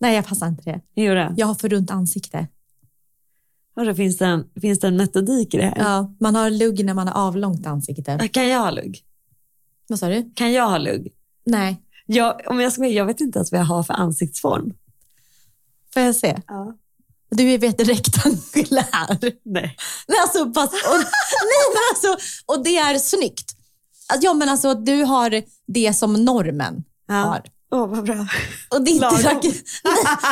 Nej, 0.00 0.14
jag 0.14 0.26
passar 0.26 0.46
inte 0.48 0.62
det. 0.94 1.02
Jodå. 1.02 1.34
Jag 1.36 1.46
har 1.46 1.54
för 1.54 1.68
runt 1.68 1.90
ansikte. 1.90 2.46
Vadå, 3.74 3.94
finns, 3.94 4.18
det 4.18 4.26
en, 4.26 4.44
finns 4.60 4.80
det 4.80 4.86
en 4.88 4.96
metodik 4.96 5.54
i 5.54 5.56
det 5.56 5.64
här? 5.64 5.76
Ja, 5.78 6.14
man 6.20 6.34
har 6.34 6.50
lugg 6.50 6.84
när 6.84 6.94
man 6.94 7.08
har 7.08 7.26
avlångt 7.26 7.66
ansikte. 7.66 8.28
Kan 8.32 8.48
jag 8.48 8.58
ha 8.60 8.70
lugg? 8.70 9.00
Vad 9.88 9.98
sa 9.98 10.08
du? 10.08 10.30
Kan 10.34 10.52
jag 10.52 10.68
ha 10.70 10.78
lugg? 10.78 11.12
Nej. 11.44 11.82
Jag, 12.06 12.40
om 12.46 12.60
jag, 12.60 12.72
ska, 12.72 12.86
jag 12.86 13.06
vet 13.06 13.20
inte 13.20 13.38
ens 13.38 13.52
vad 13.52 13.60
jag 13.60 13.66
har 13.66 13.82
för 13.82 13.94
ansiktsform. 13.94 14.72
Får 15.94 16.02
jag 16.02 16.16
se? 16.16 16.40
Ja. 16.46 16.76
Du 17.30 17.50
är 17.52 17.58
vet 17.58 17.80
rektangulär. 17.88 19.18
Nej. 19.42 19.76
Nej, 20.08 20.18
alltså, 20.22 20.52
fast, 20.52 20.72
och, 20.72 20.96
nej, 20.98 21.68
men 21.74 21.82
alltså, 21.92 22.26
och 22.46 22.64
det 22.64 22.76
är 22.78 22.98
snyggt. 22.98 23.56
Alltså, 24.06 24.26
Ja, 24.26 24.34
men 24.34 24.48
alltså, 24.48 24.74
du 24.74 25.02
har 25.04 25.42
det 25.66 25.94
som 25.94 26.24
normen 26.24 26.84
Ja. 27.06 27.14
har. 27.14 27.42
Åh, 27.72 27.86
vad 27.88 28.04
bra. 28.04 28.26
Och 28.70 28.84
det 28.84 28.90
är 28.90 28.92
inte 28.94 29.16
direkt, 29.22 29.44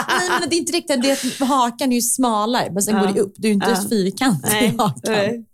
nej, 0.08 0.30
men 0.40 0.48
det 0.48 0.56
är 0.56 0.58
inte 0.58 0.72
direkt 0.72 1.38
det 1.38 1.44
hakan 1.44 1.90
är 1.92 1.96
ju 1.96 2.02
smalare, 2.02 2.70
men 2.72 2.82
sen 2.82 2.96
Ja. 2.96 3.00
går 3.06 3.12
det 3.14 3.20
upp. 3.20 3.34
Du 3.36 3.48
är 3.48 3.52
inte 3.52 3.70
Ja. 3.82 3.88
fyrkantig 3.88 4.62
i 4.62 4.66
hakan. 4.78 5.12
Nej. 5.12 5.44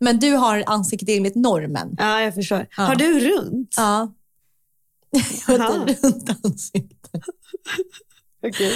Men 0.00 0.18
du 0.18 0.32
har 0.32 0.64
ansiktet 0.66 1.08
enligt 1.08 1.34
normen. 1.34 1.94
Ja, 1.98 2.20
jag 2.20 2.34
förstår. 2.34 2.66
Ja. 2.76 2.82
Har 2.82 2.94
du 2.96 3.20
runt? 3.20 3.74
Ja. 3.76 4.12
Jag 5.48 5.58
har 5.58 5.86
ett 5.90 6.02
runt 6.04 6.44
ansikte. 6.44 7.20
Okej. 8.46 8.72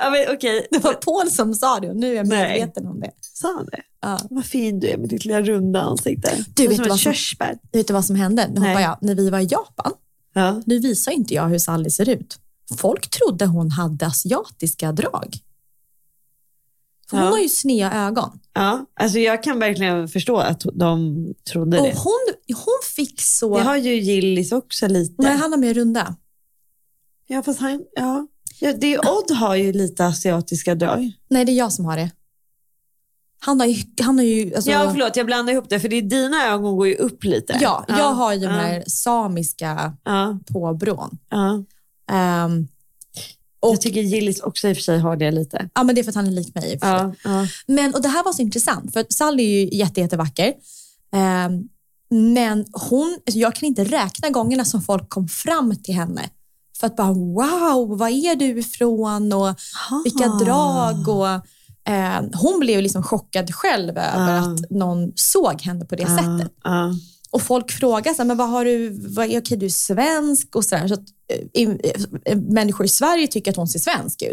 Ja, 0.00 0.10
men, 0.10 0.36
okej. 0.36 0.66
Det 0.70 0.78
var 0.78 0.92
Paul 0.94 1.30
som 1.30 1.54
sa 1.54 1.80
det 1.80 1.88
och 1.90 1.96
nu 1.96 2.12
är 2.12 2.16
jag 2.16 2.28
Nej. 2.28 2.58
medveten 2.58 2.86
om 2.86 3.00
det. 3.00 3.10
Sa 3.20 3.54
han 3.56 3.66
det? 3.66 3.82
Ja. 4.02 4.18
Vad 4.30 4.44
fin 4.44 4.80
du 4.80 4.88
är 4.88 4.96
med 4.98 5.08
ditt 5.08 5.24
lilla 5.24 5.42
runda 5.42 5.80
ansikte. 5.80 6.44
Du, 6.54 6.66
vet 6.68 6.76
som 6.76 6.88
vad 6.88 7.00
som- 7.00 7.12
körsbär. 7.12 7.58
Vet 7.72 7.86
du 7.86 7.92
vad 7.92 8.04
som 8.04 8.16
hände? 8.16 8.48
Nu 8.54 8.60
hoppar 8.60 8.80
jag. 8.80 8.98
När 9.00 9.14
vi 9.14 9.30
var 9.30 9.38
i 9.40 9.44
Japan, 9.50 9.92
Ja. 10.32 10.62
nu 10.66 10.78
visar 10.78 11.12
inte 11.12 11.34
jag 11.34 11.48
hur 11.48 11.58
Sally 11.58 11.90
ser 11.90 12.08
ut. 12.08 12.38
Folk 12.78 13.10
trodde 13.10 13.46
hon 13.46 13.70
hade 13.70 14.06
asiatiska 14.06 14.92
drag. 14.92 15.36
Hon 17.10 17.20
Ja. 17.20 17.26
har 17.26 17.38
ju 17.38 17.48
sneda 17.48 17.92
ögon. 18.06 18.40
ja, 18.54 18.86
alltså 18.94 19.18
jag 19.18 19.42
kan 19.42 19.58
verkligen 19.58 20.08
förstå 20.08 20.36
att 20.38 20.64
de 20.74 21.26
trodde 21.52 21.78
Och 21.78 21.86
det. 21.86 21.94
hon, 21.96 22.20
hon 22.64 22.78
fick 22.96 23.20
så... 23.22 23.58
Det 23.58 23.64
har 23.64 23.76
ju 23.76 23.94
Gillis 23.94 24.52
också 24.52 24.88
lite. 24.88 25.14
Nej, 25.22 25.36
han 25.36 25.52
har 25.52 25.58
mer 25.58 25.74
runda. 25.74 26.16
Ja, 27.26 27.42
fast 27.42 27.60
han, 27.60 27.84
ja. 27.96 28.26
ja 28.60 28.72
det, 28.72 28.98
Odd 28.98 29.30
har 29.36 29.54
ju 29.56 29.72
lite 29.72 30.06
asiatiska 30.06 30.74
drag. 30.74 31.12
Nej, 31.28 31.44
det 31.44 31.52
är 31.52 31.56
jag 31.56 31.72
som 31.72 31.84
har 31.84 31.96
det. 31.96 32.10
Han 33.42 33.60
har 33.60 33.66
ju... 33.66 33.82
Han 34.02 34.18
har 34.18 34.24
ju 34.24 34.54
alltså, 34.54 34.70
ja, 34.70 34.90
förlåt, 34.90 35.16
jag 35.16 35.26
blandar 35.26 35.52
ihop 35.52 35.68
det. 35.68 35.80
För 35.80 35.88
det 35.88 35.96
är 35.96 36.02
dina 36.02 36.46
ögon 36.46 36.76
går 36.76 36.88
ju 36.88 36.94
upp 36.94 37.24
lite. 37.24 37.58
ja, 37.60 37.84
jag 37.88 38.12
har 38.12 38.32
ju 38.34 38.40
ja, 38.40 38.48
de 38.48 38.54
här 38.54 38.84
samiska 38.86 39.92
Ja, 40.04 40.38
påbrån. 40.52 41.18
ja. 41.30 41.64
Ehm, 42.10 42.68
Och, 43.60 43.72
Jag 43.72 43.80
tycker 43.80 44.00
Gillis 44.00 44.40
också 44.40 44.68
i 44.68 44.72
och 44.72 44.76
för 44.76 44.82
sig 44.82 44.98
har 44.98 45.16
det 45.16 45.30
lite. 45.30 45.68
ja, 45.74 45.82
men 45.82 45.94
det 45.94 46.00
är 46.00 46.02
för 46.02 46.10
att 46.10 46.14
han 46.16 46.26
är 46.26 46.30
lik 46.30 46.54
mig. 46.54 46.78
Ja, 46.80 47.12
ja. 47.24 47.46
Men, 47.66 47.94
och 47.94 48.02
det 48.02 48.08
här 48.08 48.24
var 48.24 48.32
så 48.32 48.42
intressant, 48.42 48.92
för 48.92 49.06
Sally 49.10 49.42
är 49.42 49.64
ju 49.64 49.78
jätte, 49.78 50.00
jättevacker. 50.00 50.52
Ehm, 51.12 51.68
men 52.12 52.64
hon, 52.72 53.18
alltså 53.26 53.38
jag 53.38 53.54
kan 53.54 53.66
inte 53.66 53.84
räkna 53.84 54.28
gångerna 54.30 54.64
som 54.64 54.82
folk 54.82 55.08
kom 55.08 55.28
fram 55.28 55.76
till 55.82 55.94
henne. 55.94 56.22
För 56.80 56.86
att 56.86 56.96
bara 56.96 57.12
wow, 57.12 57.98
var 57.98 58.08
är 58.08 58.36
du 58.36 58.58
ifrån 58.58 59.32
och 59.32 59.54
vilka 60.04 60.28
drag. 60.28 61.08
Och, 61.08 61.46
eh, 61.88 62.20
hon 62.34 62.60
blev 62.60 62.82
liksom 62.82 63.02
chockad 63.02 63.54
själv 63.54 63.90
över 63.98 64.38
Ah. 64.38 64.52
att 64.52 64.70
någon 64.70 65.12
såg 65.14 65.60
henne 65.62 65.84
på 65.84 65.96
det 65.96 66.06
sättet. 66.06 66.52
Ja. 66.64 66.94
Och 67.30 67.42
folk 67.42 67.70
frågar 67.70 68.12
så 68.14 68.18
här, 68.22 68.24
men 68.26 68.36
vad 68.36 68.48
har 68.48 68.64
du, 68.64 69.00
vad, 69.14 69.26
okej 69.26 69.56
du 69.58 69.66
är 69.66 69.70
svensk 69.70 70.56
och 70.56 70.64
sådär. 70.64 70.88
Så 70.88 70.94
att, 70.94 71.00
eh, 71.32 71.62
i- 71.62 71.80
eh, 72.24 72.36
människor 72.38 72.86
i 72.86 72.88
Sverige 72.88 73.26
tycker 73.26 73.50
att 73.50 73.56
hon 73.56 73.68
ser 73.68 73.78
svensk 73.78 74.22
ut. 74.22 74.32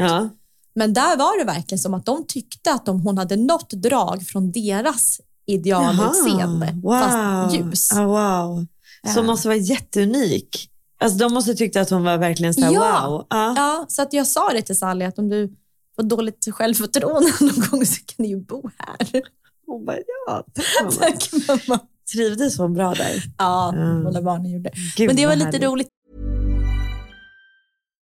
Men 0.76 0.94
där 0.94 1.18
var 1.18 1.40
det 1.40 1.46
verkligen 1.46 1.80
som 1.80 1.94
att 1.94 2.06
de 2.06 2.26
tyckte 2.28 2.72
att 2.74 2.86
de, 2.86 3.02
hon 3.02 3.18
hade 3.18 3.36
något 3.36 3.70
drag 3.70 4.24
från 4.24 4.52
deras 4.52 5.20
idealutseende, 5.46 6.78
Jaha. 6.84 7.04
fast 7.44 7.56
ljus. 7.56 7.90
Ja, 7.96 8.06
wow. 8.06 8.66
Som 9.14 9.24
Ja. 9.26 9.32
måste 9.32 9.48
vara 9.48 9.58
jätteunik. 9.58 10.70
Alltså, 11.00 11.18
de 11.18 11.34
måste 11.34 11.54
tyckt 11.56 11.76
att 11.76 11.90
hon 11.90 12.04
var 12.04 12.18
verkligen 12.18 12.54
så 12.54 12.62
här, 12.62 12.72
Ja. 12.74 13.08
wow. 13.10 13.26
Ja. 13.30 13.54
Ja, 13.58 13.86
så 13.88 14.02
att 14.02 14.14
jag 14.14 14.28
sa 14.28 14.50
det 14.54 14.62
till 14.62 14.78
Sally 14.78 15.06
att 15.06 15.20
om 15.20 15.30
du 15.30 15.54
får 16.00 16.04
dåligt 16.04 16.48
självförtroende 16.52 17.32
någon 17.42 17.70
gång 17.72 17.86
så 17.86 18.02
kan 18.06 18.24
du 18.26 18.26
ju 18.26 18.38
bo 18.40 18.70
här. 18.78 19.22
Hon 19.66 19.86
bara, 19.86 19.98
ja, 20.28 20.46
tack 21.00 21.30
mamma. 21.68 21.80
Trivdes 22.14 22.58
hon 22.58 22.74
bra 22.74 22.94
där? 22.94 23.24
Ja, 23.38 23.74
Mm. 23.76 24.04
båda 24.04 24.22
barnen 24.22 24.52
gjorde. 24.52 24.72
Gud, 24.98 25.08
Men 25.08 25.16
det 25.16 25.26
var 25.26 25.36
lite 25.36 25.46
härligt. 25.46 25.64
roligt. 25.64 25.88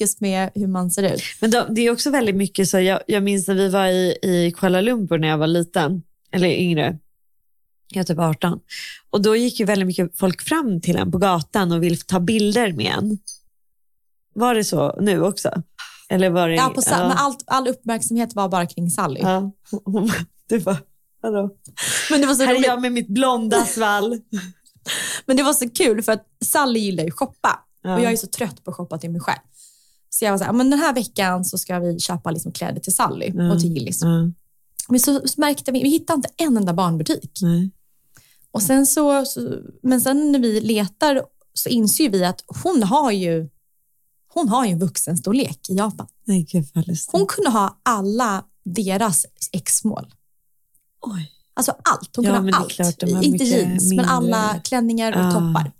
Just 0.00 0.20
med 0.20 0.50
hur 0.54 0.66
man 0.66 0.90
ser 0.90 1.14
ut. 1.14 1.22
Men 1.40 1.50
de, 1.50 1.74
det 1.74 1.80
är 1.80 1.90
också 1.92 2.10
väldigt 2.10 2.34
mycket 2.36 2.68
så, 2.68 2.80
jag, 2.80 3.00
jag 3.06 3.22
minns 3.22 3.48
när 3.48 3.54
vi 3.54 3.68
var 3.68 3.86
i, 3.86 4.18
i 4.22 4.52
Kuala 4.56 4.80
Lumpur 4.80 5.18
när 5.18 5.28
jag 5.28 5.38
var 5.38 5.46
liten, 5.46 6.02
eller 6.32 6.48
yngre, 6.48 6.98
jag 7.88 8.00
är 8.00 8.04
typ 8.04 8.18
18. 8.18 8.60
Och 9.10 9.22
då 9.22 9.36
gick 9.36 9.60
ju 9.60 9.66
väldigt 9.66 9.86
mycket 9.86 10.18
folk 10.18 10.42
fram 10.42 10.80
till 10.80 10.96
en 10.96 11.12
på 11.12 11.18
gatan 11.18 11.72
och 11.72 11.82
ville 11.82 11.96
ta 11.96 12.20
bilder 12.20 12.72
med 12.72 12.92
en. 12.98 13.18
Var 14.34 14.54
det 14.54 14.64
så 14.64 14.96
nu 15.00 15.22
också? 15.22 15.62
Eller 16.08 16.30
var 16.30 16.48
det, 16.48 16.54
Ja, 16.54 16.72
på, 16.74 16.82
sa- 16.82 17.08
Men 17.08 17.16
allt, 17.16 17.42
all 17.46 17.68
uppmärksamhet 17.68 18.34
var 18.34 18.48
bara 18.48 18.66
kring 18.66 18.90
Sally. 18.90 19.20
ja. 19.20 19.52
Du 20.48 20.58
bara, 20.60 20.76
hallå? 21.22 21.50
Men, 22.10 22.20
det 22.20 22.26
var 22.26 22.34
så 22.34 22.44
Här 22.44 22.54
är 22.54 22.64
jag 22.64 22.80
med 22.80 22.92
mitt 22.92 23.08
blonda 23.08 23.64
svall. 23.64 24.20
Men 25.26 25.36
det 25.36 25.42
var 25.42 25.52
så 25.52 25.70
kul 25.70 26.02
för 26.02 26.12
att 26.12 26.26
Sally 26.44 26.80
gillar 26.80 27.04
ju 27.04 27.10
shoppa. 27.10 27.60
Ja. 27.82 27.94
Och 27.96 28.02
jag 28.02 28.12
är 28.12 28.16
så 28.16 28.26
trött 28.26 28.64
på 28.64 28.70
att 28.70 28.76
shoppa 28.76 28.98
till 28.98 29.10
mig 29.10 29.20
själv. 29.20 29.38
Så 30.14 30.24
jag 30.24 30.30
var 30.30 30.38
så 30.38 30.44
här, 30.44 30.52
men 30.52 30.70
den 30.70 30.78
här 30.78 30.94
veckan 30.94 31.44
så 31.44 31.58
ska 31.58 31.78
vi 31.78 31.98
köpa 32.00 32.30
liksom 32.30 32.52
kläder 32.52 32.80
till 32.80 32.94
Sally 32.94 33.50
och 33.52 33.60
till 33.60 33.72
Gillis. 33.74 34.02
Ja, 34.02 34.30
Men 34.88 35.00
så, 35.00 35.28
så 35.28 35.40
märkte 35.40 35.72
vi, 35.72 35.82
vi 35.82 35.88
hittade 35.90 36.16
inte 36.16 36.28
en 36.36 36.56
enda 36.56 36.72
barnbutik. 36.74 37.38
nej. 37.42 37.70
Och 38.50 38.62
sen 38.62 38.86
så, 38.86 39.24
så, 39.24 39.58
men 39.82 40.00
sen 40.00 40.32
när 40.32 40.38
vi 40.38 40.60
letar 40.60 41.22
så 41.54 41.68
inser 41.68 42.10
vi 42.10 42.24
att 42.24 42.44
hon 42.64 42.82
har 42.82 43.10
ju, 43.12 43.48
hon 44.28 44.48
har 44.48 44.64
ju 44.66 44.72
en 44.72 44.78
vuxenstorlek 44.78 45.70
i 45.70 45.74
Japan. 45.74 46.06
Nej, 46.24 46.42
gud. 46.42 46.66
Hon 47.12 47.26
kunde 47.26 47.50
ha 47.50 47.80
alla 47.82 48.44
deras 48.64 49.26
X-mål. 49.52 50.14
Oj. 51.00 51.30
Alltså 51.54 51.72
allt. 51.84 52.16
Hon 52.16 52.24
Ja, 52.24 52.36
kunde 52.36 52.52
ha 52.52 52.60
allt. 52.60 52.70
klart, 52.72 53.02
Inte 53.02 53.44
jeans, 53.44 53.82
mindre. 53.90 54.06
men 54.06 54.14
alla 54.14 54.60
klänningar 54.64 55.12
och 55.12 55.20
Ah. 55.26 55.30
toppar. 55.32 55.72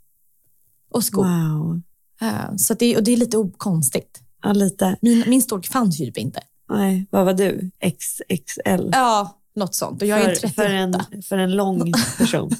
Och 0.91 1.05
skor. 1.05 1.25
Wow. 1.25 1.81
Eh, 2.21 2.57
Så 2.57 2.75
det, 2.75 2.97
och 2.97 3.03
det 3.03 3.13
är 3.13 3.17
lite 3.17 3.51
konstigt. 3.57 4.22
Ja, 4.43 4.53
lite. 4.53 4.97
Min, 5.01 5.25
min 5.27 5.43
storlek 5.43 5.67
fanns 5.67 6.01
ju 6.01 6.07
typ 6.07 6.19
inte. 6.19 6.41
Nej, 6.71 7.07
vad 7.11 7.25
var 7.25 7.33
du? 7.33 7.71
XXL? 7.99 8.91
Ja, 8.93 9.39
något 9.55 9.75
sånt. 9.75 10.03
Och 10.03 10.09
jag 10.09 10.21
är 10.21 10.25
för, 10.25 10.35
38. 10.35 10.55
för, 10.55 10.71
en, 10.71 11.23
för 11.23 11.39
en 11.39 11.57
lång 11.57 11.93
person. 12.19 12.51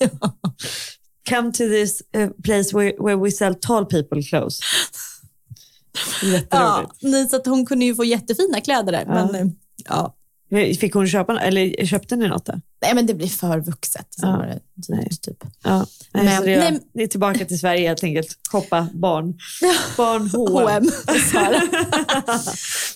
ja. 0.00 0.32
Come 1.28 1.52
to 1.52 1.58
this 1.58 2.02
uh, 2.16 2.28
place 2.44 2.76
where, 2.76 2.92
where 3.04 3.16
we 3.16 3.30
sell 3.30 3.54
tall 3.54 3.86
people 3.86 4.22
clothes. 4.22 4.60
Ja, 6.22 6.28
Jätteroligt. 6.28 6.92
nej, 7.02 7.28
så 7.28 7.36
att 7.36 7.46
hon 7.46 7.66
kunde 7.66 7.84
ju 7.84 7.94
få 7.94 8.04
jättefina 8.04 8.60
kläder 8.60 8.92
där. 8.92 9.04
Men, 9.06 9.34
eh, 9.34 9.46
ja. 9.84 10.14
Fick 10.80 10.94
hon 10.94 11.08
köpa 11.08 11.40
eller 11.40 11.86
köpte 11.86 12.16
ni 12.16 12.28
något 12.28 12.46
då? 12.46 12.52
Nej, 12.82 12.94
men 12.94 13.06
det 13.06 13.14
blir 13.14 13.28
för 13.28 13.60
vuxet. 13.60 14.06
Så 14.10 14.26
Ja. 14.26 14.36
var 14.36 14.46
det 14.46 14.60
Nej. 14.88 15.04
dyrt, 15.10 15.22
typ. 15.22 15.44
Ja. 15.62 15.86
Nej, 16.12 16.24
Men- 16.24 16.36
så 16.38 16.42
det, 16.44 16.54
är, 16.54 16.70
nej. 16.70 16.80
det 16.92 17.02
är 17.02 17.06
tillbaka 17.06 17.44
till 17.44 17.58
Sverige 17.58 17.88
helt 17.88 18.04
enkelt. 18.04 18.38
Shoppa 18.50 18.88
barn. 18.94 19.38
Barn 19.96 20.30
H&M. 20.32 20.86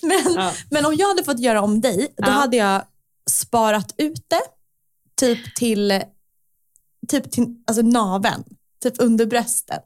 Men, 0.01 0.33
Ja. 0.35 0.51
men 0.69 0.85
om 0.85 0.95
jag 0.95 1.07
hade 1.07 1.23
fått 1.23 1.39
göra 1.39 1.61
om 1.61 1.81
dig, 1.81 1.97
då 2.17 2.23
Ja. 2.27 2.31
hade 2.31 2.57
jag 2.57 2.81
sparat 3.29 3.93
ut 3.97 4.25
det 4.27 4.41
typ 5.15 5.55
till, 5.55 6.01
typ 7.07 7.31
till 7.31 7.55
alltså 7.67 7.81
naven, 7.81 8.43
typ 8.83 8.93
under 8.97 9.25
brösten. 9.25 9.79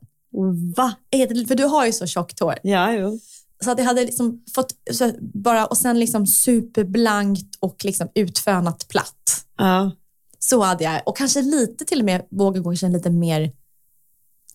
Va? 0.75 0.93
Är 1.11 1.27
det- 1.27 1.47
För 1.47 1.55
du 1.55 1.63
har 1.63 1.85
ju 1.85 1.91
så 1.91 2.07
tjockt 2.07 2.39
hår. 2.39 2.55
Ja, 2.63 2.91
jo. 2.93 3.19
Så 3.65 3.71
att 3.71 3.77
jag 3.77 3.85
hade 3.85 4.05
liksom 4.05 4.43
fått 4.55 4.73
bara, 5.19 5.65
och 5.65 5.77
sen 5.77 5.99
liksom 5.99 6.27
superblankt 6.27 7.55
och 7.59 7.85
liksom 7.85 8.09
utfönat 8.15 8.87
platt. 8.87 9.45
Ja. 9.57 9.91
Så 10.39 10.61
hade 10.61 10.83
jag, 10.83 11.01
och 11.05 11.17
kanske 11.17 11.41
lite 11.41 11.85
till 11.85 11.99
och 11.99 12.05
med 12.05 12.25
våga 12.31 12.59
gå 12.59 12.69
kanske 12.69 12.89
lite 12.89 13.09
mer 13.09 13.51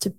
typ 0.00 0.14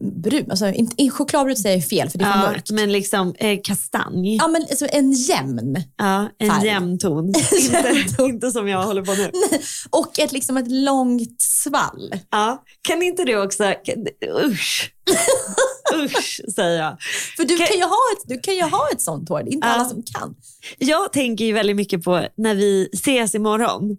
brun. 0.00 0.50
Alltså, 0.50 0.68
inte, 0.68 1.10
chokladbrun 1.10 1.56
säger 1.56 1.76
jag 1.76 1.88
fel 1.88 2.10
för 2.10 2.18
det 2.18 2.24
är 2.24 2.32
för 2.32 2.38
ja, 2.38 2.50
mörkt. 2.50 2.70
men 2.70 2.92
liksom 2.92 3.34
eh, 3.38 3.60
kastanj. 3.64 4.36
Ja, 4.36 4.48
men 4.48 4.62
alltså 4.62 4.86
en 4.90 5.12
jämn. 5.12 5.82
Ja, 5.96 6.28
en 6.38 6.50
Färg. 6.50 6.66
jämn 6.66 6.98
ton. 6.98 7.26
inte, 7.52 8.22
inte 8.22 8.50
som 8.50 8.68
jag 8.68 8.82
håller 8.82 9.02
på 9.02 9.14
nu. 9.14 9.30
Och 9.90 10.18
ett, 10.18 10.32
liksom 10.32 10.56
ett 10.56 10.70
långt 10.70 11.42
svall. 11.42 12.14
Ja. 12.30 12.64
Kan 12.82 13.02
inte 13.02 13.24
du 13.24 13.42
också... 13.42 13.74
Kan, 13.84 14.06
usch. 14.44 14.94
usch, 16.04 16.40
säger 16.54 16.82
jag. 16.82 16.96
För 17.36 17.44
du 17.44 17.56
Kan- 17.58 17.66
kan, 17.66 17.76
ju 17.76 17.82
ha 17.84 17.98
ett, 18.16 18.28
du 18.28 18.40
kan 18.40 18.54
ju 18.54 18.62
ha 18.62 18.88
ett 18.92 19.00
sånt 19.02 19.28
hår. 19.28 19.42
Det 19.42 19.50
är 19.50 19.52
inte 19.54 19.66
Ja. 19.68 19.72
alla 19.74 19.84
som 19.88 20.02
kan. 20.02 20.34
Jag 20.78 21.12
tänker 21.12 21.44
ju 21.44 21.52
väldigt 21.52 21.76
mycket 21.76 22.02
på 22.04 22.26
när 22.36 22.54
vi 22.54 22.88
ses 22.92 23.34
imorgon. 23.34 23.96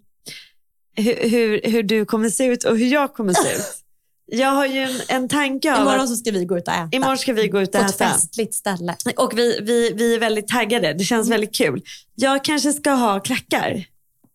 Hur, 0.96 1.28
hur, 1.28 1.60
hur 1.64 1.82
du 1.82 2.04
kommer 2.04 2.30
se 2.30 2.44
ut 2.44 2.64
och 2.64 2.78
hur 2.78 2.86
jag 2.86 3.14
kommer 3.14 3.32
se 3.32 3.52
ut. 3.54 3.62
Jag 4.26 4.48
har 4.50 4.66
ju 4.66 4.78
en, 4.78 5.00
en 5.08 5.28
tanke 5.28 5.74
av 5.74 5.80
Imorgon 5.82 6.08
så 6.08 6.16
ska 6.16 6.30
vi 6.30 6.44
gå 6.44 6.58
ut 6.58 6.68
och 6.68 6.74
äta. 6.74 6.88
imorgon 6.92 7.18
ska 7.18 7.32
vi 7.32 7.48
gå 7.48 7.60
ut 7.62 7.68
och 7.74 7.80
På 7.80 7.86
ett 7.86 7.94
äta. 7.94 8.08
festligt 8.08 8.54
ställe. 8.54 8.96
Och 9.16 9.38
vi, 9.38 9.58
vi, 9.62 9.92
vi 9.96 10.14
är 10.14 10.18
väldigt 10.18 10.48
taggade. 10.48 10.92
Det 10.92 11.04
känns 11.04 11.26
Mm. 11.26 11.30
väldigt 11.40 11.54
kul. 11.56 11.82
Jag 12.14 12.44
kanske 12.44 12.72
ska 12.72 12.90
ha 12.90 13.20
klackar. 13.20 13.84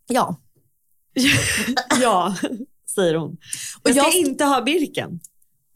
Ja. 0.08 0.36
ja, 2.02 2.36
säger 2.96 3.16
hon. 3.16 3.38
Och 3.84 3.90
jag 3.90 4.08
ska- 4.12 4.18
inte 4.18 4.46
ha 4.46 4.62
Birken. 4.62 5.20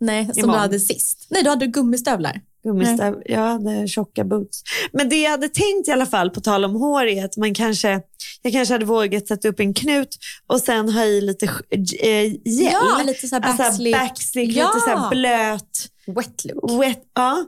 Nej, 0.02 0.26
som 0.26 0.34
Imorgon. 0.40 0.54
du 0.56 0.60
hade 0.60 0.80
sist. 0.80 1.28
Nej, 1.30 1.44
du 1.44 1.50
hade 1.50 1.68
gummistövlar. 1.68 2.42
Gummistav. 2.64 3.22
Jag 3.26 3.40
hade 3.40 3.88
tjocka 3.88 4.24
boots. 4.24 4.64
Men 4.94 5.10
det 5.10 5.22
jag 5.22 5.32
hade 5.32 5.50
tänkt 5.50 5.88
i 5.88 5.92
alla 5.92 6.06
fall, 6.06 6.30
på 6.30 6.42
tal 6.42 6.66
om 6.66 6.76
hår, 6.76 7.06
är 7.06 7.26
att 7.26 7.38
man 7.38 7.54
kanske, 7.54 8.02
jag 8.42 8.54
kanske 8.54 8.74
hade 8.74 8.86
vågat 8.86 9.28
sätta 9.28 9.48
upp 9.48 9.60
en 9.60 9.74
knut 9.74 10.18
och 10.48 10.60
sen 10.60 10.90
ha 10.90 11.04
i 11.04 11.22
lite 11.22 11.46
äh, 11.46 12.24
gel. 12.46 12.72
Ja, 12.72 13.02
lite 13.06 13.28
så 13.28 13.36
här 13.36 13.44
Alltså 13.44 13.64
backslick. 13.64 13.96
backslick, 13.96 14.56
Ja. 14.56 14.68
lite 14.68 14.80
så 14.80 14.98
här 14.98 15.10
blöt. 15.10 15.88
Wet 16.16 16.46
look. 16.46 16.84
Wet, 16.84 17.04
ja. 17.16 17.46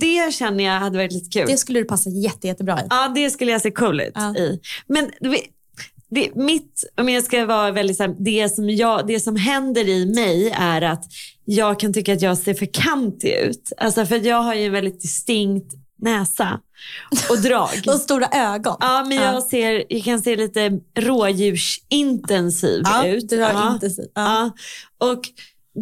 Det 0.00 0.34
känner 0.34 0.64
jag 0.64 0.80
hade 0.80 0.98
varit 0.98 1.12
lite 1.12 1.38
kul. 1.38 1.46
Det 1.46 1.56
skulle 1.56 1.78
du 1.78 1.84
passa 1.84 2.10
jätte, 2.10 2.46
jättebra 2.46 2.80
i. 2.80 2.86
Ja, 2.90 3.12
det 3.14 3.30
skulle 3.30 3.52
jag 3.52 3.60
se 3.60 3.70
cool 3.70 4.00
ut 4.00 4.12
Ja. 4.14 4.36
i. 4.36 4.60
Men 4.86 5.10
det, 6.14 6.34
mitt, 6.34 6.84
om 7.00 7.08
jag 7.08 7.24
ska 7.24 7.46
vara 7.46 7.70
väldigt 7.70 7.96
så 7.96 8.02
här, 8.02 8.16
det 8.18 8.48
som, 8.54 8.70
jag, 8.70 9.06
det 9.06 9.20
som 9.20 9.36
händer 9.36 9.88
i 9.88 10.06
mig 10.06 10.50
är 10.50 10.82
att 10.82 11.04
jag 11.44 11.80
kan 11.80 11.92
tycka 11.92 12.12
att 12.12 12.22
jag 12.22 12.38
ser 12.38 12.54
för 12.54 12.66
kantig 12.72 13.32
ut. 13.32 13.72
Alltså 13.76 14.06
för 14.06 14.26
jag 14.26 14.42
har 14.42 14.54
ju 14.54 14.66
en 14.66 14.72
väldigt 14.72 15.00
distinkt 15.02 15.72
näsa 15.98 16.60
och 17.30 17.38
drag. 17.38 17.68
Och 17.86 18.00
stora 18.00 18.26
ögon. 18.32 18.76
Ja, 18.80 19.04
men 19.08 19.16
jag, 19.18 19.34
Ja. 19.34 19.46
ser, 19.50 19.84
jag 19.88 20.04
kan 20.04 20.22
se 20.22 20.36
lite 20.36 20.70
rådjursintensiv 20.98 22.82
Ja, 22.84 23.06
ut. 23.06 23.32
ja. 23.32 23.72
intensiv. 23.74 24.04
Ja. 24.14 24.52
Ja. 24.98 25.10
Och 25.10 25.20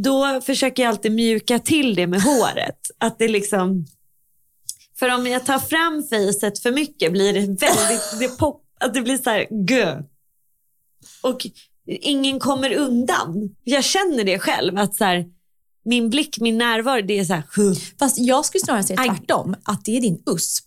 då 0.03 0.41
försöker 0.41 0.83
jag 0.83 0.91
alltid 0.91 1.13
mjuka 1.13 1.59
till 1.59 1.95
det 1.95 2.07
med 2.07 2.23
håret. 2.23 2.79
Att 2.99 3.19
det 3.19 3.29
liksom... 3.29 3.87
För 4.99 5.15
om 5.15 5.27
jag 5.27 5.47
tar 5.47 5.59
fram 5.59 6.03
fejset 6.11 6.59
för 6.59 6.71
mycket 6.73 7.13
blir 7.13 7.33
det 7.33 7.41
väldigt... 7.41 8.19
det 8.21 8.39
pop, 8.39 8.63
att 8.81 8.95
det 8.95 9.01
blir 9.01 9.19
så 9.19 9.31
här 9.31 9.47
gö. 9.69 10.03
Och 11.23 11.47
ingen 11.87 12.41
kommer 12.41 12.73
undan. 12.73 13.55
Jag 13.65 13.85
känner 13.85 14.25
det 14.25 14.39
själv. 14.39 14.79
att 14.79 14.95
så 14.95 15.05
här, 15.05 15.25
Min 15.85 16.11
blick, 16.11 16.41
min 16.41 16.59
närvaro, 16.59 17.03
det 17.03 17.19
är 17.19 17.25
så 17.25 17.33
här... 17.33 17.45
Fast 17.99 18.19
jag 18.19 18.45
skulle 18.45 18.65
snarare 18.65 18.83
säga 18.83 19.05
tvärtom. 19.05 19.57
Att 19.65 19.85
det 19.85 19.97
är 19.97 20.01
din 20.01 20.23
USP. 20.27 20.65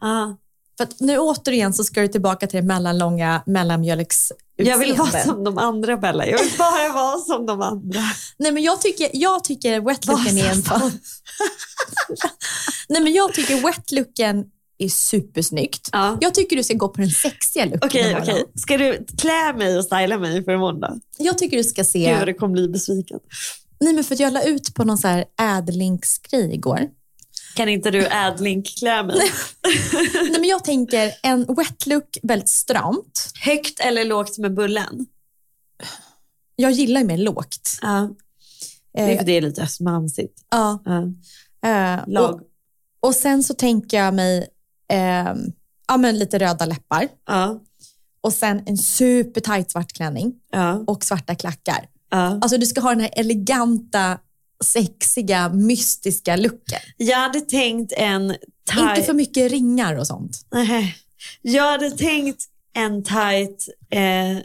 Ja. 0.00 0.36
För 0.78 0.88
nu 0.98 1.18
återigen 1.18 1.72
så 1.72 1.84
ska 1.84 2.00
du 2.00 2.08
tillbaka 2.08 2.46
till 2.46 2.56
det 2.56 2.66
mellanlånga 2.66 3.42
mellanmjölksutseende. 3.46 4.70
Jag 4.70 4.78
vill 4.78 4.94
vara 4.94 5.24
som 5.24 5.44
de 5.44 5.58
andra 5.58 5.96
Bella. 5.96 6.26
Jag 6.26 6.38
vill 6.38 6.58
bara 6.58 6.92
vara 6.92 7.18
som 7.18 7.46
de 7.46 7.62
andra. 7.62 8.00
Nej 8.36 8.52
men 8.52 8.62
jag 8.62 8.80
tycker, 8.80 9.10
jag 9.12 9.44
tycker 9.44 9.80
wetlooken 9.80 10.38
är 10.38 10.50
en. 10.52 10.62
Nej 12.88 13.02
men 13.02 13.12
jag 13.12 13.34
tycker 13.34 13.62
wetlooken 13.62 14.44
är 14.78 14.88
supersnyggt. 14.88 15.88
Ja. 15.92 16.18
Jag 16.20 16.34
tycker 16.34 16.56
du 16.56 16.64
ska 16.64 16.74
gå 16.74 16.88
på 16.88 17.00
den 17.00 17.10
sexiga 17.10 17.64
looken 17.64 17.80
Okej, 17.88 18.16
okej. 18.22 18.44
Ska 18.54 18.76
du 18.78 19.06
klä 19.18 19.52
mig 19.52 19.78
och 19.78 19.84
styla 19.84 20.18
mig 20.18 20.44
för 20.44 20.52
imorgon? 20.52 21.00
Jag 21.18 21.38
tycker 21.38 21.56
du 21.56 21.64
ska 21.64 21.84
se... 21.84 22.08
Gud 22.10 22.18
vad 22.18 22.28
du 22.28 22.34
kommer 22.34 22.52
bli 22.52 22.68
besviken. 22.68 23.18
Nej 23.80 23.92
men 23.94 24.04
för 24.04 24.14
att 24.14 24.20
jag 24.20 24.32
la 24.32 24.42
ut 24.42 24.74
på 24.74 24.84
någon 24.84 24.98
så 24.98 25.08
här 25.08 25.24
ädlingsgrej 25.40 26.54
igår. 26.54 26.80
Kan 27.56 27.68
inte 27.68 27.90
du 27.90 28.06
adlink-klä 28.06 29.02
mig? 29.02 29.16
Nej 30.12 30.30
men 30.40 30.44
jag 30.44 30.64
tänker 30.64 31.12
en 31.22 31.46
wetlook 31.56 32.18
väldigt 32.22 32.48
stramt. 32.48 33.30
Högt 33.44 33.80
eller 33.80 34.04
lågt 34.04 34.38
med 34.38 34.54
bullen? 34.54 35.06
Jag 36.56 36.72
gillar 36.72 37.00
ju 37.00 37.06
mer 37.06 37.18
lågt. 37.18 37.78
Ja. 37.82 38.10
Det 38.94 39.00
är 39.00 39.10
Eh, 39.10 39.18
för 39.18 39.24
det 39.24 39.32
är 39.32 39.40
lite 39.40 39.62
östmansigt. 39.62 40.40
ja, 40.50 40.82
Ja. 40.84 41.02
eh, 41.70 42.00
Lag. 42.06 42.34
och, 42.34 42.40
och 43.00 43.14
sen 43.14 43.42
så 43.44 43.54
tänker 43.54 43.96
jag 43.96 44.14
mig 44.14 44.46
eh, 44.88 45.34
ja, 45.88 45.96
men 45.96 46.18
lite 46.18 46.38
röda 46.38 46.66
läppar. 46.66 47.08
Ja. 47.26 47.60
Och 48.20 48.32
sen 48.32 48.62
en 48.66 48.78
supertight 48.78 49.70
svart 49.70 49.92
klänning 49.92 50.34
Ja. 50.50 50.84
och 50.86 51.04
svarta 51.04 51.34
klackar. 51.34 51.88
Ja. 52.10 52.18
Alltså 52.18 52.58
du 52.58 52.66
ska 52.66 52.80
ha 52.80 52.90
den 52.90 53.00
här 53.00 53.10
eleganta, 53.16 54.18
sexiga, 54.64 55.48
mystiska 55.48 56.36
looken. 56.36 56.80
Jag 56.96 57.18
hade 57.18 57.40
tänkt 57.40 57.92
en 57.96 58.28
tight... 58.70 58.90
Inte 58.90 59.02
för 59.02 59.12
mycket 59.14 59.50
ringar 59.50 59.94
och 59.94 60.06
sånt. 60.06 60.46
Nej. 60.52 60.96
Jag 61.42 61.70
hade 61.72 61.90
tänkt 61.90 62.44
en 62.72 63.02
tight 63.04 63.68
eh, 63.90 64.38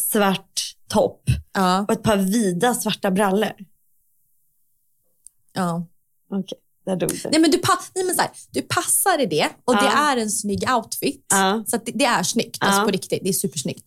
svart 0.00 0.60
topp 0.88 1.22
Ja. 1.52 1.80
och 1.88 1.92
ett 1.92 2.02
par 2.02 2.16
vida 2.16 2.74
svarta 2.74 3.10
brallor. 3.10 3.52
ja. 5.52 5.86
Okej, 6.30 6.58
där 6.86 6.96
dog 6.96 7.10
det. 7.22 7.30
Nej, 7.30 7.40
men 7.40 7.50
du, 7.50 7.60
nej, 7.94 8.04
men 8.04 8.14
så 8.14 8.20
här, 8.20 8.30
du 8.50 8.62
passar 8.62 9.20
i 9.20 9.26
det 9.26 9.48
och 9.64 9.74
det 9.76 9.84
Ja. 9.84 10.12
är 10.12 10.16
en 10.16 10.30
snygg 10.30 10.70
outfit. 10.70 11.26
Ja. 11.28 11.64
Så 11.66 11.76
det, 11.76 11.92
det 11.94 12.04
är 12.04 12.22
snyggt, 12.22 12.56
alltså 12.60 12.80
Ja. 12.80 12.84
på 12.84 12.90
riktigt. 12.90 13.20
Det 13.22 13.28
är 13.28 13.32
supersnyggt. 13.32 13.84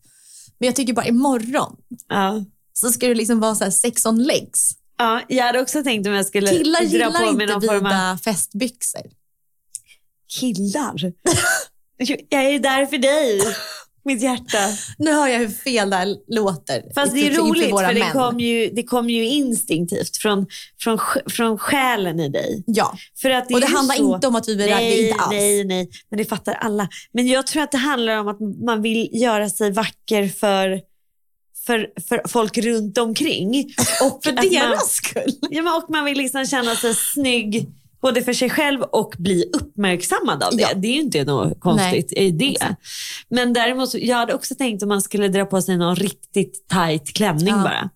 Men 0.60 0.68
jag 0.68 0.76
tycker 0.76 0.94
bara 0.94 1.06
imorgon 1.06 1.76
Ja. 2.10 2.44
så 2.74 2.92
ska 2.92 3.08
du 3.08 3.16
liksom 3.16 3.40
vara 3.40 3.56
så 3.56 3.64
här 3.64 3.72
sex 3.72 4.06
on 4.06 4.24
legs. 4.24 4.72
Ja, 4.98 5.22
jag 5.28 5.46
hade 5.46 5.62
också 5.62 5.84
tänkt 5.84 6.08
om 6.08 6.14
jag 6.14 6.26
skulle 6.26 6.50
Killar 6.50 6.86
dra 7.00 7.20
på 7.20 7.32
mig 7.32 7.44
inte 7.44 7.46
någon 7.54 7.62
form 7.62 7.78
av... 7.78 7.84
vida 7.84 8.20
festbyxor. 8.24 9.02
Killar? 10.40 11.14
Jag 12.30 12.46
är 12.46 12.60
där 12.60 12.86
för 12.86 12.98
dig, 12.98 13.42
mitt 14.08 14.22
hjärta. 14.22 14.58
Nu 14.98 15.12
hör 15.12 15.28
jag 15.28 15.40
hur 15.40 15.50
fel 15.50 15.90
det 15.90 15.96
här 15.96 16.16
låter. 16.28 16.84
Fast 16.96 17.14
det 17.14 17.20
är 17.20 17.30
inför 17.30 17.42
roligt 17.42 17.70
för 17.70 17.94
det 17.94 18.00
män. 18.00 18.12
kom, 18.12 18.40
ju, 18.40 18.70
det 18.70 18.84
kom 18.84 19.10
ju 19.10 19.26
instinktivt 19.26 20.18
från, 20.18 20.46
från, 20.80 21.00
från 21.30 21.58
själen 21.58 22.20
i 22.20 22.30
dig. 22.30 22.64
Ja, 22.66 22.98
För 23.22 23.30
att 23.30 23.48
det 23.48 23.54
och 23.54 23.62
det 23.62 23.68
handlar 23.68 23.96
så... 23.96 24.16
inte 24.16 24.28
om 24.28 24.36
att 24.36 24.48
vi 24.48 24.56
vill 24.56 24.70
Nej, 24.70 25.08
inte 25.08 25.22
alls. 25.22 25.32
nej, 25.32 25.64
nej. 25.64 25.90
Men 26.10 26.18
det 26.18 26.26
fattar 26.26 26.54
alla. 26.54 26.90
Men 27.12 27.28
jag 27.28 27.48
tror 27.48 27.64
att 27.64 27.72
det 27.72 27.78
handlar 27.78 28.18
om 28.18 28.28
att 28.28 28.40
man 28.66 28.82
vill 28.82 29.10
göra 29.14 29.50
sig 29.50 29.72
vacker 29.72 30.28
för, 30.28 30.82
för, 31.66 31.90
för 32.08 32.22
folk 32.28 32.58
runt 32.58 32.98
omkring. 32.98 33.74
Och 34.04 34.24
För 34.24 34.30
att 34.30 34.36
man, 34.36 34.50
deras 34.50 34.92
skull. 34.92 35.34
ja, 35.50 35.78
och 35.78 35.90
man 35.90 36.06
vill 36.06 36.18
liksom 36.18 36.46
känna 36.46 36.76
sig 36.76 36.96
snygg 36.96 37.70
både 38.02 38.22
för 38.24 38.34
sig 38.34 38.50
själv 38.50 38.82
och 38.82 39.14
bli 39.18 39.52
uppmärksammad 39.54 40.44
av 40.44 40.52
det. 40.56 40.62
Ja. 40.62 40.70
Det 40.76 40.88
är 40.88 40.94
ju 40.94 41.02
inte 41.02 41.24
något 41.24 41.60
konstigt 41.60 42.14
i 42.14 42.32
det. 42.32 42.52
exakt. 42.52 42.82
Men 43.30 43.54
däremot, 43.54 43.94
jag 43.94 44.18
hade 44.18 44.34
också 44.34 44.56
tänkt 44.56 44.84
om 44.84 44.90
man 44.90 45.02
skulle 45.02 45.28
dra 45.28 45.46
på 45.46 45.62
sig 45.62 45.78
någon 45.78 45.96
riktigt 45.96 46.68
tight 46.70 47.14
klänning 47.14 47.48
Ja. 47.48 47.64
bara. 47.64 47.90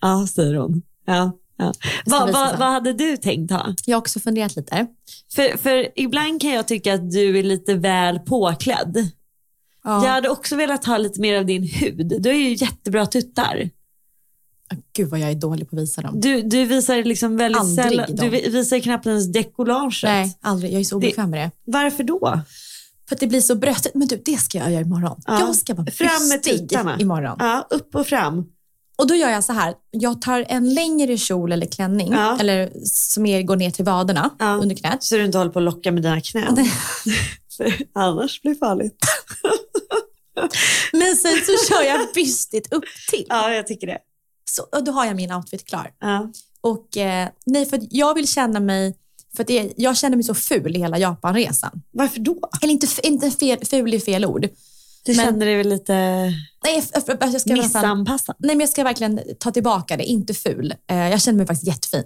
Ja, 0.00 0.26
säger 0.26 0.54
hon. 0.54 0.82
Ja, 1.06 1.32
ja. 1.56 1.72
Vad, 2.06 2.32
vad, 2.32 2.58
vad 2.58 2.68
hade 2.68 2.92
du 2.92 3.16
tänkt 3.16 3.52
ha? 3.52 3.74
Jag 3.86 3.96
har 3.96 4.00
också 4.00 4.20
funderat 4.20 4.56
lite. 4.56 4.86
För, 5.34 5.58
för 5.58 5.88
ibland 5.96 6.40
kan 6.40 6.50
jag 6.50 6.68
tycka 6.68 6.94
att 6.94 7.10
du 7.10 7.38
är 7.38 7.42
lite 7.42 7.74
väl 7.74 8.18
påklädd. 8.18 9.08
Ja. 9.84 10.04
Jag 10.06 10.12
hade 10.12 10.28
också 10.28 10.56
velat 10.56 10.84
ha 10.84 10.98
lite 10.98 11.20
mer 11.20 11.38
av 11.38 11.46
din 11.46 11.62
hud. 11.62 12.16
Du 12.22 12.28
har 12.28 12.36
ju 12.36 12.54
jättebra 12.54 13.06
tuttar. 13.06 13.70
Gud 14.92 15.08
vad 15.10 15.20
jag 15.20 15.30
är 15.30 15.34
dålig 15.34 15.70
på 15.70 15.76
att 15.76 15.82
visa 15.82 16.02
dem. 16.02 16.20
Du, 16.20 16.42
du 16.42 16.64
visar 16.64 17.04
liksom 17.04 17.36
väldigt 17.36 17.60
Aldrig 17.60 17.84
sällan, 17.86 18.06
dem. 18.06 18.16
du 18.16 18.28
vi- 18.30 18.48
visar 18.48 18.78
knappt 18.78 19.06
ens 19.06 19.32
decollaget. 19.32 20.02
Nej, 20.02 20.38
aldrig. 20.40 20.72
Jag 20.72 20.80
är 20.80 20.84
så 20.84 20.96
obekväm 20.96 21.30
med 21.30 21.40
det. 21.40 21.50
Varför 21.72 22.04
då? 22.04 22.40
För 23.08 23.14
att 23.16 23.20
det 23.20 23.26
blir 23.26 23.40
så 23.40 23.54
brötigt. 23.54 23.94
Men 23.94 24.08
du, 24.08 24.22
det 24.24 24.36
ska 24.36 24.58
jag 24.58 24.72
göra 24.72 24.82
imorgon. 24.82 25.20
Ja. 25.26 25.40
Jag 25.40 25.56
ska 25.56 25.74
vara 25.74 25.90
Fram 25.90 26.28
med 26.28 26.42
tuttarna. 26.42 26.96
imorgon. 27.00 27.36
Ja, 27.38 27.66
upp 27.70 27.94
och 27.94 28.06
fram. 28.06 28.44
Och 28.96 29.06
då 29.06 29.14
gör 29.14 29.30
jag 29.30 29.44
så 29.44 29.52
här. 29.52 29.74
Jag 29.90 30.22
tar 30.22 30.44
en 30.48 30.74
längre 30.74 31.18
kjol 31.18 31.52
eller 31.52 31.66
klänning, 31.66 32.12
Ja. 32.12 32.36
eller 32.40 32.70
som 32.84 33.26
er 33.26 33.42
går 33.42 33.56
ner 33.56 33.70
till 33.70 33.84
vaderna 33.84 34.30
Ja. 34.38 34.54
under 34.62 34.76
knät. 34.76 35.02
Så 35.04 35.14
du 35.16 35.24
inte 35.24 35.38
håller 35.38 35.50
på 35.50 35.58
att 35.58 35.64
locka 35.64 35.92
med 35.92 36.02
dina 36.02 36.20
knän. 36.20 36.56
Annars 37.94 38.42
blir 38.42 38.52
det 38.52 38.58
farligt. 38.58 38.96
Men 40.92 41.16
sen 41.16 41.32
så 41.46 41.74
kör 41.74 41.82
jag 41.82 42.00
bystigt 42.14 42.72
upp 42.72 42.84
till. 43.10 43.26
Ja, 43.28 43.50
jag 43.54 43.66
tycker 43.66 43.86
det. 43.86 43.98
Så, 44.44 44.80
då 44.80 44.92
har 44.92 45.06
jag 45.06 45.16
min 45.16 45.32
outfit 45.32 45.66
klar. 45.66 45.90
Ja. 46.00 46.32
Och 46.60 46.96
eh, 46.96 47.28
nej, 47.46 47.66
för 47.66 47.80
jag 47.90 48.14
vill 48.14 48.28
känna 48.28 48.60
mig, 48.60 48.96
för 49.36 49.44
det, 49.44 49.72
jag 49.76 49.96
känner 49.96 50.16
mig 50.16 50.24
så 50.24 50.34
ful 50.34 50.76
i 50.76 50.78
hela 50.78 50.98
Japanresan. 50.98 51.82
Varför 51.90 52.20
då? 52.20 52.40
Eller 52.62 52.72
inte, 52.72 52.86
inte 53.02 53.30
fel, 53.30 53.58
ful 53.64 53.94
i 53.94 54.00
fel 54.00 54.24
ord. 54.24 54.48
Du 55.04 55.16
Men- 55.16 55.24
känner 55.26 55.46
dig 55.46 55.56
väl 55.56 55.68
lite 55.68 55.94
Nej, 56.64 56.82
jag 57.18 57.40
ska 57.40 57.54
missanpassad? 57.56 58.36
nej, 58.38 58.56
men 58.56 58.60
jag 58.60 58.68
ska 58.68 58.84
verkligen 58.84 59.20
ta 59.38 59.50
tillbaka 59.50 59.96
det, 59.96 60.04
inte 60.04 60.34
ful. 60.34 60.74
Eh, 60.90 60.96
jag 60.96 61.22
kände 61.22 61.36
mig 61.38 61.46
faktiskt 61.46 61.66
jättefin. 61.66 62.04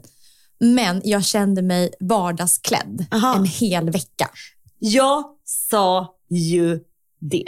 Men 0.60 1.00
jag 1.04 1.25
kände 1.25 1.62
mig 1.62 1.90
vardagsklädd 2.00 3.06
Aha. 3.10 3.37
en 3.37 3.44
hel 3.44 3.90
vecka. 3.90 4.31
Jag 4.79 5.25
sa 5.44 6.17
ju 6.31 6.81
det. 7.21 7.44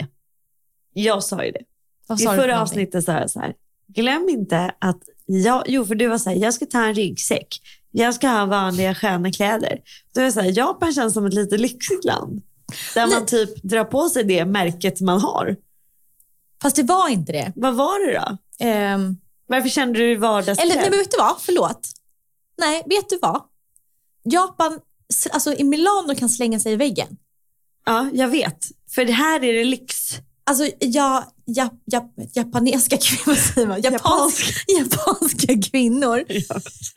Jag 0.93 1.23
sa 1.23 1.45
ju 1.45 1.51
det. 1.51 1.61
Vad 2.07 2.21
I 2.21 2.25
förra 2.25 2.35
någonting? 2.35 2.55
avsnittet 2.55 3.03
sa 3.05 3.11
jag 3.11 3.29
så 3.29 3.39
här. 3.39 3.53
Glöm 3.95 4.29
inte 4.29 4.75
att 4.79 4.99
jag, 5.25 5.63
jo 5.67 5.85
för 5.85 5.95
du 5.95 6.07
var 6.07 6.17
så 6.17 6.29
här, 6.29 6.37
jag 6.37 6.53
ska 6.53 6.65
ta 6.65 6.83
en 6.83 6.93
ryggsäck. 6.93 7.47
Jag 7.91 8.15
ska 8.15 8.27
ha 8.27 8.45
vanliga 8.45 8.95
sköna 8.95 9.31
kläder. 9.31 9.79
Då 10.15 10.21
jag 10.21 10.33
så 10.33 10.41
här, 10.41 10.57
Japan 10.57 10.93
känns 10.93 11.13
som 11.13 11.25
ett 11.25 11.33
lite 11.33 11.57
lyxigt 11.57 12.05
land. 12.05 12.41
Där 12.93 13.07
man 13.07 13.25
typ 13.25 13.63
drar 13.63 13.83
på 13.83 14.09
sig 14.09 14.23
det 14.23 14.45
märket 14.45 15.01
man 15.01 15.19
har. 15.21 15.55
Fast 16.61 16.75
det 16.75 16.83
var 16.83 17.09
inte 17.09 17.31
det. 17.31 17.53
Vad 17.55 17.75
var 17.75 18.07
det 18.07 18.19
då? 18.19 18.37
Ehm, 18.65 19.17
Varför 19.47 19.69
kände 19.69 19.99
du 19.99 20.05
dig 20.05 20.15
vardagsklädd? 20.15 20.71
Eller 20.71 20.81
nej, 20.81 20.89
men 20.89 20.99
vet 20.99 21.11
du 21.11 21.17
vad? 21.17 21.35
Förlåt. 21.39 21.87
Nej, 22.57 22.83
vet 22.85 23.09
du 23.09 23.17
vad? 23.21 23.41
Japan, 24.23 24.79
alltså 25.31 25.53
i 25.53 25.63
Milano 25.63 26.15
kan 26.15 26.29
slänga 26.29 26.59
sig 26.59 26.73
i 26.73 26.75
väggen. 26.75 27.17
Ja, 27.85 28.09
jag 28.13 28.27
vet. 28.27 28.67
För 28.95 29.05
det 29.05 29.11
här 29.13 29.43
är 29.43 29.53
det 29.53 29.63
lyx. 29.63 29.95
Alltså 30.51 30.75
ja, 30.79 31.33
ja, 31.45 31.69
ja, 31.85 32.09
japanesiska 32.33 32.97
kvinnor, 32.97 33.35
säger 33.53 33.67
man. 33.67 33.81
Japanska, 33.81 34.53
japanska 34.79 35.69
kvinnor 35.71 36.23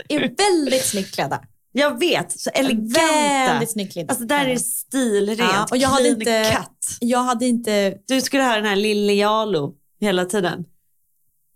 är 0.09 0.37
väldigt 0.37 0.85
snyggt 0.85 1.15
klädda. 1.15 1.41
Jag 1.73 1.99
vet, 1.99 2.41
så 2.41 2.51
eleganta. 2.51 3.49
Väldigt 3.53 3.71
snyggt. 3.73 3.97
Alltså 4.11 4.25
där 4.25 4.47
är 4.47 4.57
stilrent, 4.57 5.39
Ja, 5.53 5.67
och 5.71 5.77
jag 5.77 5.89
hade 5.89 6.09
inte- 6.09 6.57
cut. 6.57 6.97
Jag 7.01 7.19
hade 7.25 7.47
inte... 7.47 7.99
Du 8.09 8.21
skulle 8.21 8.43
ha 8.43 8.55
den 8.57 8.65
här 8.65 8.77
Lille 8.77 9.13
Jalo 9.13 9.75
hela 10.01 10.25
tiden. 10.25 10.65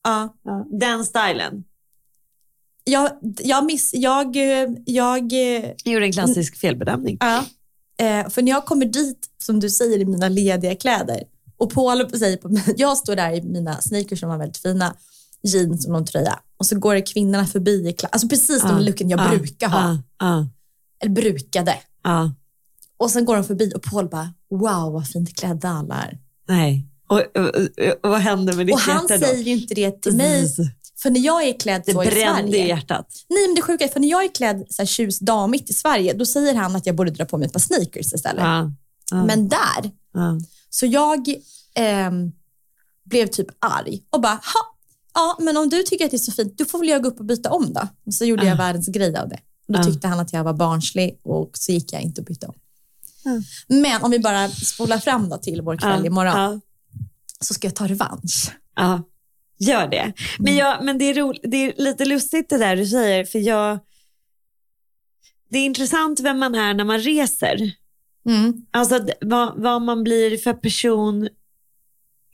Ja, 0.04 0.34
Ja. 0.44 0.66
Den 0.70 1.04
stilen. 1.04 1.64
jag, 2.84 3.10
jag, 3.38 3.64
miss, 3.64 3.90
jag, 3.94 4.36
jag 4.86 5.32
Jag 5.32 5.92
gjorde 5.92 6.06
en 6.06 6.12
klassisk 6.12 6.56
felbedömning. 6.56 7.16
Ja. 7.20 7.44
Eh, 8.00 8.28
för 8.28 8.42
när 8.42 8.52
jag 8.52 8.64
kommer 8.66 8.86
dit, 8.86 9.26
som 9.38 9.60
du 9.60 9.70
säger, 9.70 9.98
i 9.98 10.04
mina 10.04 10.28
lediga 10.28 10.74
kläder 10.76 11.22
och 11.58 11.74
Paul 11.74 12.18
säger 12.18 12.36
på 12.36 12.48
mig, 12.48 12.62
jag 12.76 12.98
står 12.98 13.16
där 13.16 13.32
i 13.32 13.42
mina 13.42 13.80
sneakers 13.80 14.20
som 14.20 14.28
var 14.28 14.38
väldigt 14.38 14.58
fina, 14.58 14.94
jeans 15.42 15.86
och 15.86 15.92
någon 15.92 16.04
tröja 16.04 16.38
och 16.58 16.66
så 16.66 16.78
går 16.78 16.94
det 16.94 17.02
kvinnorna 17.02 17.46
förbi 17.46 17.88
i 17.88 17.92
kläder, 17.92 18.12
alltså 18.14 18.28
precis 18.28 18.62
den 18.62 18.84
looken 18.84 19.10
jag 19.10 19.30
brukar 19.30 19.68
ha, 19.68 19.98
ja, 20.18 20.46
eller 21.02 21.12
brukade. 21.12 21.74
Och 22.96 23.10
sen 23.10 23.24
går 23.24 23.34
de 23.34 23.44
förbi 23.44 23.72
och 23.74 23.82
Paul 23.82 24.08
bara, 24.08 24.32
wow 24.50 24.92
vad 24.92 25.08
fint 25.08 25.36
klädda 25.36 25.68
alla 25.68 25.94
är. 25.94 26.18
Nej. 26.48 26.86
Och, 27.08 27.18
och, 27.18 27.44
och, 27.48 27.68
och 28.02 28.10
vad 28.10 28.20
hände 28.20 28.52
med 28.52 28.66
ditt 28.66 28.74
Och 28.74 28.80
han 28.80 29.02
hjärta 29.02 29.18
då? 29.18 29.26
säger 29.26 29.44
ju 29.44 29.52
inte 29.52 29.74
det 29.74 30.02
till 30.02 30.16
mig, 30.16 30.54
för 31.02 31.10
när 31.10 31.20
jag 31.20 31.42
är 31.48 31.60
klädd 31.60 31.82
Det 31.86 31.92
så 31.92 32.02
i 32.02 32.06
brände 32.06 32.48
i 32.48 32.52
Sverige, 32.52 32.66
hjärtat. 32.66 33.06
nej 33.28 33.46
men 33.48 33.54
det 33.54 33.62
sjuka 33.62 33.84
är, 33.84 33.88
för 33.88 34.00
när 34.00 34.08
jag 34.08 34.24
är 34.24 34.34
klädd 34.34 34.66
så 34.70 34.82
här 34.82 34.86
tjus 34.86 35.18
damigt 35.18 35.70
i 35.70 35.72
Sverige, 35.72 36.12
då 36.12 36.26
säger 36.26 36.54
han 36.54 36.76
att 36.76 36.86
jag 36.86 36.94
borde 36.96 37.10
dra 37.10 37.24
på 37.24 37.38
mig 37.38 37.46
ett 37.46 37.52
par 37.52 37.60
sneakers 37.60 38.12
istället. 38.12 38.44
Men 39.26 39.48
där. 39.48 39.90
Så 40.70 40.86
jag 40.86 41.34
ehm, 41.74 42.32
blev 43.04 43.26
typ 43.26 43.46
arg 43.58 44.02
och 44.10 44.20
bara, 44.20 44.32
ha, 44.32 44.76
ja 45.14 45.36
men 45.40 45.56
om 45.56 45.68
du 45.68 45.82
tycker 45.82 46.04
att 46.04 46.10
det 46.10 46.16
är 46.16 46.18
så 46.18 46.32
fint, 46.32 46.58
då 46.58 46.64
får 46.64 46.78
väl 46.78 46.88
jag 46.88 47.02
gå 47.02 47.08
upp 47.08 47.18
och 47.18 47.24
byta 47.24 47.50
om 47.50 47.72
då. 47.72 47.88
Och 48.06 48.14
så 48.14 48.24
gjorde 48.24 48.46
jag 48.46 48.54
Ah. 48.54 48.58
världens 48.58 48.88
grej 48.88 49.16
av 49.16 49.28
det. 49.28 49.40
Och 49.68 49.74
då 49.74 49.78
Ah. 49.80 49.84
tyckte 49.84 50.08
han 50.08 50.20
att 50.20 50.32
jag 50.32 50.44
var 50.44 50.52
barnslig 50.52 51.20
och 51.22 51.50
så 51.54 51.72
gick 51.72 51.92
jag 51.92 52.02
inte 52.02 52.20
och 52.20 52.24
bytte 52.26 52.46
om. 52.46 52.54
Ah. 53.24 53.40
Men 53.68 54.02
om 54.02 54.10
vi 54.10 54.18
bara 54.18 54.48
spolar 54.48 54.98
fram 54.98 55.28
då 55.28 55.36
till 55.38 55.62
vår 55.62 55.76
kväll 55.76 56.06
imorgon 56.06 56.32
Ja, 56.36 56.60
så 57.40 57.54
ska 57.54 57.66
jag 57.66 57.74
ta 57.76 57.86
revansch. 57.86 58.52
ja. 58.76 59.02
Gör 59.60 59.88
det. 59.88 60.12
Men, 60.38 60.56
jag, 60.56 60.84
men 60.84 60.98
det, 60.98 61.04
är 61.04 61.14
ro, 61.14 61.32
det 61.42 61.56
är 61.56 61.72
lite 61.82 62.04
lustigt 62.04 62.48
det 62.50 62.58
där 62.58 62.76
du 62.76 62.86
säger. 62.86 63.24
För 63.24 63.38
jag, 63.38 63.78
det 65.50 65.58
är 65.58 65.64
intressant 65.66 66.20
vem 66.20 66.38
man 66.38 66.54
är 66.54 66.74
när 66.74 66.84
man 66.84 66.98
reser. 66.98 67.72
Mm. 68.28 68.66
Alltså 68.70 69.06
vad, 69.20 69.62
vad 69.62 69.82
man 69.82 70.04
blir 70.04 70.36
för 70.36 70.52
person 70.52 71.28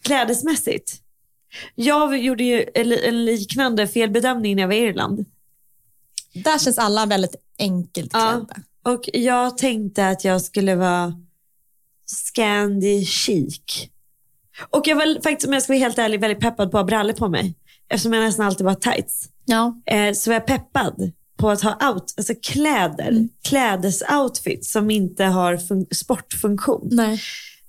klädesmässigt. 0.02 1.00
Jag 1.74 2.18
gjorde 2.18 2.44
ju 2.44 2.64
en 2.74 2.88
li- 2.88 3.06
en 3.08 3.24
liknande 3.24 3.86
felbedömning 3.88 4.56
när 4.56 4.62
jag 4.62 4.68
var 4.68 4.74
i 4.74 4.78
Irland. 4.78 5.24
Där 6.34 6.58
känns 6.58 6.78
alla 6.78 7.06
väldigt 7.06 7.34
enkelt 7.58 8.10
Ja. 8.12 8.30
klädda. 8.46 8.62
Och 8.96 9.04
jag 9.12 9.58
tänkte 9.58 10.08
att 10.08 10.24
jag 10.24 10.42
skulle 10.42 10.74
vara 10.74 11.14
Scandi 12.06 13.04
chic. 13.04 13.88
Och 14.70 14.86
jag 14.86 14.96
var 14.96 15.22
faktiskt, 15.22 15.46
om 15.46 15.52
jag 15.52 15.62
ska 15.62 15.72
vara 15.72 15.78
helt 15.80 15.98
ärlig, 15.98 16.20
väldigt 16.20 16.40
peppad 16.40 16.70
på 16.70 16.78
att 16.78 16.82
ha 16.82 16.86
brallor 16.86 17.12
på 17.12 17.28
mig. 17.28 17.54
Eftersom 17.88 18.12
jag 18.12 18.22
nästan 18.24 18.46
alltid 18.46 18.66
var 18.66 18.74
tights. 18.74 19.28
Ja. 19.44 19.80
Eh, 19.86 20.12
så 20.12 20.30
var 20.30 20.34
jag 20.34 20.46
peppad 20.46 21.12
på 21.36 21.50
att 21.50 21.62
ha 21.62 21.90
out, 21.92 22.14
alltså 22.16 22.34
kläder, 22.42 23.28
klädesoutfits 23.42 24.72
som 24.72 24.90
inte 24.90 25.24
har 25.24 25.56
fun- 25.56 25.94
sportfunktion. 25.94 26.88
Nej. 26.92 27.20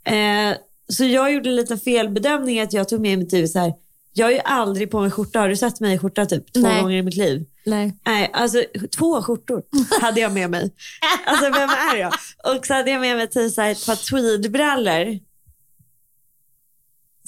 Eh, 0.04 0.58
så 0.90 1.04
jag 1.04 1.34
gjorde 1.34 1.50
en 1.50 1.56
liten 1.56 1.80
felbedömning 1.80 2.60
att 2.60 2.74
jag 2.74 2.90
tog 2.90 3.02
med 3.02 3.18
mig 3.18 3.28
typ 3.28 3.50
så 3.50 3.60
här. 3.60 3.74
Jag 4.14 4.26
har 4.26 4.32
ju 4.32 4.40
aldrig 4.40 4.92
på 4.92 5.02
mig 5.02 5.12
skjorta. 5.12 5.40
Har 5.40 5.50
du 5.50 5.56
sett 5.56 5.80
mig 5.80 5.96
i 5.96 5.98
skjorta 5.98 6.26
typ 6.26 6.54
två 6.54 6.60
Nej. 6.60 6.82
gånger 6.82 6.98
i 6.98 7.02
mitt 7.04 7.16
liv? 7.16 7.46
Nej. 7.66 7.94
Nej, 8.06 8.30
alltså 8.34 8.64
två 8.98 9.22
skjortor 9.24 9.62
hade 10.02 10.22
jag 10.22 10.32
med 10.32 10.50
mig. 10.50 10.72
Alltså 11.26 11.46
vem 11.46 11.70
är 11.70 11.96
jag? 11.96 12.14
Och 12.58 12.66
så 12.66 12.74
hade 12.74 12.92
jag 12.92 13.02
med 13.02 13.18
mig 13.18 13.28
till 13.30 13.54
så 13.54 13.62
här 13.62 13.72
ett 13.72 13.86
par 13.86 13.96
tweedbrallor. 13.96 15.20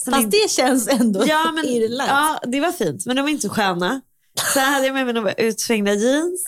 Fast 0.06 0.18
inte- 0.24 0.38
det 0.44 0.50
känns 0.52 0.88
ändå 0.88 1.24
ja, 1.28 1.52
men, 1.52 1.66
irländskt. 1.66 2.08
ja, 2.10 2.40
det 2.48 2.60
var 2.60 2.72
fint, 2.72 3.06
men 3.06 3.16
de 3.16 3.22
var 3.22 3.30
inte 3.30 3.48
så 3.48 3.54
sköna. 3.54 4.02
Sen 4.54 4.64
hade 4.64 4.86
jag 4.86 4.94
med 4.94 5.06
mig 5.06 5.14
några 5.14 5.34
utsvängda 5.34 5.94
jeans. 5.94 6.44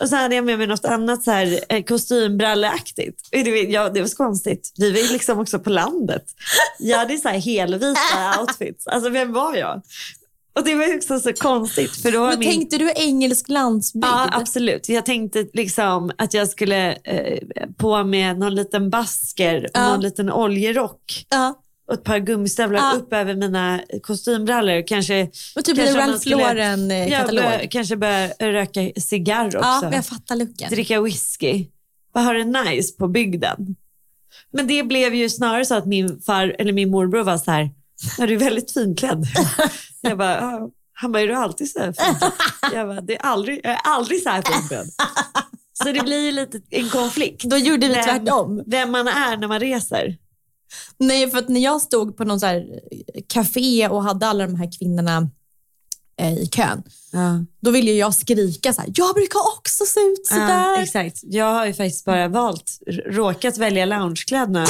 Och 0.00 0.08
så 0.08 0.16
hade 0.16 0.34
jag 0.34 0.44
med 0.44 0.58
mig 0.58 0.66
något 0.66 0.84
annat 0.84 1.22
så 1.24 1.30
här, 1.30 1.60
eh, 1.68 1.82
kostymbralleaktigt. 1.84 3.20
Ja, 3.68 3.88
det 3.88 4.00
var 4.00 4.08
så 4.08 4.16
konstigt. 4.16 4.72
Vi 4.76 4.90
var 4.90 4.98
ju 4.98 5.12
liksom 5.12 5.38
också 5.40 5.58
på 5.58 5.70
landet. 5.70 6.24
Jag 6.78 6.98
hade 6.98 7.16
så 7.16 7.28
här 7.28 7.38
helvita 7.38 8.40
outfits. 8.40 8.86
Alltså 8.86 9.10
vem 9.10 9.32
var 9.32 9.56
jag? 9.56 9.82
Och 10.56 10.64
det 10.64 10.74
var 10.74 10.84
ju 10.84 10.96
också 10.96 11.20
så 11.20 11.32
konstigt. 11.32 11.96
För 11.96 12.12
då 12.12 12.20
Men 12.26 12.38
min... 12.38 12.50
tänkte 12.50 12.78
du 12.78 12.92
engelsk 12.96 13.48
landsbygd? 13.48 14.04
Ja, 14.04 14.28
absolut. 14.32 14.88
Jag 14.88 15.06
tänkte 15.06 15.46
liksom 15.52 16.12
att 16.18 16.34
jag 16.34 16.48
skulle 16.48 16.92
eh, 16.92 17.38
på 17.76 18.04
med 18.04 18.38
någon 18.38 18.54
liten 18.54 18.90
basker 18.90 19.64
och 19.64 19.70
Ja. 19.74 19.88
någon 19.90 20.00
liten 20.00 20.32
oljerock 20.32 21.26
ja. 21.28 21.54
Och 21.88 21.94
ett 21.94 22.04
par 22.04 22.18
gummistövlar 22.18 22.78
Ja. 22.80 22.92
upp 22.96 23.12
över 23.12 23.34
mina 23.34 23.80
kostymbrallor. 24.02 24.86
Kanske, 24.86 25.22
Och 25.56 25.64
typ 25.64 25.76
kanske 25.76 26.00
en 26.00 26.08
Ralph 26.08 26.28
Lauren-katalog. 26.28 27.44
bör, 27.44 27.66
kanske 27.70 27.96
börja 27.96 28.28
röka 28.28 29.00
cigarr 29.00 29.46
också. 29.46 29.58
Ja, 29.82 29.90
jag 29.94 30.06
fattar 30.06 30.36
looken. 30.36 30.70
Dricka 30.70 31.00
whisky. 31.00 31.66
Bara 32.14 32.24
ha 32.24 32.32
det 32.32 32.44
nice 32.44 32.96
på 32.98 33.08
bygden. 33.08 33.76
Men 34.52 34.66
det 34.66 34.82
blev 34.82 35.14
ju 35.14 35.28
snarare 35.28 35.64
så 35.64 35.74
att 35.74 35.86
min, 35.86 36.20
far, 36.26 36.56
eller 36.58 36.72
min 36.72 36.90
morbror 36.90 37.22
var 37.24 37.38
så 37.38 37.50
här, 37.50 37.70
"Ja, 38.18 38.26
du 38.26 38.34
är 38.34 38.38
väldigt 38.38 38.72
finklädd. 38.72 39.24
jag 40.00 40.18
bara, 40.18 40.40
"Ja." 40.40 40.68
han 40.92 41.12
bara, 41.12 41.22
är 41.22 41.26
du 41.28 41.34
alltid 41.34 41.70
så 41.70 41.78
här 41.78 41.92
finklädd? 41.92 42.32
Jag 42.72 42.86
bara, 42.88 43.00
det 43.00 43.14
är 43.16 43.22
aldrig, 43.22 43.60
jag 43.64 43.72
är 43.72 43.80
aldrig 43.84 44.22
så 44.22 44.28
här 44.28 44.42
finklädd. 44.42 44.86
Så 45.72 45.92
det 45.92 46.00
blir 46.04 46.24
ju 46.26 46.32
lite 46.32 46.60
en 46.70 46.88
konflikt. 46.88 47.44
Då 47.44 47.56
gjorde 47.56 47.88
vi 47.88 47.94
Vem- 47.94 48.04
tvärtom. 48.04 48.62
Vem 48.66 48.90
man 48.90 49.08
är 49.08 49.36
när 49.36 49.48
man 49.48 49.60
reser. 49.60 50.16
Nej, 50.98 51.30
för 51.30 51.38
att 51.38 51.48
när 51.48 51.60
jag 51.60 51.80
stod 51.82 52.16
på 52.16 52.24
någon 52.24 52.40
så 52.40 52.46
här 52.46 52.80
eh, 53.14 53.22
café 53.28 53.88
och 53.88 54.02
hade 54.02 54.26
alla 54.26 54.46
de 54.46 54.54
här 54.54 54.78
kvinnorna 54.78 55.30
eh, 56.20 56.32
i 56.38 56.46
kön, 56.46 56.82
då 57.60 57.70
ville 57.70 57.92
jag 57.92 58.14
skrika 58.14 58.72
så 58.72 58.80
här, 58.80 58.90
jag 58.94 59.14
brukar 59.14 59.40
också 59.56 59.84
se 59.84 60.00
ut 60.00 60.26
så 60.26 60.34
Ja, 60.34 60.46
där. 60.46 60.82
exakt. 60.82 61.20
Jag 61.22 61.54
har 61.54 61.66
ju 61.66 61.74
faktiskt 61.74 62.04
bara 62.04 62.28
valt, 62.28 62.78
råkat 63.06 63.58
välja 63.58 63.86
loungekläderna. 63.86 64.66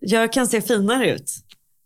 Jag 0.00 0.32
kan 0.32 0.46
se 0.48 0.62
finare 0.62 1.14
ut. 1.14 1.32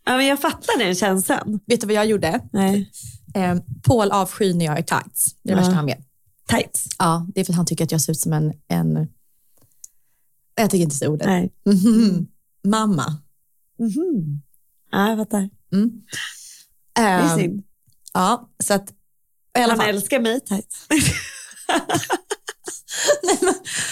Ja, 0.05 0.16
men 0.16 0.26
jag 0.26 0.41
fattar 0.41 0.78
den 0.78 0.95
känslan. 0.95 1.61
Vet 1.66 1.80
du 1.80 1.86
vad 1.86 1.97
jag 1.97 2.07
gjorde? 2.07 2.41
Nej. 2.53 2.91
Eh, 3.34 3.57
Paul 3.82 4.11
avskyr 4.11 4.55
när 4.55 4.64
jag 4.64 4.78
är 4.78 4.82
tights. 4.82 5.34
Det 5.43 5.53
är 5.53 5.57
det 5.57 5.61
Ja. 5.62 5.66
värsta 5.66 5.74
han 5.76 5.86
vet. 5.86 5.99
Tights. 6.49 6.86
Ja, 6.99 7.26
det 7.34 7.41
är 7.41 7.45
för 7.45 7.53
att 7.53 7.57
han 7.57 7.66
tycker 7.66 7.84
att 7.84 7.93
jag 7.93 8.01
ser 8.01 8.12
ut 8.12 8.20
som 8.20 8.32
en, 8.32 8.53
en 8.68 9.09
jag 10.55 10.70
tycker 10.70 10.82
inte 10.84 10.97
säga 10.97 11.11
ordet. 11.11 11.26
Nej. 11.26 11.53
Mhm. 11.66 12.26
Mamma. 12.64 13.16
Mhm. 13.81 14.43
Ja, 14.91 15.09
jag 15.09 15.18
fattar. 15.18 15.49
Mm. 15.72 15.91
Det 16.95 17.01
är 17.01 17.39
synd. 17.39 17.62
ja, 18.12 18.51
så 18.64 18.74
att 18.74 18.93
Han 19.59 19.76
fall. 19.76 19.89
älskar 19.89 20.20
mig 20.20 20.41
tights. 20.41 20.87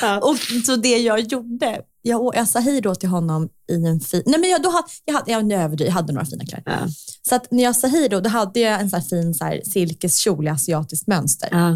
ja. 0.00 0.20
Och 0.20 0.36
så 0.66 0.76
det 0.76 0.98
jag 0.98 1.20
gjorde, 1.20 1.82
jag, 2.02 2.34
jag 2.36 2.48
sa 2.48 2.58
hej 2.60 2.80
då 2.80 2.94
till 2.94 3.08
honom 3.08 3.48
i 3.70 3.86
en 3.86 4.00
fin... 4.00 4.22
Nej 4.26 4.40
men 4.40 4.50
jag, 4.50 4.62
då 4.62 4.70
hade, 4.70 4.88
jag, 5.04 5.14
hade, 5.14 5.32
jag, 5.32 5.46
nu 5.46 5.54
överdriver, 5.54 5.88
jag 5.90 5.94
hade 5.94 6.12
några 6.12 6.26
fina 6.26 6.44
kläder. 6.44 6.62
Ja. 6.66 6.86
Så 7.28 7.34
att 7.34 7.50
när 7.50 7.62
jag 7.64 7.76
sa 7.76 7.86
hej 7.86 8.08
då, 8.08 8.20
då 8.20 8.30
hade 8.30 8.60
jag 8.60 8.80
en 8.80 8.90
så 8.90 9.00
fin 9.00 9.34
så 9.34 9.44
här 9.44 9.60
silkeskjol 9.64 10.46
i 10.46 10.50
asiatiskt 10.50 11.06
mönster. 11.06 11.48
Ja. 11.52 11.70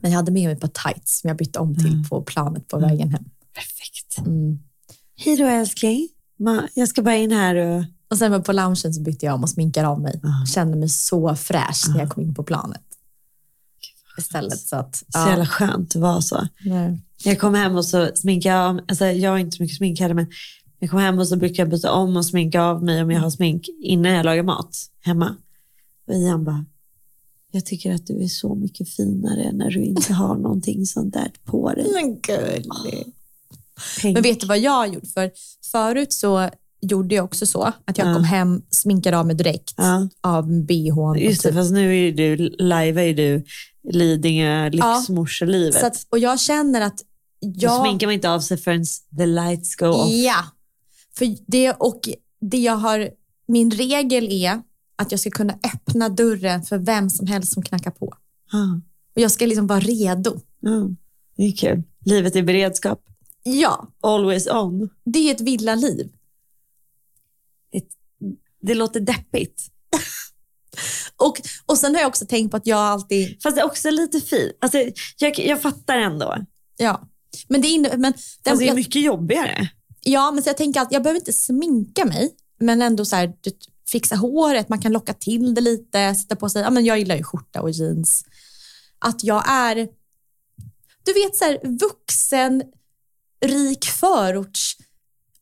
Men 0.00 0.10
jag 0.10 0.16
hade 0.18 0.32
med 0.32 0.44
mig 0.44 0.52
ett 0.52 0.60
par 0.60 0.68
tights 0.92 1.20
som 1.20 1.28
jag 1.28 1.36
bytte 1.36 1.58
om 1.58 1.74
till 1.74 2.04
på 2.10 2.22
planet 2.22 2.68
på 2.68 2.78
vägen 2.78 3.10
hem. 3.10 3.24
Perfekt. 3.54 4.18
Mm. 4.18 4.58
Hej 5.16 5.36
då 5.36 5.44
älskling. 5.46 6.08
Ma, 6.38 6.68
jag 6.74 6.88
ska 6.88 7.02
bara 7.02 7.16
in 7.16 7.32
här 7.32 7.54
och... 7.54 7.84
Och 8.10 8.18
sen 8.18 8.32
var 8.32 8.40
på 8.40 8.52
loungen 8.52 8.76
så 8.76 9.00
bytte 9.00 9.26
jag 9.26 9.34
om 9.34 9.42
och 9.42 9.50
sminkade 9.50 9.88
av 9.88 10.00
mig. 10.00 10.20
Kände 10.54 10.76
mig 10.76 10.88
så 10.88 11.34
fräsch 11.34 11.88
när 11.88 11.98
jag 11.98 12.10
kom 12.10 12.22
in 12.22 12.34
på 12.34 12.42
planet. 12.42 12.82
Istället 14.18 14.58
så 14.58 14.76
att... 14.76 14.96
Så 14.96 15.18
jävla 15.18 15.46
skönt 15.46 15.96
att 15.96 16.02
vara 16.02 16.20
så. 16.20 16.48
Nej. 16.60 17.00
Jag 17.24 17.40
kom 17.40 17.54
hem 17.54 17.76
och 17.76 17.84
så 17.84 18.10
sminkade 18.14 18.54
jag 18.54 18.68
av 18.68 18.80
alltså 18.88 19.06
jag 19.06 19.30
har 19.30 19.38
inte 19.38 19.56
så 19.56 19.62
mycket 19.62 19.76
smink 19.76 20.00
heller, 20.00 20.14
men 20.14 20.26
jag 20.78 20.90
kom 20.90 20.98
hem 21.00 21.18
och 21.18 21.28
så 21.28 21.36
brukar 21.36 21.62
jag 21.62 21.70
byta 21.70 21.92
om 21.92 22.16
och 22.16 22.26
sminka 22.26 22.62
av 22.62 22.84
mig 22.84 23.02
om 23.02 23.10
jag 23.10 23.20
har 23.20 23.30
smink 23.30 23.68
innan 23.82 24.12
jag 24.12 24.24
lagar 24.24 24.42
mat 24.42 24.76
hemma. 25.00 25.36
Och 26.06 26.14
Ian 26.14 26.44
bara, 26.44 26.64
jag 27.50 27.66
tycker 27.66 27.94
att 27.94 28.06
du 28.06 28.22
är 28.22 28.28
så 28.28 28.54
mycket 28.54 28.88
finare 28.88 29.52
när 29.52 29.70
du 29.70 29.84
inte 29.84 30.12
har 30.12 30.36
någonting 30.36 30.86
sånt 30.86 31.14
där 31.14 31.32
på 31.44 31.74
dig. 31.74 31.86
Men 31.94 32.20
gullig. 32.20 33.14
Tänk. 34.00 34.14
Men 34.14 34.22
vet 34.22 34.40
du 34.40 34.46
vad 34.46 34.58
jag 34.58 34.94
gjort? 34.94 35.06
För 35.14 35.30
förut 35.72 36.12
så 36.12 36.50
gjorde 36.80 37.14
jag 37.14 37.24
också 37.24 37.46
så. 37.46 37.62
Att 37.84 37.98
jag 37.98 38.08
Ja. 38.08 38.14
kom 38.14 38.24
hem, 38.24 38.62
sminkade 38.70 39.18
av 39.18 39.26
mig 39.26 39.36
direkt 39.36 39.74
Ja. 39.76 40.08
av 40.20 40.46
bhn. 40.66 40.92
och 40.98 41.18
Just 41.18 41.42
det, 41.42 41.48
typ- 41.48 41.56
fast 41.58 41.72
nu 41.72 42.08
är 42.08 42.12
du, 42.12 42.36
live 42.58 43.02
är 43.10 43.14
du 43.14 43.44
Lidingö 43.92 44.68
lyxmorselivet. 44.70 45.80
så 45.80 45.86
att, 45.86 46.06
och 46.10 46.18
jag 46.18 46.40
känner 46.40 46.80
att 46.80 46.98
Då 47.40 47.52
jag... 47.54 47.80
sminkar 47.86 48.06
man 48.06 48.14
inte 48.14 48.30
av 48.30 48.40
sig 48.40 48.56
förrän 48.56 48.84
the 49.18 49.26
lights 49.26 49.76
go 49.76 49.86
off. 49.86 50.10
Ja, 50.10 50.44
för 51.18 51.36
det, 51.46 51.72
och 51.72 52.08
det 52.40 52.58
jag 52.58 52.76
har, 52.76 53.10
min 53.48 53.70
regel 53.70 54.28
är 54.32 54.60
att 54.96 55.10
jag 55.10 55.20
ska 55.20 55.30
kunna 55.30 55.54
öppna 55.74 56.08
dörren 56.08 56.62
för 56.62 56.78
vem 56.78 57.10
som 57.10 57.26
helst 57.26 57.52
som 57.52 57.62
knackar 57.62 57.90
på. 57.90 58.14
Ja. 58.52 58.80
Och 59.16 59.20
jag 59.22 59.30
ska 59.30 59.46
liksom 59.46 59.66
vara 59.66 59.80
redo. 59.80 60.40
Ja. 60.60 60.88
Det 61.36 61.42
är 61.44 61.52
kul. 61.52 61.82
Livet 62.04 62.36
i 62.36 62.42
beredskap. 62.42 63.00
Ja, 63.52 63.88
Always 64.00 64.46
on. 64.46 64.90
det 65.04 65.18
är 65.30 65.34
ett 65.34 65.40
villaliv. 65.40 66.12
Det 68.62 68.74
låter 68.74 69.00
deppigt. 69.00 69.62
Och, 71.16 71.40
och 71.66 71.78
sen 71.78 71.94
har 71.94 72.00
jag 72.02 72.08
också 72.08 72.26
tänkt 72.26 72.50
på 72.50 72.56
att 72.56 72.66
jag 72.66 72.78
alltid, 72.78 73.42
Fast 73.42 73.56
det 73.56 73.62
är 73.62 73.66
också 73.66 73.90
lite 73.90 74.20
fint. 74.20 74.52
Alltså, 74.60 74.78
jag, 75.18 75.38
jag 75.38 75.62
fattar 75.62 75.98
ändå. 75.98 76.36
ja. 76.76 77.08
Men 77.48 77.60
det, 77.60 77.68
inne, 77.68 77.96
men, 77.96 78.12
Fast 78.12 78.42
det 78.44 78.50
är 78.50 78.66
jag, 78.66 78.74
mycket 78.74 79.02
jobbigare. 79.02 79.68
ja, 80.00 80.30
men 80.30 80.42
så 80.42 80.48
jag 80.48 80.56
tänker 80.56 80.80
att 80.80 80.92
jag 80.92 81.02
behöver 81.02 81.20
inte 81.20 81.32
sminka 81.32 82.04
mig, 82.04 82.30
men 82.60 82.82
ändå 82.82 83.04
så 83.04 83.16
här, 83.16 83.32
du, 83.40 83.50
fixa 83.88 84.16
håret, 84.16 84.68
man 84.68 84.80
kan 84.80 84.92
locka 84.92 85.14
till 85.14 85.54
det 85.54 85.60
lite, 85.60 86.14
sätta 86.14 86.36
på 86.36 86.48
sig, 86.48 86.62
ja, 86.62 86.70
men 86.70 86.84
jag 86.84 86.98
gillar 86.98 87.16
ju 87.16 87.22
skjorta 87.24 87.60
och 87.62 87.70
jeans. 87.70 88.24
Att 88.98 89.24
jag 89.24 89.48
är, 89.48 89.74
du 91.04 91.12
vet 91.12 91.36
så 91.36 91.44
här, 91.44 91.60
vuxen, 91.78 92.62
rik 93.46 93.84
förorts, 93.84 94.76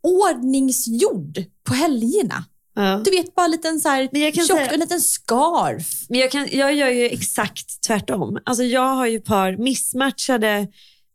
ordningsgjord 0.02 1.44
på 1.68 1.74
helgerna. 1.74 2.44
Ja. 2.74 3.02
Du 3.04 3.10
vet, 3.10 3.34
bara 3.34 3.44
en 3.44 3.50
liten 3.50 3.80
så 3.80 3.88
här, 3.88 4.08
Men 4.12 4.20
jag 4.20 4.34
kan 4.34 4.46
tjock, 4.46 4.58
säga- 4.58 4.70
en 4.70 4.80
liten 4.80 5.00
scarf. 5.00 6.06
Men 6.08 6.20
jag, 6.20 6.30
kan, 6.30 6.48
jag 6.52 6.74
gör 6.74 6.88
ju 6.90 7.04
exakt 7.04 7.80
tvärtom. 7.86 8.38
Alltså 8.44 8.64
jag 8.64 8.94
har 8.94 9.06
ju 9.06 9.20
par 9.20 9.56
missmatchade 9.56 10.68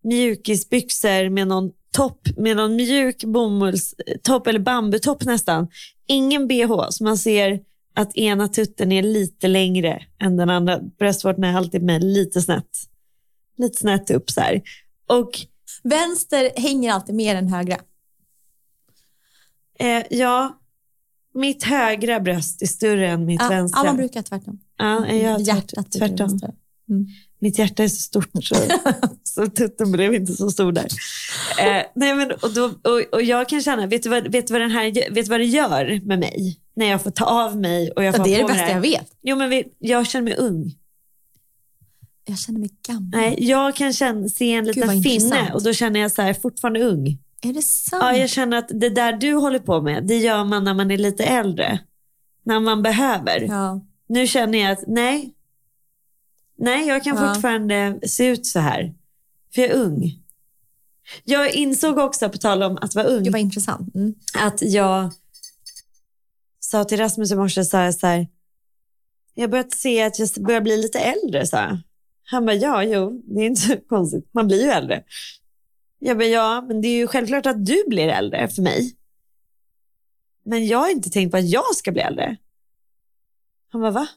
mjukisbyxor 0.04 1.30
med 1.30 1.48
någon 1.48 1.72
topp, 1.94 2.28
med 2.38 2.58
någon 2.58 2.76
mjuk 2.76 3.24
bomullstopp 3.24 4.48
eller 4.48 4.60
bambutopp 4.60 5.24
nästan. 5.26 5.68
Ingen 6.08 6.48
bh, 6.48 6.88
så 6.90 7.04
man 7.04 7.18
ser 7.18 7.60
att 7.96 8.18
ena 8.18 8.48
tutten 8.48 8.92
är 8.92 9.04
lite 9.04 9.48
längre 9.48 10.02
än 10.22 10.38
den 10.38 10.50
andra. 10.50 10.80
Bröstvårtan 11.00 11.44
är 11.44 11.58
alltid 11.58 11.84
med 11.84 12.04
lite 12.04 12.42
snett. 12.42 12.70
Lite 13.58 13.78
snett 13.80 14.12
upp 14.12 14.30
så 14.32 14.42
här. 14.42 14.62
Och 15.08 15.30
Vänster 15.84 16.52
hänger 16.56 16.92
alltid 16.94 17.16
mer 17.16 17.36
än 17.36 17.48
högra. 17.48 17.78
eh, 19.80 20.04
ja, 20.10 20.60
mitt 21.34 21.64
högra 21.64 22.20
bröst 22.20 22.62
är 22.62 22.66
större 22.68 23.08
än 23.10 23.26
mitt 23.26 23.42
Ja, 23.42 23.50
vänstra. 23.50 23.80
ja, 23.80 23.84
man 23.84 23.98
brukar 23.98 24.22
tvärtom. 24.22 24.60
Ja, 24.78 25.08
jag 25.08 25.42
Hjärtat 25.42 25.92
tvärtom. 25.92 26.30
större. 26.40 26.54
Mitt 27.40 27.60
hjärta 27.60 27.84
är 27.84 27.88
så 27.88 28.02
stort 28.02 28.44
så, 28.46 28.56
så 29.24 29.48
tutten 29.48 29.92
blev 29.92 30.14
inte 30.14 30.34
så 30.34 30.52
stor 30.52 30.72
där. 30.72 30.88
Eh, 31.60 31.84
nej 31.96 32.16
men, 32.16 32.32
och, 32.32 32.54
då, 32.54 32.64
och, 32.66 33.02
och 33.14 33.22
jag 33.22 33.50
kan 33.50 33.62
känna, 33.62 33.88
vet 33.88 34.04
du, 34.04 34.10
vad, 34.10 34.32
vet, 34.32 34.48
du 34.48 34.54
vad 34.54 34.62
den 34.62 34.72
här, 34.72 34.92
vet 35.12 35.26
du 35.26 35.30
vad 35.30 35.40
det 35.40 35.46
gör 35.46 36.00
med 36.06 36.20
mig? 36.20 36.60
När 36.74 36.86
jag 36.86 37.02
får 37.04 37.12
ta 37.12 37.26
av 37.26 37.58
mig 37.58 37.92
och 37.92 38.04
jag 38.04 38.14
Ja, 38.14 38.18
får 38.18 38.24
det 38.24 38.36
är 38.36 38.38
det 38.42 38.48
bästa 38.48 38.70
jag 38.72 38.82
vet. 38.82 39.08
Jo 39.22 39.36
men 39.38 39.64
jag 39.80 40.08
känner 40.08 40.24
mig 40.24 40.36
ung. 40.38 40.76
Jag 42.32 42.40
känner 42.40 42.60
mig 42.60 42.70
gammal. 42.88 43.10
Nej, 43.12 43.36
jag 43.40 43.76
kan 43.76 43.94
känna, 43.94 44.30
se 44.30 44.54
en 44.54 44.66
liten 44.66 44.88
vad 44.88 45.04
finne 45.04 45.16
intressant. 45.16 45.54
och 45.54 45.64
då 45.64 45.74
känner 45.74 46.00
jag 46.00 46.12
så 46.12 46.22
här, 46.22 46.34
fortfarande 46.34 46.84
ung. 46.84 47.18
Är 47.42 47.54
det 47.54 47.62
sant? 47.62 48.04
Ja, 48.04 48.18
jag 48.18 48.30
känner 48.30 48.58
att 48.58 48.68
det 48.70 48.90
där 48.90 49.14
du 49.14 49.34
håller 49.34 49.60
på 49.60 49.82
med, 49.82 50.08
det 50.08 50.18
gör 50.18 50.44
man 50.44 50.64
när 50.64 50.74
man 50.74 50.92
är 50.92 50.98
lite 50.98 51.24
äldre. 51.24 51.80
När 52.44 52.60
man 52.60 52.84
behöver. 52.84 53.42
Ja. 53.42 53.86
Nu 54.08 54.28
känner 54.28 54.58
jag 54.58 54.72
att 54.72 54.84
nej, 54.88 55.34
nej 56.58 56.88
jag 56.88 57.04
kan 57.04 57.16
Ja. 57.16 57.34
fortfarande 57.34 58.00
se 58.08 58.26
ut 58.28 58.46
så 58.46 58.60
här. 58.60 58.94
För 59.56 59.62
jag 59.62 59.72
är 59.72 59.76
ung. 59.76 60.18
Jag 61.24 61.54
insåg 61.54 61.98
också, 61.98 62.30
på 62.30 62.38
tal 62.38 62.64
om 62.64 62.78
att 62.82 62.96
vara 62.96 63.06
ung, 63.06 63.24
Gud 63.24 63.34
vad 63.34 63.42
intressant. 63.42 63.96
Mm. 63.96 64.16
att 64.40 64.62
jag 64.62 65.12
sa 66.60 66.84
till 66.84 66.98
Rasmus 66.98 67.32
i 67.32 67.36
morse, 67.36 67.64
så 67.64 67.78
här, 67.78 67.92
så 67.92 68.08
här, 68.08 68.28
jag 69.34 69.50
börjat 69.50 69.72
se 69.72 70.04
att 70.04 70.20
jag 70.20 70.30
börjar 70.30 70.62
bli 70.62 70.78
lite 70.78 71.00
äldre. 71.00 71.48
Så 71.48 71.58
här. 71.58 71.82
Han 72.32 72.46
bara, 72.46 72.56
ja, 72.56 72.84
jo, 72.84 73.22
det 73.26 73.42
är 73.42 73.46
inte 73.46 73.62
så 73.62 73.76
konstigt. 73.90 74.30
Man 74.32 74.48
blir 74.48 74.64
ju 74.64 74.70
äldre. 74.70 75.04
Jag 76.00 76.18
bara, 76.18 76.28
ja, 76.28 76.62
men 76.68 76.82
det 76.82 76.88
är 76.88 76.98
ju 76.98 77.08
självklart 77.08 77.46
att 77.46 77.66
du 77.66 77.84
blir 77.88 78.08
äldre 78.08 78.48
för 78.48 78.62
mig. 78.62 78.96
Men 80.46 80.68
jag 80.68 80.78
har 80.78 80.90
inte 80.92 81.10
tänkt 81.10 81.32
på 81.32 81.38
att 81.38 81.50
jag 81.50 81.76
ska 81.76 81.92
bli 81.92 82.02
äldre. 82.02 82.36
Han 83.72 83.82
bara, 83.82 83.92
va? 83.92 84.08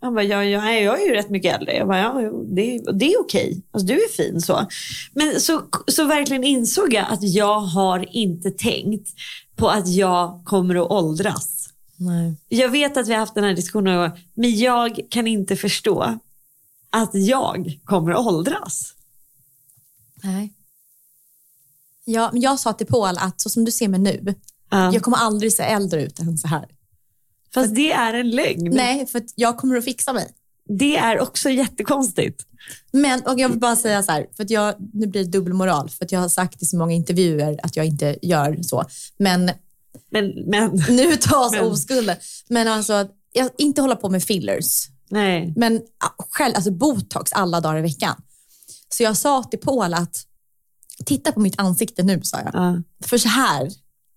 Han 0.00 0.14
bara, 0.14 0.24
ja, 0.24 0.44
ja, 0.44 0.70
jag 0.72 1.02
är 1.02 1.06
ju 1.06 1.14
rätt 1.14 1.30
mycket 1.30 1.56
äldre. 1.60 1.76
Jag 1.76 1.88
bara, 1.88 1.98
ja, 1.98 2.32
det, 2.54 2.74
är- 2.76 2.92
det 2.92 3.12
är 3.12 3.20
okej. 3.20 3.62
Alltså, 3.70 3.86
du 3.86 3.94
är 3.94 4.08
fin 4.08 4.40
så. 4.40 4.66
Men 5.14 5.40
så, 5.40 5.62
så 5.86 6.04
verkligen 6.04 6.44
insåg 6.44 6.92
jag 6.94 7.06
att 7.10 7.22
jag 7.22 7.60
har 7.60 8.16
inte 8.16 8.50
tänkt 8.50 9.08
på 9.56 9.68
att 9.68 9.88
jag 9.88 10.42
kommer 10.44 10.74
att 10.74 10.90
åldras. 10.90 11.68
Nej. 11.96 12.34
Jag 12.48 12.68
vet 12.68 12.96
att 12.96 13.08
vi 13.08 13.12
har 13.12 13.20
haft 13.20 13.34
den 13.34 13.44
här 13.44 13.54
diskussionen, 13.54 14.10
men 14.34 14.56
jag 14.58 15.00
kan 15.10 15.26
inte 15.26 15.56
förstå 15.56 16.18
att 16.92 17.10
jag 17.14 17.80
kommer 17.84 18.12
att 18.12 18.26
åldras. 18.26 18.94
Nej. 20.22 20.52
Ja, 22.04 22.30
men 22.32 22.40
jag 22.42 22.58
sa 22.58 22.72
till 22.72 22.86
Paul 22.86 23.18
att 23.18 23.40
så 23.40 23.50
som 23.50 23.64
du 23.64 23.70
ser 23.70 23.88
mig 23.88 24.00
nu, 24.00 24.34
Ja. 24.70 24.92
jag 24.94 25.02
kommer 25.02 25.16
aldrig 25.16 25.52
se 25.52 25.62
äldre 25.62 26.02
ut 26.04 26.18
än 26.18 26.38
så 26.38 26.48
här. 26.48 26.68
Fast 27.54 27.74
det 27.74 27.92
är 27.92 28.14
en 28.14 28.30
lögn. 28.30 28.70
Nej, 28.74 29.06
för 29.06 29.22
jag 29.34 29.58
kommer 29.58 29.76
att 29.76 29.84
fixa 29.84 30.12
mig. 30.12 30.28
Det 30.78 30.96
är 30.96 31.20
också 31.20 31.50
jättekonstigt. 31.50 32.42
Men 32.90 33.22
och 33.22 33.38
jag 33.40 33.48
vill 33.48 33.58
bara 33.58 33.76
säga 33.76 34.02
så 34.02 34.12
här, 34.12 34.26
för 34.36 34.44
att 34.44 34.50
jag, 34.50 34.74
nu 34.92 35.06
blir 35.06 35.24
det 35.24 35.30
dubbelmoral, 35.30 35.90
för 35.90 36.04
att 36.04 36.12
jag 36.12 36.20
har 36.20 36.28
sagt 36.28 36.62
i 36.62 36.66
så 36.66 36.76
många 36.76 36.92
intervjuer 36.92 37.60
att 37.62 37.76
jag 37.76 37.86
inte 37.86 38.18
gör 38.22 38.62
så. 38.62 38.84
Men 39.18 39.50
Men, 40.10 40.28
men 40.46 40.70
nu 40.88 41.16
tas 41.16 41.52
Men- 41.52 41.64
oskulden. 41.64 42.16
Men 42.48 42.68
alltså, 42.68 43.08
jag 43.32 43.50
inte 43.58 43.80
hålla 43.80 43.96
på 43.96 44.08
med 44.08 44.22
fillers. 44.24 44.88
Nej. 45.12 45.52
Men 45.56 45.76
ah, 45.76 46.24
själv, 46.30 46.54
alltså 46.54 46.70
botox 46.70 47.32
alla 47.32 47.60
dagar 47.60 47.78
i 47.78 47.82
veckan. 47.82 48.22
Så 48.88 49.02
jag 49.02 49.16
sa 49.16 49.42
till 49.42 49.58
Paul 49.58 49.94
att 49.94 50.16
titta 51.04 51.32
på 51.32 51.40
mitt 51.40 51.60
ansikte 51.60 52.02
nu, 52.02 52.20
sa 52.22 52.40
jag. 52.40 52.54
Ja. 52.54 52.82
För 53.06 53.18
så 53.18 53.28
här 53.28 53.70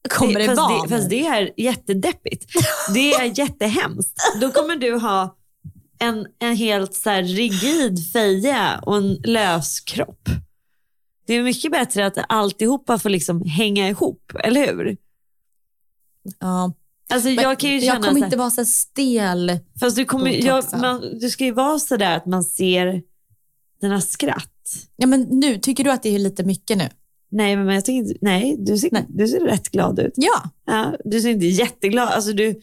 kommer 0.10 0.40
det, 0.40 0.46
fast, 0.46 0.62
vara. 0.62 0.84
det, 0.84 0.90
fast 0.90 1.10
det 1.10 1.26
är 1.26 1.52
jättedeppigt. 1.58 2.46
Det 2.94 3.14
är 3.14 3.24
jättehemskt. 3.40 4.20
Då 4.42 4.52
kommer 4.52 4.76
du 4.76 4.98
ha 4.98 5.38
en, 6.00 6.28
en 6.40 6.56
helt 6.56 6.96
så 6.96 7.12
rigid 7.12 8.12
feja 8.14 8.80
och 8.86 8.98
en 8.98 9.14
lös 9.14 9.80
kropp. 9.80 10.30
Det 11.28 11.34
är 11.34 11.44
mycket 11.44 11.72
bättre 11.72 12.06
att 12.06 12.18
alltihopa 12.30 13.00
får 13.00 13.10
liksom 13.10 13.42
hänga 13.42 13.90
ihop, 13.90 14.32
eller 14.44 14.68
hur? 14.68 14.98
ja. 16.40 16.74
Alltså 17.10 17.30
Men 17.30 17.44
jag 17.44 17.60
kan 17.60 17.70
ju 17.70 17.80
känna 17.82 17.94
jag 17.94 18.02
kommer 18.04 18.14
så 18.14 18.20
här, 18.20 18.26
inte 18.26 18.38
vara 18.38 18.50
så 18.50 18.66
stel. 18.66 19.60
fast 19.80 19.96
du, 19.96 20.06
kommer, 20.06 20.32
jag, 20.32 20.56
botoxad. 20.64 20.82
man, 20.82 21.20
du 21.20 21.30
ska 21.30 21.46
ju 21.46 21.52
vara 21.52 21.80
sådär 21.80 22.18
att 22.18 22.26
man 22.26 22.44
ser 22.44 23.02
dina 23.82 24.02
skratt. 24.02 24.52
Ja, 24.96 25.08
men 25.08 25.22
nu, 25.22 25.58
tycker 25.58 25.84
du 25.84 25.92
att 25.92 26.04
det 26.04 26.16
är 26.16 26.20
lite 26.20 26.44
mycket 26.44 26.78
nu? 26.78 26.90
Nej, 27.30 27.56
men 27.56 27.76
jag 27.76 27.86
tycker 27.86 27.98
inte, 27.98 28.14
nej, 28.22 28.56
du 28.60 28.78
ser, 28.78 28.90
Nej. 28.92 29.06
du 29.10 29.28
ser 29.28 29.40
rätt 29.40 29.70
glad 29.70 30.00
ut. 30.00 30.14
Ja. 30.16 30.44
Ja, 30.66 30.96
du 31.06 31.22
ser 31.22 31.30
inte 31.30 31.46
jätteglad 31.46 32.10
alltså 32.10 32.34
du, 32.34 32.62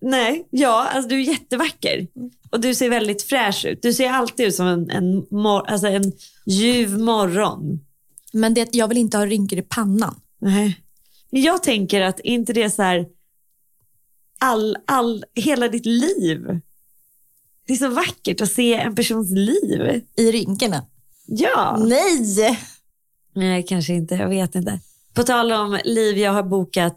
Nej, 0.00 0.46
ja, 0.50 0.88
alltså 0.92 1.08
du 1.08 1.16
är 1.16 1.24
jättevacker. 1.24 2.06
Och 2.50 2.60
du 2.60 2.74
ser 2.74 2.90
väldigt 2.90 3.22
fräsch 3.22 3.64
ut. 3.64 3.82
Du 3.82 3.92
ser 3.92 4.10
alltid 4.10 4.46
ut 4.46 4.54
som 4.54 4.66
en, 4.66 4.90
en, 4.90 5.26
mor- 5.30 5.66
alltså 5.70 5.86
en 5.86 6.12
ljuv 6.46 6.98
morgon. 6.98 7.80
Men 8.32 8.54
det, 8.54 8.68
jag 8.74 8.88
vill 8.88 8.98
inte 8.98 9.16
ha 9.18 9.26
rynkor 9.26 9.58
i 9.58 9.62
pannan. 9.62 10.14
Nej. 10.38 10.80
Men 11.30 11.42
jag 11.42 11.62
tänker 11.62 12.00
att 12.00 12.20
är 12.20 12.26
inte 12.26 12.52
det 12.52 12.70
så 12.70 12.82
här 12.82 13.06
all, 14.38 14.76
all, 14.86 15.24
hela 15.34 15.68
ditt 15.68 15.86
liv. 15.86 16.60
Det 17.66 17.72
är 17.72 17.76
så 17.76 17.88
vackert 17.88 18.40
att 18.40 18.50
se 18.52 18.74
en 18.74 18.94
persons 18.94 19.30
liv. 19.30 20.02
I 20.16 20.32
rynkorna. 20.32 20.86
Ja. 21.26 21.84
Nej! 21.86 22.58
Nej, 23.34 23.62
kanske 23.62 23.94
inte. 23.94 24.14
Jag 24.14 24.28
vet 24.28 24.54
inte. 24.54 24.80
På 25.14 25.22
tal 25.22 25.52
om 25.52 25.78
liv, 25.84 26.18
jag 26.18 26.32
har 26.32 26.42
bokat 26.42 26.96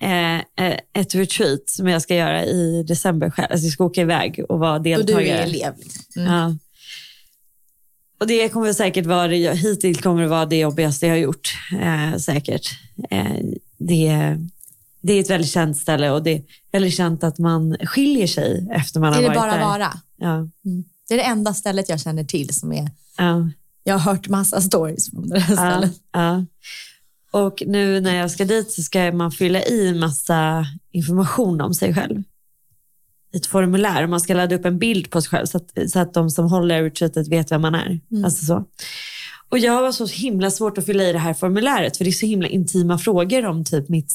eh, 0.00 0.36
eh, 0.36 0.78
ett 0.92 1.14
retreat 1.14 1.60
som 1.66 1.88
jag 1.88 2.02
ska 2.02 2.14
göra 2.14 2.44
i 2.44 2.82
december 2.82 3.30
själv. 3.30 3.48
Alltså 3.50 3.64
jag 3.66 3.72
ska 3.72 3.84
åka 3.84 4.00
iväg 4.00 4.44
och 4.48 4.58
vara 4.58 4.72
Och 4.76 4.82
deltagare. 4.82 5.24
du 5.24 5.30
är 5.30 5.42
elev. 5.42 5.74
liksom. 5.78 6.22
Mm. 6.22 6.32
Ja. 6.32 6.56
Och 8.20 8.26
det 8.26 8.48
kommer 8.48 8.72
säkert 8.72 9.06
vara, 9.06 9.26
hittills 9.52 10.00
kommer 10.00 10.22
det 10.22 10.28
vara 10.28 10.46
det 10.46 10.56
jobbigaste 10.56 11.06
jag 11.06 11.14
har 11.14 11.18
gjort. 11.18 11.48
Eh, 11.80 12.16
säkert. 12.16 12.70
Eh, 13.10 13.36
det, 13.78 14.36
det 15.08 15.14
är 15.14 15.20
ett 15.20 15.30
väldigt 15.30 15.50
känt 15.50 15.76
ställe 15.76 16.10
och 16.10 16.22
det 16.22 16.30
är 16.30 16.42
väldigt 16.72 16.94
känt 16.94 17.24
att 17.24 17.38
man 17.38 17.76
skiljer 17.80 18.26
sig 18.26 18.68
efter 18.70 19.00
man 19.00 19.12
har 19.12 19.18
Är 19.18 19.22
det 19.22 19.28
varit 19.28 19.38
bara 19.38 19.52
där. 19.52 19.60
vara? 19.60 19.92
Ja. 20.16 20.48
Det 21.08 21.14
är 21.14 21.18
det 21.18 21.24
enda 21.24 21.54
stället 21.54 21.88
jag 21.88 22.00
känner 22.00 22.24
till 22.24 22.54
som 22.54 22.72
är... 22.72 22.90
Ja. 23.16 23.50
Jag 23.84 23.98
har 23.98 24.12
hört 24.12 24.28
massa 24.28 24.60
stories 24.60 25.10
från 25.10 25.28
det 25.28 25.40
här 25.40 25.56
stället. 25.56 25.92
Ja. 26.12 26.44
Och 27.30 27.62
nu 27.66 28.00
när 28.00 28.14
jag 28.14 28.30
ska 28.30 28.44
dit 28.44 28.70
så 28.70 28.82
ska 28.82 29.12
man 29.12 29.30
fylla 29.32 29.62
i 29.62 29.94
massa 29.94 30.66
information 30.92 31.60
om 31.60 31.74
sig 31.74 31.94
själv. 31.94 32.22
I 33.32 33.36
ett 33.36 33.46
formulär. 33.46 34.06
Man 34.06 34.20
ska 34.20 34.34
ladda 34.34 34.56
upp 34.56 34.64
en 34.64 34.78
bild 34.78 35.10
på 35.10 35.22
sig 35.22 35.30
själv 35.30 35.46
så 35.46 35.56
att, 35.56 35.90
så 35.90 35.98
att 35.98 36.14
de 36.14 36.30
som 36.30 36.50
håller 36.50 36.82
retreatet 36.82 37.28
vet 37.28 37.52
vem 37.52 37.62
man 37.62 37.74
är. 37.74 38.00
Alltså 38.24 38.44
så. 38.44 38.64
Och 39.48 39.58
jag 39.58 39.82
var 39.82 39.92
så 39.92 40.06
himla 40.06 40.50
svårt 40.50 40.78
att 40.78 40.86
fylla 40.86 41.04
i 41.04 41.12
det 41.12 41.18
här 41.18 41.34
formuläret 41.34 41.96
för 41.96 42.04
det 42.04 42.10
är 42.10 42.12
så 42.12 42.26
himla 42.26 42.48
intima 42.48 42.98
frågor 42.98 43.46
om 43.46 43.64
typ 43.64 43.88
mitt 43.88 44.10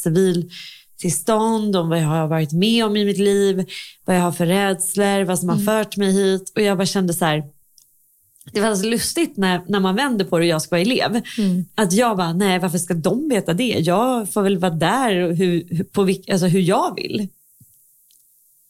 civiltillstånd, 0.98 1.76
om 1.76 1.89
vad 1.89 2.00
jag 2.02 2.08
har 2.08 2.28
varit 2.28 2.52
med 2.52 2.86
om 2.86 2.98
i 2.98 3.06
mitt 3.06 3.18
liv, 3.18 3.66
vad 4.06 4.16
jag 4.16 4.22
har 4.22 4.32
för 4.32 4.46
rädslor, 4.46 5.24
vad 5.24 5.39
som 5.39 5.50
har 5.50 5.58
fört 5.66 5.98
mig 5.98 6.12
hit. 6.12 6.52
Och 6.56 6.62
jag 6.62 6.78
bara 6.78 6.86
kände 6.86 7.14
så 7.14 7.26
här, 7.26 7.44
det 8.54 8.62
var 8.62 8.76
så 8.76 8.86
lustigt 8.86 9.38
när, 9.38 9.62
när 9.68 9.80
man 9.80 9.96
vänder 9.96 10.26
på 10.26 10.38
det 10.39 10.44
och 10.44 10.48
jag 10.50 10.62
ska 10.62 10.76
vara 10.76 10.82
elev. 10.82 11.22
Att 11.76 11.94
jag 11.94 12.18
bara, 12.18 12.34
nej 12.34 12.60
varför 12.60 12.78
ska 12.78 12.94
de 12.94 13.30
veta 13.30 13.54
det? 13.54 13.64
Jag 13.80 14.34
får 14.34 14.41
väl 14.41 14.58
vara 14.58 14.72
där 14.72 15.16
och 15.16 15.36
hur, 15.36 15.84
på, 15.84 16.04
vilk- 16.06 16.32
alltså 16.32 16.48
hur 16.48 16.60
jag 16.62 16.96
vill. 16.96 17.28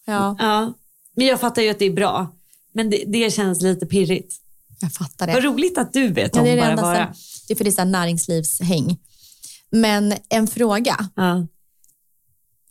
Ja, 0.06 0.36
Ja. 0.40 0.74
Men 1.16 1.26
jag 1.28 1.40
fattar 1.40 1.62
ju 1.62 1.70
att 1.70 1.80
det 1.80 1.86
är 1.86 1.94
bra. 1.94 2.36
Men 2.74 2.90
det, 2.90 3.04
det 3.08 3.34
känns 3.34 3.62
lite 3.62 3.86
pirrigt. 3.86 4.36
jag 4.82 4.94
fattar 4.94 5.28
det. 5.28 5.34
Vad 5.34 5.44
roligt 5.44 5.78
att 5.78 5.94
du 5.94 6.08
vet 6.08 6.36
Ja, 6.36 6.42
om 6.42 6.46
det 6.48 6.52
är 6.52 6.56
det 6.70 6.76
bara 6.76 6.82
vara. 6.82 6.96
sen, 7.06 7.14
det 7.48 7.54
är 7.54 7.56
för 7.56 7.64
det 7.64 7.80
är 7.80 7.86
näringslivshäng. 7.86 8.98
Men 9.70 10.14
en 10.30 10.48
fråga. 10.48 11.10
Ja. 11.16 11.48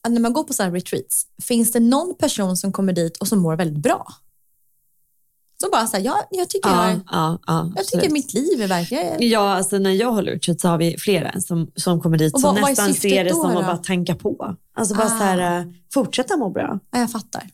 När 0.09 0.21
man 0.21 0.33
går 0.33 0.43
på 0.45 0.53
sådana 0.53 0.75
retreats, 0.77 1.27
finns 1.43 1.73
det 1.73 1.81
någon 1.81 2.15
person 2.19 2.57
som 2.57 2.73
kommer 2.73 2.93
dit 2.93 3.17
och 3.17 3.29
som 3.29 3.39
mår 3.39 3.57
väldigt 3.57 3.83
bra? 3.83 4.07
Som 5.61 5.71
bara 5.71 5.87
säger, 5.87 6.05
ja, 6.07 6.29
jag 6.31 6.49
tycker, 6.51 6.69
Ja, 6.71 6.89
jag, 6.91 7.01
ja, 7.11 7.39
ja, 7.47 7.73
jag 7.77 7.87
tycker 7.87 8.11
mitt 8.11 8.35
liv 8.35 8.63
är 8.63 8.67
verkligen... 8.69 9.17
Ja, 9.31 9.53
alltså 9.55 9.79
när 9.79 9.91
jag 9.91 10.13
håller 10.13 10.33
retreat 10.33 10.61
så 10.61 10.69
har 10.69 10.79
vi 10.79 10.99
flera 10.99 11.41
som, 11.41 11.71
som 11.77 12.01
kommer 12.01 12.19
dit 12.19 12.35
Och 12.35 12.41
som 12.41 12.55
vad- 12.55 12.63
vad 12.63 12.71
nästan 12.71 12.87
syftet 12.89 13.11
ser 13.11 13.25
det 13.25 13.31
då 13.31 13.43
som 13.43 13.53
då? 13.53 13.59
att 13.59 13.67
bara 13.67 13.77
tanka 13.77 14.15
på. 14.15 14.57
Alltså 14.75 14.95
bara 14.95 15.07
Ah. 15.07 15.09
så 15.09 15.15
här, 15.25 15.59
eh, 15.61 15.67
fortsätta 15.95 16.37
må 16.37 16.51
bra. 16.51 16.79
Ja, 16.91 16.99
jag 16.99 17.11
fattar. 17.13 17.49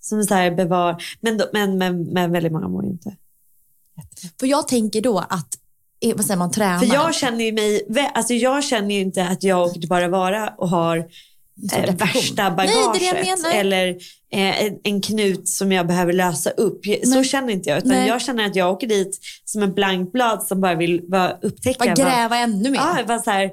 Som 0.00 0.24
så 0.24 0.34
här 0.34 0.50
bevar, 0.50 1.02
men, 1.20 1.38
då, 1.38 1.44
men, 1.52 1.78
men, 1.78 2.02
men 2.02 2.32
väldigt 2.32 2.52
många 2.52 2.68
mår 2.68 2.84
ju 2.84 2.90
inte. 2.90 3.16
För 4.40 4.46
jag 4.46 4.68
tänker 4.68 5.00
då 5.00 5.18
att, 5.18 5.48
vad 6.16 6.24
säger 6.24 6.38
man, 6.38 6.50
tränar. 6.50 6.78
För 6.78 6.94
jag 6.94 7.14
känner 7.14 7.44
ju 7.44 7.52
mig, 7.52 8.10
alltså 8.14 8.34
jag 8.34 8.64
känner 8.64 8.94
ju 8.94 9.00
inte 9.00 9.24
att 9.26 9.42
jag 9.42 9.62
åker 9.66 9.80
till 9.80 9.88
Bara 9.88 10.08
Vara 10.08 10.48
och 10.58 10.68
har 10.68 11.08
eh, 11.72 11.94
värsta 11.96 12.48
Nej, 12.48 12.56
bagaget 12.56 13.02
jag 13.02 13.14
menar. 13.14 13.54
eller 13.54 13.88
eh, 14.32 14.62
en, 14.64 14.78
en 14.84 15.00
knut 15.00 15.48
som 15.48 15.72
jag 15.72 15.86
behöver 15.86 16.12
lösa 16.12 16.50
upp. 16.50 16.80
Så 17.04 17.14
Nej. 17.14 17.24
känner 17.24 17.52
inte 17.52 17.70
jag. 17.70 17.78
Utan 17.78 17.88
Nej. 17.90 18.08
jag 18.08 18.22
känner 18.22 18.46
att 18.46 18.56
jag 18.56 18.72
åker 18.72 18.86
dit 18.86 19.18
som 19.44 19.62
en 19.62 19.72
blank 19.74 20.12
blad 20.12 20.42
som 20.42 20.60
bara 20.60 20.74
vill 20.74 21.02
bara 21.08 21.32
upptäcka. 21.42 21.78
bara 21.78 21.88
vad- 21.88 21.96
gräva 21.98 22.36
ännu 22.38 22.70
mer. 22.70 22.78
Ja, 22.78 23.04
bara 23.06 23.18
så 23.22 23.30
här, 23.30 23.50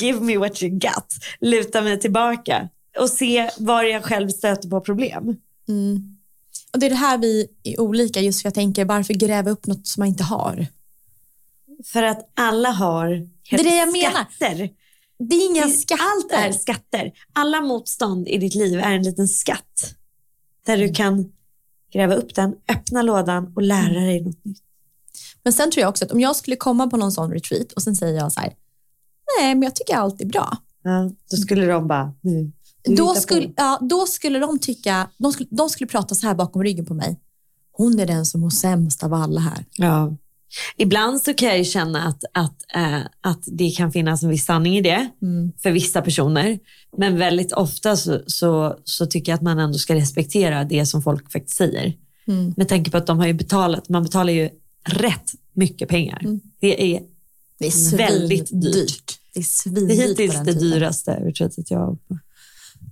give 0.00 0.20
me 0.20 0.36
what 0.36 0.62
you 0.62 0.72
got. 0.78 1.06
Luta 1.40 1.80
mig 1.80 2.00
tillbaka 2.00 2.68
och 2.98 3.10
se 3.10 3.50
var 3.58 3.82
jag 3.82 4.04
själv 4.04 4.28
stöter 4.28 4.68
på 4.68 4.80
problem. 4.80 5.36
Mm. 5.68 6.16
Och 6.72 6.78
det 6.78 6.86
är 6.86 6.90
det 6.90 6.96
här 6.96 7.18
vi 7.18 7.46
är 7.64 7.80
olika, 7.80 8.20
just 8.20 8.42
för 8.42 8.46
jag 8.46 8.54
tänker, 8.54 8.84
varför 8.84 9.14
gräva 9.14 9.50
upp 9.50 9.66
något 9.66 9.86
som 9.86 10.00
man 10.00 10.08
inte 10.08 10.24
har? 10.24 10.66
För 11.86 12.02
att 12.02 12.30
alla 12.36 12.70
har 12.70 13.08
Det 13.50 13.56
är 13.56 13.64
det 13.64 13.76
jag 13.76 13.92
menar. 13.92 14.26
Det 15.28 15.34
är 15.36 15.50
inga 15.50 15.66
Det- 15.66 15.72
skatter. 15.72 16.04
Allt 16.04 16.32
är 16.32 16.52
skatter. 16.58 17.12
Alla 17.32 17.60
motstånd 17.60 18.28
i 18.28 18.38
ditt 18.38 18.54
liv 18.54 18.78
är 18.78 18.90
en 18.92 19.02
liten 19.02 19.28
skatt. 19.28 19.94
Där 20.66 20.74
Mm. 20.74 20.88
du 20.88 20.94
kan 20.94 21.32
gräva 21.92 22.14
upp 22.14 22.34
den, 22.34 22.54
öppna 22.68 23.02
lådan 23.02 23.52
och 23.56 23.62
lära 23.62 24.00
dig 24.00 24.20
något 24.24 24.44
nytt. 24.44 24.62
Men 25.42 25.52
sen 25.52 25.70
tror 25.70 25.80
jag 25.80 25.88
också 25.90 26.04
att 26.04 26.12
om 26.12 26.20
jag 26.20 26.36
skulle 26.36 26.56
komma 26.56 26.86
på 26.86 26.96
någon 26.96 27.12
sån 27.12 27.32
retreat 27.32 27.72
och 27.72 27.82
sen 27.82 27.96
säger 27.96 28.16
jag 28.18 28.32
så 28.32 28.40
här, 28.40 28.54
nej 29.40 29.54
men 29.54 29.62
jag 29.62 29.74
tycker 29.76 29.94
allt 29.96 30.20
är 30.20 30.26
bra. 30.26 30.56
Ja, 30.82 31.10
då 31.30 31.36
skulle 31.36 31.66
de 31.66 31.88
bara, 31.88 32.14
nu. 32.20 32.52
Då 32.96 33.14
skulle, 33.14 33.52
ja, 33.56 33.78
då 33.80 34.06
skulle 34.06 34.38
de 34.38 34.58
tycka, 34.58 35.10
de 35.18 35.32
skulle, 35.32 35.48
de 35.52 35.68
skulle 35.70 35.88
prata 35.88 36.14
så 36.14 36.26
här 36.26 36.34
bakom 36.34 36.62
ryggen 36.62 36.86
på 36.86 36.94
mig. 36.94 37.20
Hon 37.72 38.00
är 38.00 38.06
den 38.06 38.26
som 38.26 38.40
mår 38.40 38.50
sämst 38.50 39.02
av 39.04 39.14
alla 39.14 39.40
här. 39.40 39.64
Ja. 39.76 40.16
Ibland 40.76 41.22
så 41.22 41.34
kan 41.34 41.48
jag 41.48 41.58
ju 41.58 41.64
känna 41.64 42.02
att, 42.08 42.24
att, 42.34 42.64
eh, 42.74 43.00
att 43.20 43.42
det 43.46 43.70
kan 43.70 43.92
finnas 43.92 44.22
en 44.22 44.28
viss 44.30 44.44
sanning 44.44 44.76
i 44.76 44.80
det 44.80 45.08
Mm. 45.22 45.52
för 45.62 45.70
vissa 45.70 46.02
personer. 46.02 46.58
Men 46.96 47.18
väldigt 47.18 47.52
ofta 47.52 47.96
så, 47.96 48.20
så, 48.26 48.78
så 48.84 49.06
tycker 49.06 49.32
jag 49.32 49.36
att 49.36 49.42
man 49.42 49.58
ändå 49.58 49.78
ska 49.78 49.94
respektera 49.94 50.64
det 50.64 50.86
som 50.86 51.02
folk 51.02 51.32
faktiskt 51.32 51.56
säger. 51.56 51.92
Mm. 52.28 52.54
Med 52.56 52.68
tanke 52.68 52.90
på 52.90 52.96
att 52.96 53.06
de 53.06 53.18
har 53.18 53.26
ju 53.26 53.32
betalat, 53.32 53.88
man 53.88 54.02
betalar 54.02 54.32
ju 54.32 54.50
rätt 54.84 55.30
mycket 55.52 55.88
pengar. 55.88 56.20
Mm. 56.24 56.40
Det 56.60 56.94
är, 56.96 57.02
Det 57.58 57.66
är 57.66 57.96
Väldigt 57.96 58.48
svindyrt. 58.48 58.72
dyrt. 58.72 59.18
Det 59.34 59.38
är 59.38 59.42
det 59.42 59.46
svindyrt 59.48 59.98
är 59.98 60.08
hittills 60.08 60.34
det 60.44 60.52
dyraste 60.52 61.10
retreatet 61.12 61.70
jag 61.70 61.78
har. 61.78 61.96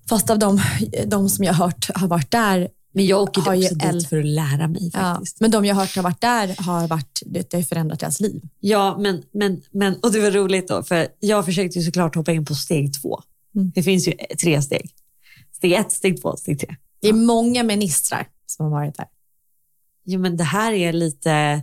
Fast 0.08 0.30
av 0.30 0.38
de, 0.38 0.60
de 1.06 1.28
som 1.28 1.44
jag 1.44 1.52
har 1.54 1.64
hört 1.66 1.90
har 1.94 2.08
varit 2.08 2.30
där, 2.30 2.68
Men 2.92 3.06
jag 3.06 3.22
åker 3.22 3.42
Har 3.42 3.54
ju 3.54 3.64
också 3.64 3.74
dit 3.74 4.08
för 4.08 4.18
att 4.18 4.26
lära 4.26 4.68
mig 4.68 4.90
ja, 4.92 5.14
faktiskt. 5.14 5.40
men 5.40 5.50
de 5.50 5.64
jag 5.64 5.74
har 5.74 5.82
hört 5.82 5.96
har 5.96 6.02
varit 6.02 6.20
där 6.20 6.54
har 6.58 6.88
varit, 6.88 7.22
det 7.26 7.52
har 7.52 7.62
förändrat 7.62 8.00
deras 8.00 8.20
liv. 8.20 8.42
Ja, 8.60 8.96
men, 9.00 9.22
men, 9.32 9.62
men, 9.70 9.96
och 10.02 10.12
det 10.12 10.20
var 10.20 10.30
roligt 10.30 10.68
då, 10.68 10.82
för 10.82 11.08
jag 11.20 11.44
försökte 11.44 11.78
ju 11.78 11.84
såklart 11.84 12.14
hoppa 12.14 12.32
in 12.32 12.44
på 12.44 12.54
steg 12.54 13.02
två. 13.02 13.20
Mm. 13.54 13.72
Det 13.74 13.82
finns 13.82 14.08
ju 14.08 14.12
tre 14.42 14.62
steg. 14.62 14.90
Steg 15.52 15.72
ett, 15.72 15.92
steg 15.92 16.22
två, 16.22 16.36
steg 16.36 16.60
tre. 16.60 16.76
Det 17.00 17.08
är 17.08 17.12
många 17.12 17.62
ministrar 17.62 18.26
som 18.46 18.64
har 18.64 18.70
varit 18.70 18.96
där. 18.96 19.06
Jo, 20.04 20.20
men 20.20 20.36
det 20.36 20.44
här 20.44 20.72
är 20.72 20.92
lite, 20.92 21.62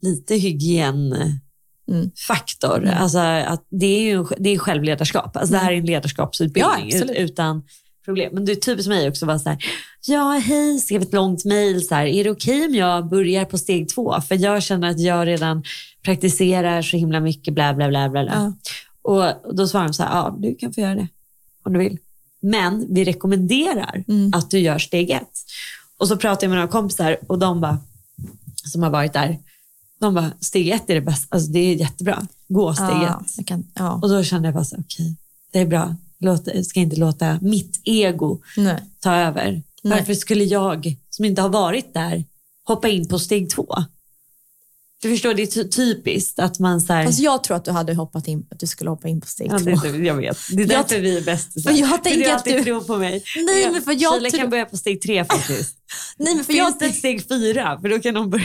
lite 0.00 0.34
hygienfaktor. 0.34 2.78
Mm. 2.78 2.98
Alltså, 2.98 3.18
att 3.18 3.66
det 3.70 3.86
är 3.86 4.00
ju 4.00 4.24
det 4.38 4.50
är 4.50 4.58
självledarskap. 4.58 5.36
Alltså, 5.36 5.52
Det 5.52 5.58
här 5.58 5.72
är 5.72 5.76
en 5.76 5.86
ledarskapsutbildning 5.86 6.90
Ja, 6.90 7.04
utan 7.14 7.62
problem. 8.04 8.30
Men 8.34 8.44
det 8.44 8.52
är 8.52 8.56
typiskt 8.56 8.88
mig 8.88 9.08
också 9.08 9.26
vara 9.26 9.38
så 9.38 9.48
här, 9.48 9.58
ja 10.06 10.30
hej, 10.44 10.78
skrev 10.78 11.02
ett 11.02 11.12
långt 11.12 11.44
mejl. 11.44 11.76
Är 11.92 12.24
det 12.24 12.30
okej 12.30 12.64
om 12.66 12.74
jag 12.74 13.08
börjar 13.08 13.44
på 13.44 13.58
steg 13.58 13.88
två? 13.88 14.20
För 14.20 14.34
jag 14.42 14.62
känner 14.62 14.90
att 14.90 15.00
jag 15.00 15.26
redan 15.26 15.64
praktiserar 16.04 16.82
så 16.82 16.96
himla 16.96 17.20
mycket 17.20 17.54
bla 17.54 17.74
bla 17.74 17.88
bla. 17.88 18.08
bla. 18.08 18.24
Ja. 18.24 18.52
Och, 19.02 19.54
då 19.56 19.66
svarar 19.68 19.86
de 19.88 19.94
så 19.94 20.02
här, 20.02 20.10
ja 20.16 20.36
du 20.38 20.54
kan 20.54 20.72
få 20.72 20.80
göra 20.80 20.94
det 20.94 21.08
om 21.64 21.72
du 21.72 21.78
vill. 21.78 21.98
Men 22.40 22.94
vi 22.94 23.04
rekommenderar 23.04 24.04
Mm. 24.08 24.30
att 24.34 24.50
du 24.50 24.58
gör 24.58 24.78
steg 24.78 25.10
ett. 25.10 25.38
Och 25.98 26.08
så 26.08 26.16
pratar 26.16 26.44
jag 26.44 26.48
med 26.50 26.56
några 26.58 26.72
kompisar 26.72 27.16
och 27.26 27.38
de 27.38 27.60
bara, 27.60 27.78
som 28.72 28.82
har 28.82 28.90
varit 28.90 29.12
där, 29.12 29.38
de 30.00 30.14
bara, 30.14 30.30
steg 30.40 30.68
ett 30.68 30.90
är 30.90 30.94
det 30.94 31.00
bästa, 31.00 31.26
alltså 31.36 31.50
det 31.52 31.58
är 31.58 31.74
jättebra. 31.74 32.26
Gå 32.48 32.74
steg 32.74 32.86
Ja, 32.86 33.22
ett. 33.38 33.46
kan, 33.46 33.64
ja. 33.74 33.92
Och 34.02 34.08
då 34.08 34.22
kände 34.22 34.48
jag 34.48 34.54
bara 34.54 34.64
okej, 34.78 35.16
det 35.52 35.58
är 35.58 35.66
bra. 35.66 35.96
Låt, 36.24 36.46
jag 36.46 36.66
ska 36.66 36.80
inte 36.80 36.96
låta 36.96 37.38
mitt 37.42 37.80
ego 37.84 38.40
Nej. 38.56 38.78
ta 39.00 39.16
över. 39.16 39.62
Nej. 39.82 39.98
Varför 39.98 40.14
skulle 40.14 40.44
jag, 40.44 40.96
som 41.10 41.24
inte 41.24 41.42
har 41.42 41.48
varit 41.48 41.94
där, 41.94 42.24
hoppa 42.64 42.88
in 42.88 43.08
på 43.08 43.18
steg 43.18 43.50
två? 43.50 43.66
Du 45.04 45.10
förstår, 45.10 45.34
det 45.34 45.42
är 45.42 45.46
ty- 45.46 45.68
typiskt 45.68 46.38
att 46.38 46.58
man 46.58 46.80
så 46.80 46.92
här, 46.92 47.04
Fast 47.06 47.18
jag 47.18 47.44
tror 47.44 47.56
att 47.56 47.64
du 47.64 47.70
hade 47.70 47.94
hoppat 47.94 48.28
in, 48.28 48.46
att 48.50 48.60
du 48.60 48.66
skulle 48.66 48.90
hoppa 48.90 49.08
in 49.08 49.20
på 49.20 49.26
steg 49.26 49.50
Ja, 49.52 49.58
två. 49.58 49.64
det, 49.64 49.98
jag 49.98 50.14
vet. 50.14 50.38
Det 50.50 50.54
är 50.54 50.58
Jag- 50.60 50.68
därför 50.68 51.00
vi 51.00 51.16
är 51.18 51.22
bästisar. 51.22 51.70
För 51.70 51.78
jag 51.78 51.88
För 51.90 51.98
tänker 51.98 52.20
du 52.24 52.30
att 52.30 52.44
du- 52.44 52.64
tror 52.64 52.80
på 52.80 52.96
mig. 52.96 53.22
Nej, 53.46 53.70
men 53.72 53.82
för 53.82 53.92
jag 54.02 54.12
Sheila 54.14 54.30
tror- 54.30 54.38
kan 54.40 54.50
börja 54.50 54.64
på 54.66 54.76
steg 54.76 55.02
tre 55.02 55.24
faktiskt. 55.24 55.76
Nej, 56.16 56.34
men 56.34 56.44
för 56.44 56.52
Finns 56.52 56.58
jag, 56.68 56.78
det 56.78 56.84
ett 56.86 56.94
steg 56.96 57.28
fyra? 57.28 57.78
För 57.80 57.88
då 57.88 57.98
kan 58.00 58.14
de 58.14 58.30
börja. 58.30 58.44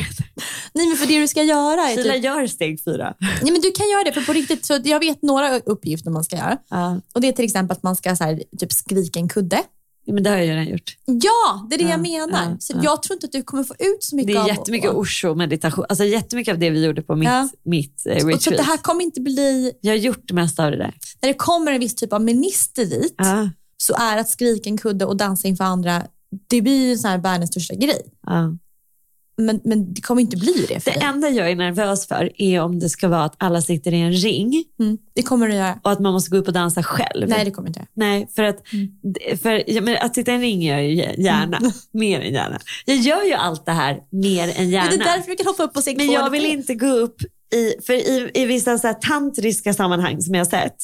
nej, 0.73 0.87
men 0.87 0.97
för 0.97 1.05
det 1.07 1.19
du 1.19 1.27
ska 1.27 1.43
göra 1.43 1.81
är 1.89 1.95
Sheila 1.95 2.13
typ, 2.13 2.23
gör 2.23 2.47
steg 2.47 2.83
fyra. 2.83 3.13
nej, 3.19 3.51
men 3.51 3.61
du 3.61 3.71
kan 3.71 3.89
göra 3.89 4.03
det, 4.03 4.11
för 4.11 4.21
på 4.21 4.33
riktigt, 4.33 4.65
så 4.65 4.79
jag 4.83 4.99
vet 4.99 5.21
några 5.21 5.59
uppgifter 5.59 6.11
man 6.11 6.23
ska 6.23 6.35
göra. 6.35 6.57
Ja. 6.69 7.01
Och 7.13 7.21
det 7.21 7.27
är 7.27 7.31
till 7.31 7.45
exempel 7.45 7.77
att 7.77 7.83
man 7.83 7.95
ska 7.95 8.15
så 8.15 8.23
här, 8.23 8.43
typ 8.59 8.71
skrika 8.73 9.19
en 9.19 9.29
kudde. 9.29 9.63
Ja, 10.09 10.13
men 10.13 10.23
det 10.23 10.29
har 10.29 10.37
jag 10.37 10.47
redan 10.47 10.67
gjort. 10.67 10.97
Ja, 11.05 11.67
det 11.69 11.75
är 11.75 11.77
det 11.77 11.83
Ja, 11.83 11.89
jag 11.89 11.99
menar. 11.99 12.49
ja, 12.51 12.57
så 12.59 12.73
ja. 12.75 12.79
Jag 12.83 13.03
tror 13.03 13.15
inte 13.15 13.25
att 13.25 13.31
du 13.31 13.43
kommer 13.43 13.63
få 13.63 13.73
ut 13.79 14.03
så 14.03 14.15
mycket 14.15 14.33
Det 14.33 14.39
är 14.39 14.41
av 14.41 14.47
jättemycket 14.47 14.91
Osho-meditation. 14.91 15.85
Alltså 15.89 16.05
jättemycket 16.05 16.51
av 16.51 16.59
det 16.59 16.69
vi 16.69 16.85
gjorde 16.85 17.01
på 17.01 17.15
mitt, 17.15 17.29
mitt 17.63 18.05
eh, 18.05 18.13
och 18.15 18.21
så 18.21 18.27
att 18.27 18.33
retreat. 18.33 18.57
det 18.57 18.63
här 18.63 18.77
kommer 18.77 19.03
inte 19.03 19.21
bli, 19.21 19.71
Jag 19.81 19.91
har 19.91 19.97
gjort 19.97 20.21
det 20.27 20.33
mesta 20.33 20.65
av 20.65 20.71
det 20.71 20.77
där. 20.77 20.93
när 21.21 21.27
det 21.29 21.33
kommer 21.33 21.71
en 21.71 21.79
viss 21.79 21.95
typ 21.95 22.13
av 22.13 22.21
minister 22.21 22.85
dit, 22.85 23.15
så 23.77 23.93
är 23.93 24.17
att 24.17 24.29
skrika 24.29 24.69
en 24.69 24.77
kudde 24.77 25.05
och 25.05 25.17
dansa 25.17 25.47
inför 25.47 25.63
andra, 25.63 26.03
det 26.47 26.61
blir 26.61 26.87
ju 26.89 26.97
så 26.97 27.07
här 27.07 27.17
världens 27.17 27.49
största 27.49 27.73
grej. 27.75 28.01
Men, 29.39 29.59
men 29.63 29.93
det 29.93 30.01
kommer 30.01 30.21
inte 30.21 30.37
bli 30.37 30.65
det 30.67 30.79
för 30.79 30.91
Det 30.91 30.99
dig. 30.99 31.07
enda 31.09 31.29
jag 31.29 31.51
är 31.51 31.55
nervös 31.55 32.07
för 32.07 32.31
är 32.41 32.59
om 32.61 32.79
det 32.79 32.89
ska 32.89 33.07
vara 33.07 33.23
att 33.23 33.35
alla 33.37 33.61
sitter 33.61 33.93
i 33.93 34.01
en 34.01 34.11
ring 34.11 34.63
Mm, 34.79 34.97
det 35.15 35.21
kommer 35.23 35.47
du 35.47 35.53
göra. 35.55 35.79
och 35.83 35.91
att 35.91 35.99
man 35.99 36.13
måste 36.13 36.31
gå 36.31 36.37
upp 36.37 36.47
och 36.47 36.53
dansa 36.53 36.83
själv. 36.83 37.29
Nej, 37.29 37.45
det 37.45 37.51
kommer 37.51 37.67
inte 37.67 37.79
göra. 37.79 37.87
Nej, 37.93 38.27
för 38.35 38.43
att, 38.43 38.57
för, 39.41 39.63
ja, 39.71 39.81
men 39.81 39.97
att 40.01 40.15
sitta 40.15 40.31
i 40.31 40.35
en 40.35 40.41
ring 40.41 40.61
gör 40.63 40.77
jag 40.77 40.85
ju 40.89 41.23
gärna. 41.23 41.59
Mer 41.91 42.21
än 42.21 42.33
gärna. 42.33 42.59
Jag 42.85 42.97
gör 42.97 43.23
ju 43.23 43.33
allt 43.33 43.65
det 43.65 43.71
här 43.71 43.99
mer 44.11 44.53
än 44.59 44.69
gärna. 44.69 44.89
Men 44.89 44.99
det 44.99 45.05
är 45.05 45.15
därför 45.17 45.29
du 45.31 45.35
kan 45.35 45.45
hoppa 45.47 45.63
upp 45.63 45.73
på 45.73 45.81
steg 45.81 45.97
Men 45.97 46.07
två 46.07 46.13
jag 46.13 46.21
eller 46.21 46.31
vill 46.31 46.41
tre. 46.41 46.51
inte 46.51 46.75
gå 46.75 46.87
upp 46.87 47.21
i, 47.53 47.73
för 47.85 47.93
i, 47.93 48.31
i 48.33 48.45
vissa 48.45 48.77
så 48.77 48.87
här 48.87 48.93
tantriska 48.93 49.73
sammanhang 49.73 50.21
som 50.21 50.35
jag 50.35 50.45
har 50.45 50.49
sett. 50.49 50.75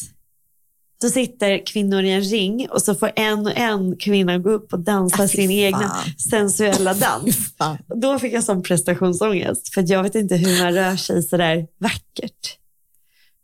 Då 1.01 1.09
sitter 1.09 1.65
kvinnor 1.65 2.03
i 2.03 2.11
en 2.11 2.21
ring 2.21 2.67
och 2.69 2.81
så 2.81 2.95
får 2.95 3.11
en 3.15 3.45
och 3.45 3.57
en 3.57 3.97
kvinna 3.97 4.37
gå 4.37 4.49
upp 4.49 4.73
och 4.73 4.79
dansa 4.79 5.23
Ah, 5.23 5.27
sin 5.27 5.51
egna 5.51 5.91
sensuella 6.29 6.93
dans. 7.19 7.55
Då 7.87 8.19
fick 8.19 8.33
jag 8.33 8.43
sån 8.43 8.63
prestationsångest 8.63 9.73
för 9.73 9.91
jag 9.91 10.03
vet 10.03 10.15
inte 10.15 10.35
hur 10.35 10.63
man 10.63 10.73
rör 10.73 10.95
sig 10.95 11.23
sådär 11.23 11.67
vackert. 11.77 12.57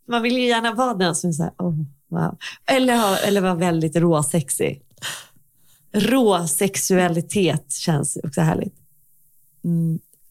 Man 0.08 0.22
vill 0.22 0.38
ju 0.38 0.48
gärna 0.48 0.74
vara 0.74 0.94
den 0.94 1.16
som 1.16 1.30
är 1.30 1.34
så 1.34 1.44
här, 1.44 1.52
oh, 1.58 1.76
wow. 2.10 2.38
Eller, 2.66 2.98
ha, 2.98 3.18
eller 3.18 3.42
vara 3.42 3.56
väldigt 3.56 3.96
råsexig. 3.96 4.82
Råsexualitet 5.94 7.74
känns 7.74 8.18
också 8.24 8.42
härligt. 8.42 8.76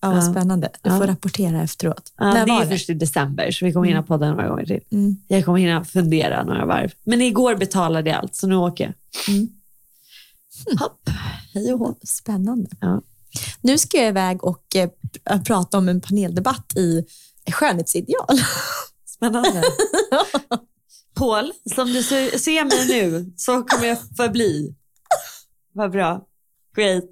Ja, 0.03 0.11
vad 0.11 0.25
spännande. 0.31 0.71
Du 0.83 0.91
får 0.91 1.07
rapportera 1.07 1.63
efteråt. 1.63 2.13
Ja, 2.17 2.35
När 2.35 2.47
det 2.47 2.53
var 2.53 2.63
är 2.63 2.67
först 2.67 2.91
i 2.91 2.95
december, 2.95 3.51
så 3.51 3.65
vi 3.65 3.73
kommer 3.73 3.87
hinna 3.89 4.03
podda 4.03 4.31
några 4.31 4.49
gånger 4.49 4.67
till. 4.67 4.81
Mm. 4.93 5.17
Jag 5.29 5.45
kommer 5.45 5.59
hinna 5.59 5.85
fundera 5.85 6.45
några 6.45 6.67
varv. 6.67 6.93
Men 7.05 7.21
igår 7.21 7.55
betalade 7.55 8.11
jag 8.11 8.19
allt, 8.19 8.35
så 8.35 8.47
nu 8.47 8.57
åker 8.57 8.85
jag. 8.85 8.95
Mm. 9.35 9.49
Hopp, 10.81 11.09
hej 11.55 11.73
och 11.73 11.79
hå. 11.79 11.95
Spännande. 12.03 12.71
Ja. 12.81 13.03
Nu 13.61 13.79
ska 13.79 13.97
jag 13.97 14.09
iväg 14.09 14.45
och 14.45 14.77
eh, 14.77 14.89
pr- 15.25 15.45
prata 15.45 15.79
om 15.79 15.89
en 15.89 16.01
paneldebatt 16.01 16.77
i 16.77 17.05
skönhetsideal. 17.53 18.41
Spännande. 19.07 19.63
Paul, 21.15 21.53
som 21.75 21.87
du 21.93 22.03
se- 22.03 22.39
ser 22.39 22.65
mig 22.65 22.89
nu 23.03 23.33
så 23.37 23.63
kommer 23.63 23.87
jag 23.89 23.99
förbli. 24.17 24.75
Vad 25.73 25.91
bra. 25.91 26.27
Great. 26.77 27.05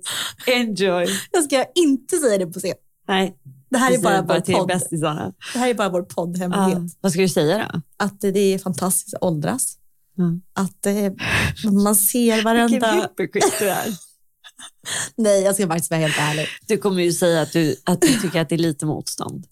Enjoy. 0.47 1.07
Jag 1.33 1.45
ska 1.45 1.65
inte 1.75 2.17
säga 2.17 2.39
det 2.39 2.47
på 2.47 2.59
scen. 2.61 2.75
Nej, 3.09 3.37
Det 3.71 3.79
här 3.79 3.93
är 3.93 3.99
bara 3.99 4.23
vår 4.23 4.41
till 4.41 4.55
podd. 4.55 4.69
bästisarna. 4.69 5.33
Det 5.53 5.59
här 5.59 5.69
är 5.69 5.75
bara 5.75 5.89
vår 5.89 6.03
poddhemlighet. 6.03 6.79
Ja. 6.79 6.89
Vad 7.01 7.13
ska 7.13 7.21
du 7.21 7.29
säga 7.29 7.69
då? 7.73 7.81
Att 7.97 8.21
det 8.21 8.39
är 8.55 8.59
fantastiskt 8.59 9.15
att 9.15 9.23
åldras. 9.23 9.75
Mm. 10.19 10.41
Att 10.53 10.87
eh, 10.87 11.73
man 11.73 11.97
ser 11.97 12.21
Vilken 12.21 12.45
varenda... 12.45 12.93
hypocrite 12.93 13.53
du 13.61 13.69
är. 13.71 13.87
Nej, 15.17 15.43
jag 15.43 15.55
ska 15.55 15.67
faktiskt 15.67 15.91
vara 15.91 16.01
helt 16.01 16.19
ärlig. 16.19 16.47
Du 16.67 16.79
kommer 16.79 17.03
ju 17.03 17.13
säga 17.13 17.43
att 17.43 17.53
du, 17.53 17.77
att 17.85 18.01
du 18.01 18.09
tycker 18.21 18.41
att 18.41 18.49
det 18.49 18.55
är 18.55 18.59
lite 18.59 18.87
motstånd. 18.87 19.47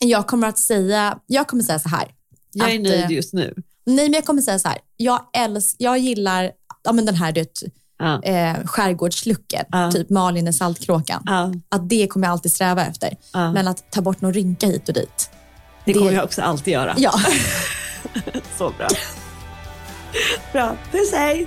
Jag 0.00 0.26
kommer 0.26 0.48
att 0.48 0.58
säga, 0.58 1.18
jag 1.26 1.48
kommer 1.48 1.62
säga 1.62 1.78
så 1.78 1.88
här. 1.88 2.08
Jag 2.52 2.70
är 2.70 2.76
Att, 2.76 2.82
nöjd 2.82 3.04
eh, 3.04 3.10
just 3.12 3.32
nu. 3.32 3.54
Nej, 3.86 4.04
men 4.04 4.12
jag 4.12 4.24
kommer 4.24 4.42
säga 4.42 4.58
så 4.58 4.68
här. 4.68 4.78
Jag, 4.96 5.26
älsk, 5.32 5.76
jag 5.78 5.98
gillar 5.98 6.52
ja, 6.84 6.92
men 6.92 7.06
den 7.06 7.14
här 7.14 7.32
du 7.32 7.40
vet, 7.40 7.62
Ja. 8.02 8.22
eh, 8.22 8.56
skärgårdslooken, 8.64 9.64
Ja. 9.70 9.92
typ 9.92 10.10
Malin 10.10 10.48
i 10.48 10.52
Saltkråkan. 10.52 11.22
Ja. 11.26 11.52
Att 11.68 11.88
det 11.88 12.06
kommer 12.06 12.26
jag 12.26 12.32
alltid 12.32 12.52
sträva 12.52 12.86
efter. 12.86 13.16
Men 13.32 13.68
att 13.68 13.90
ta 13.90 14.00
bort 14.00 14.20
någon 14.20 14.32
rynka 14.32 14.66
hit 14.66 14.88
och 14.88 14.94
dit. 14.94 15.30
Det 15.84 15.92
kommer 15.92 16.10
det- 16.10 16.16
jag 16.16 16.24
också 16.24 16.42
alltid 16.42 16.72
göra. 16.74 16.94
Ja. 16.96 17.12
Så 18.58 18.72
bra. 18.78 18.88
Bra. 20.52 20.76
Puss 20.92 21.12
hej. 21.12 21.46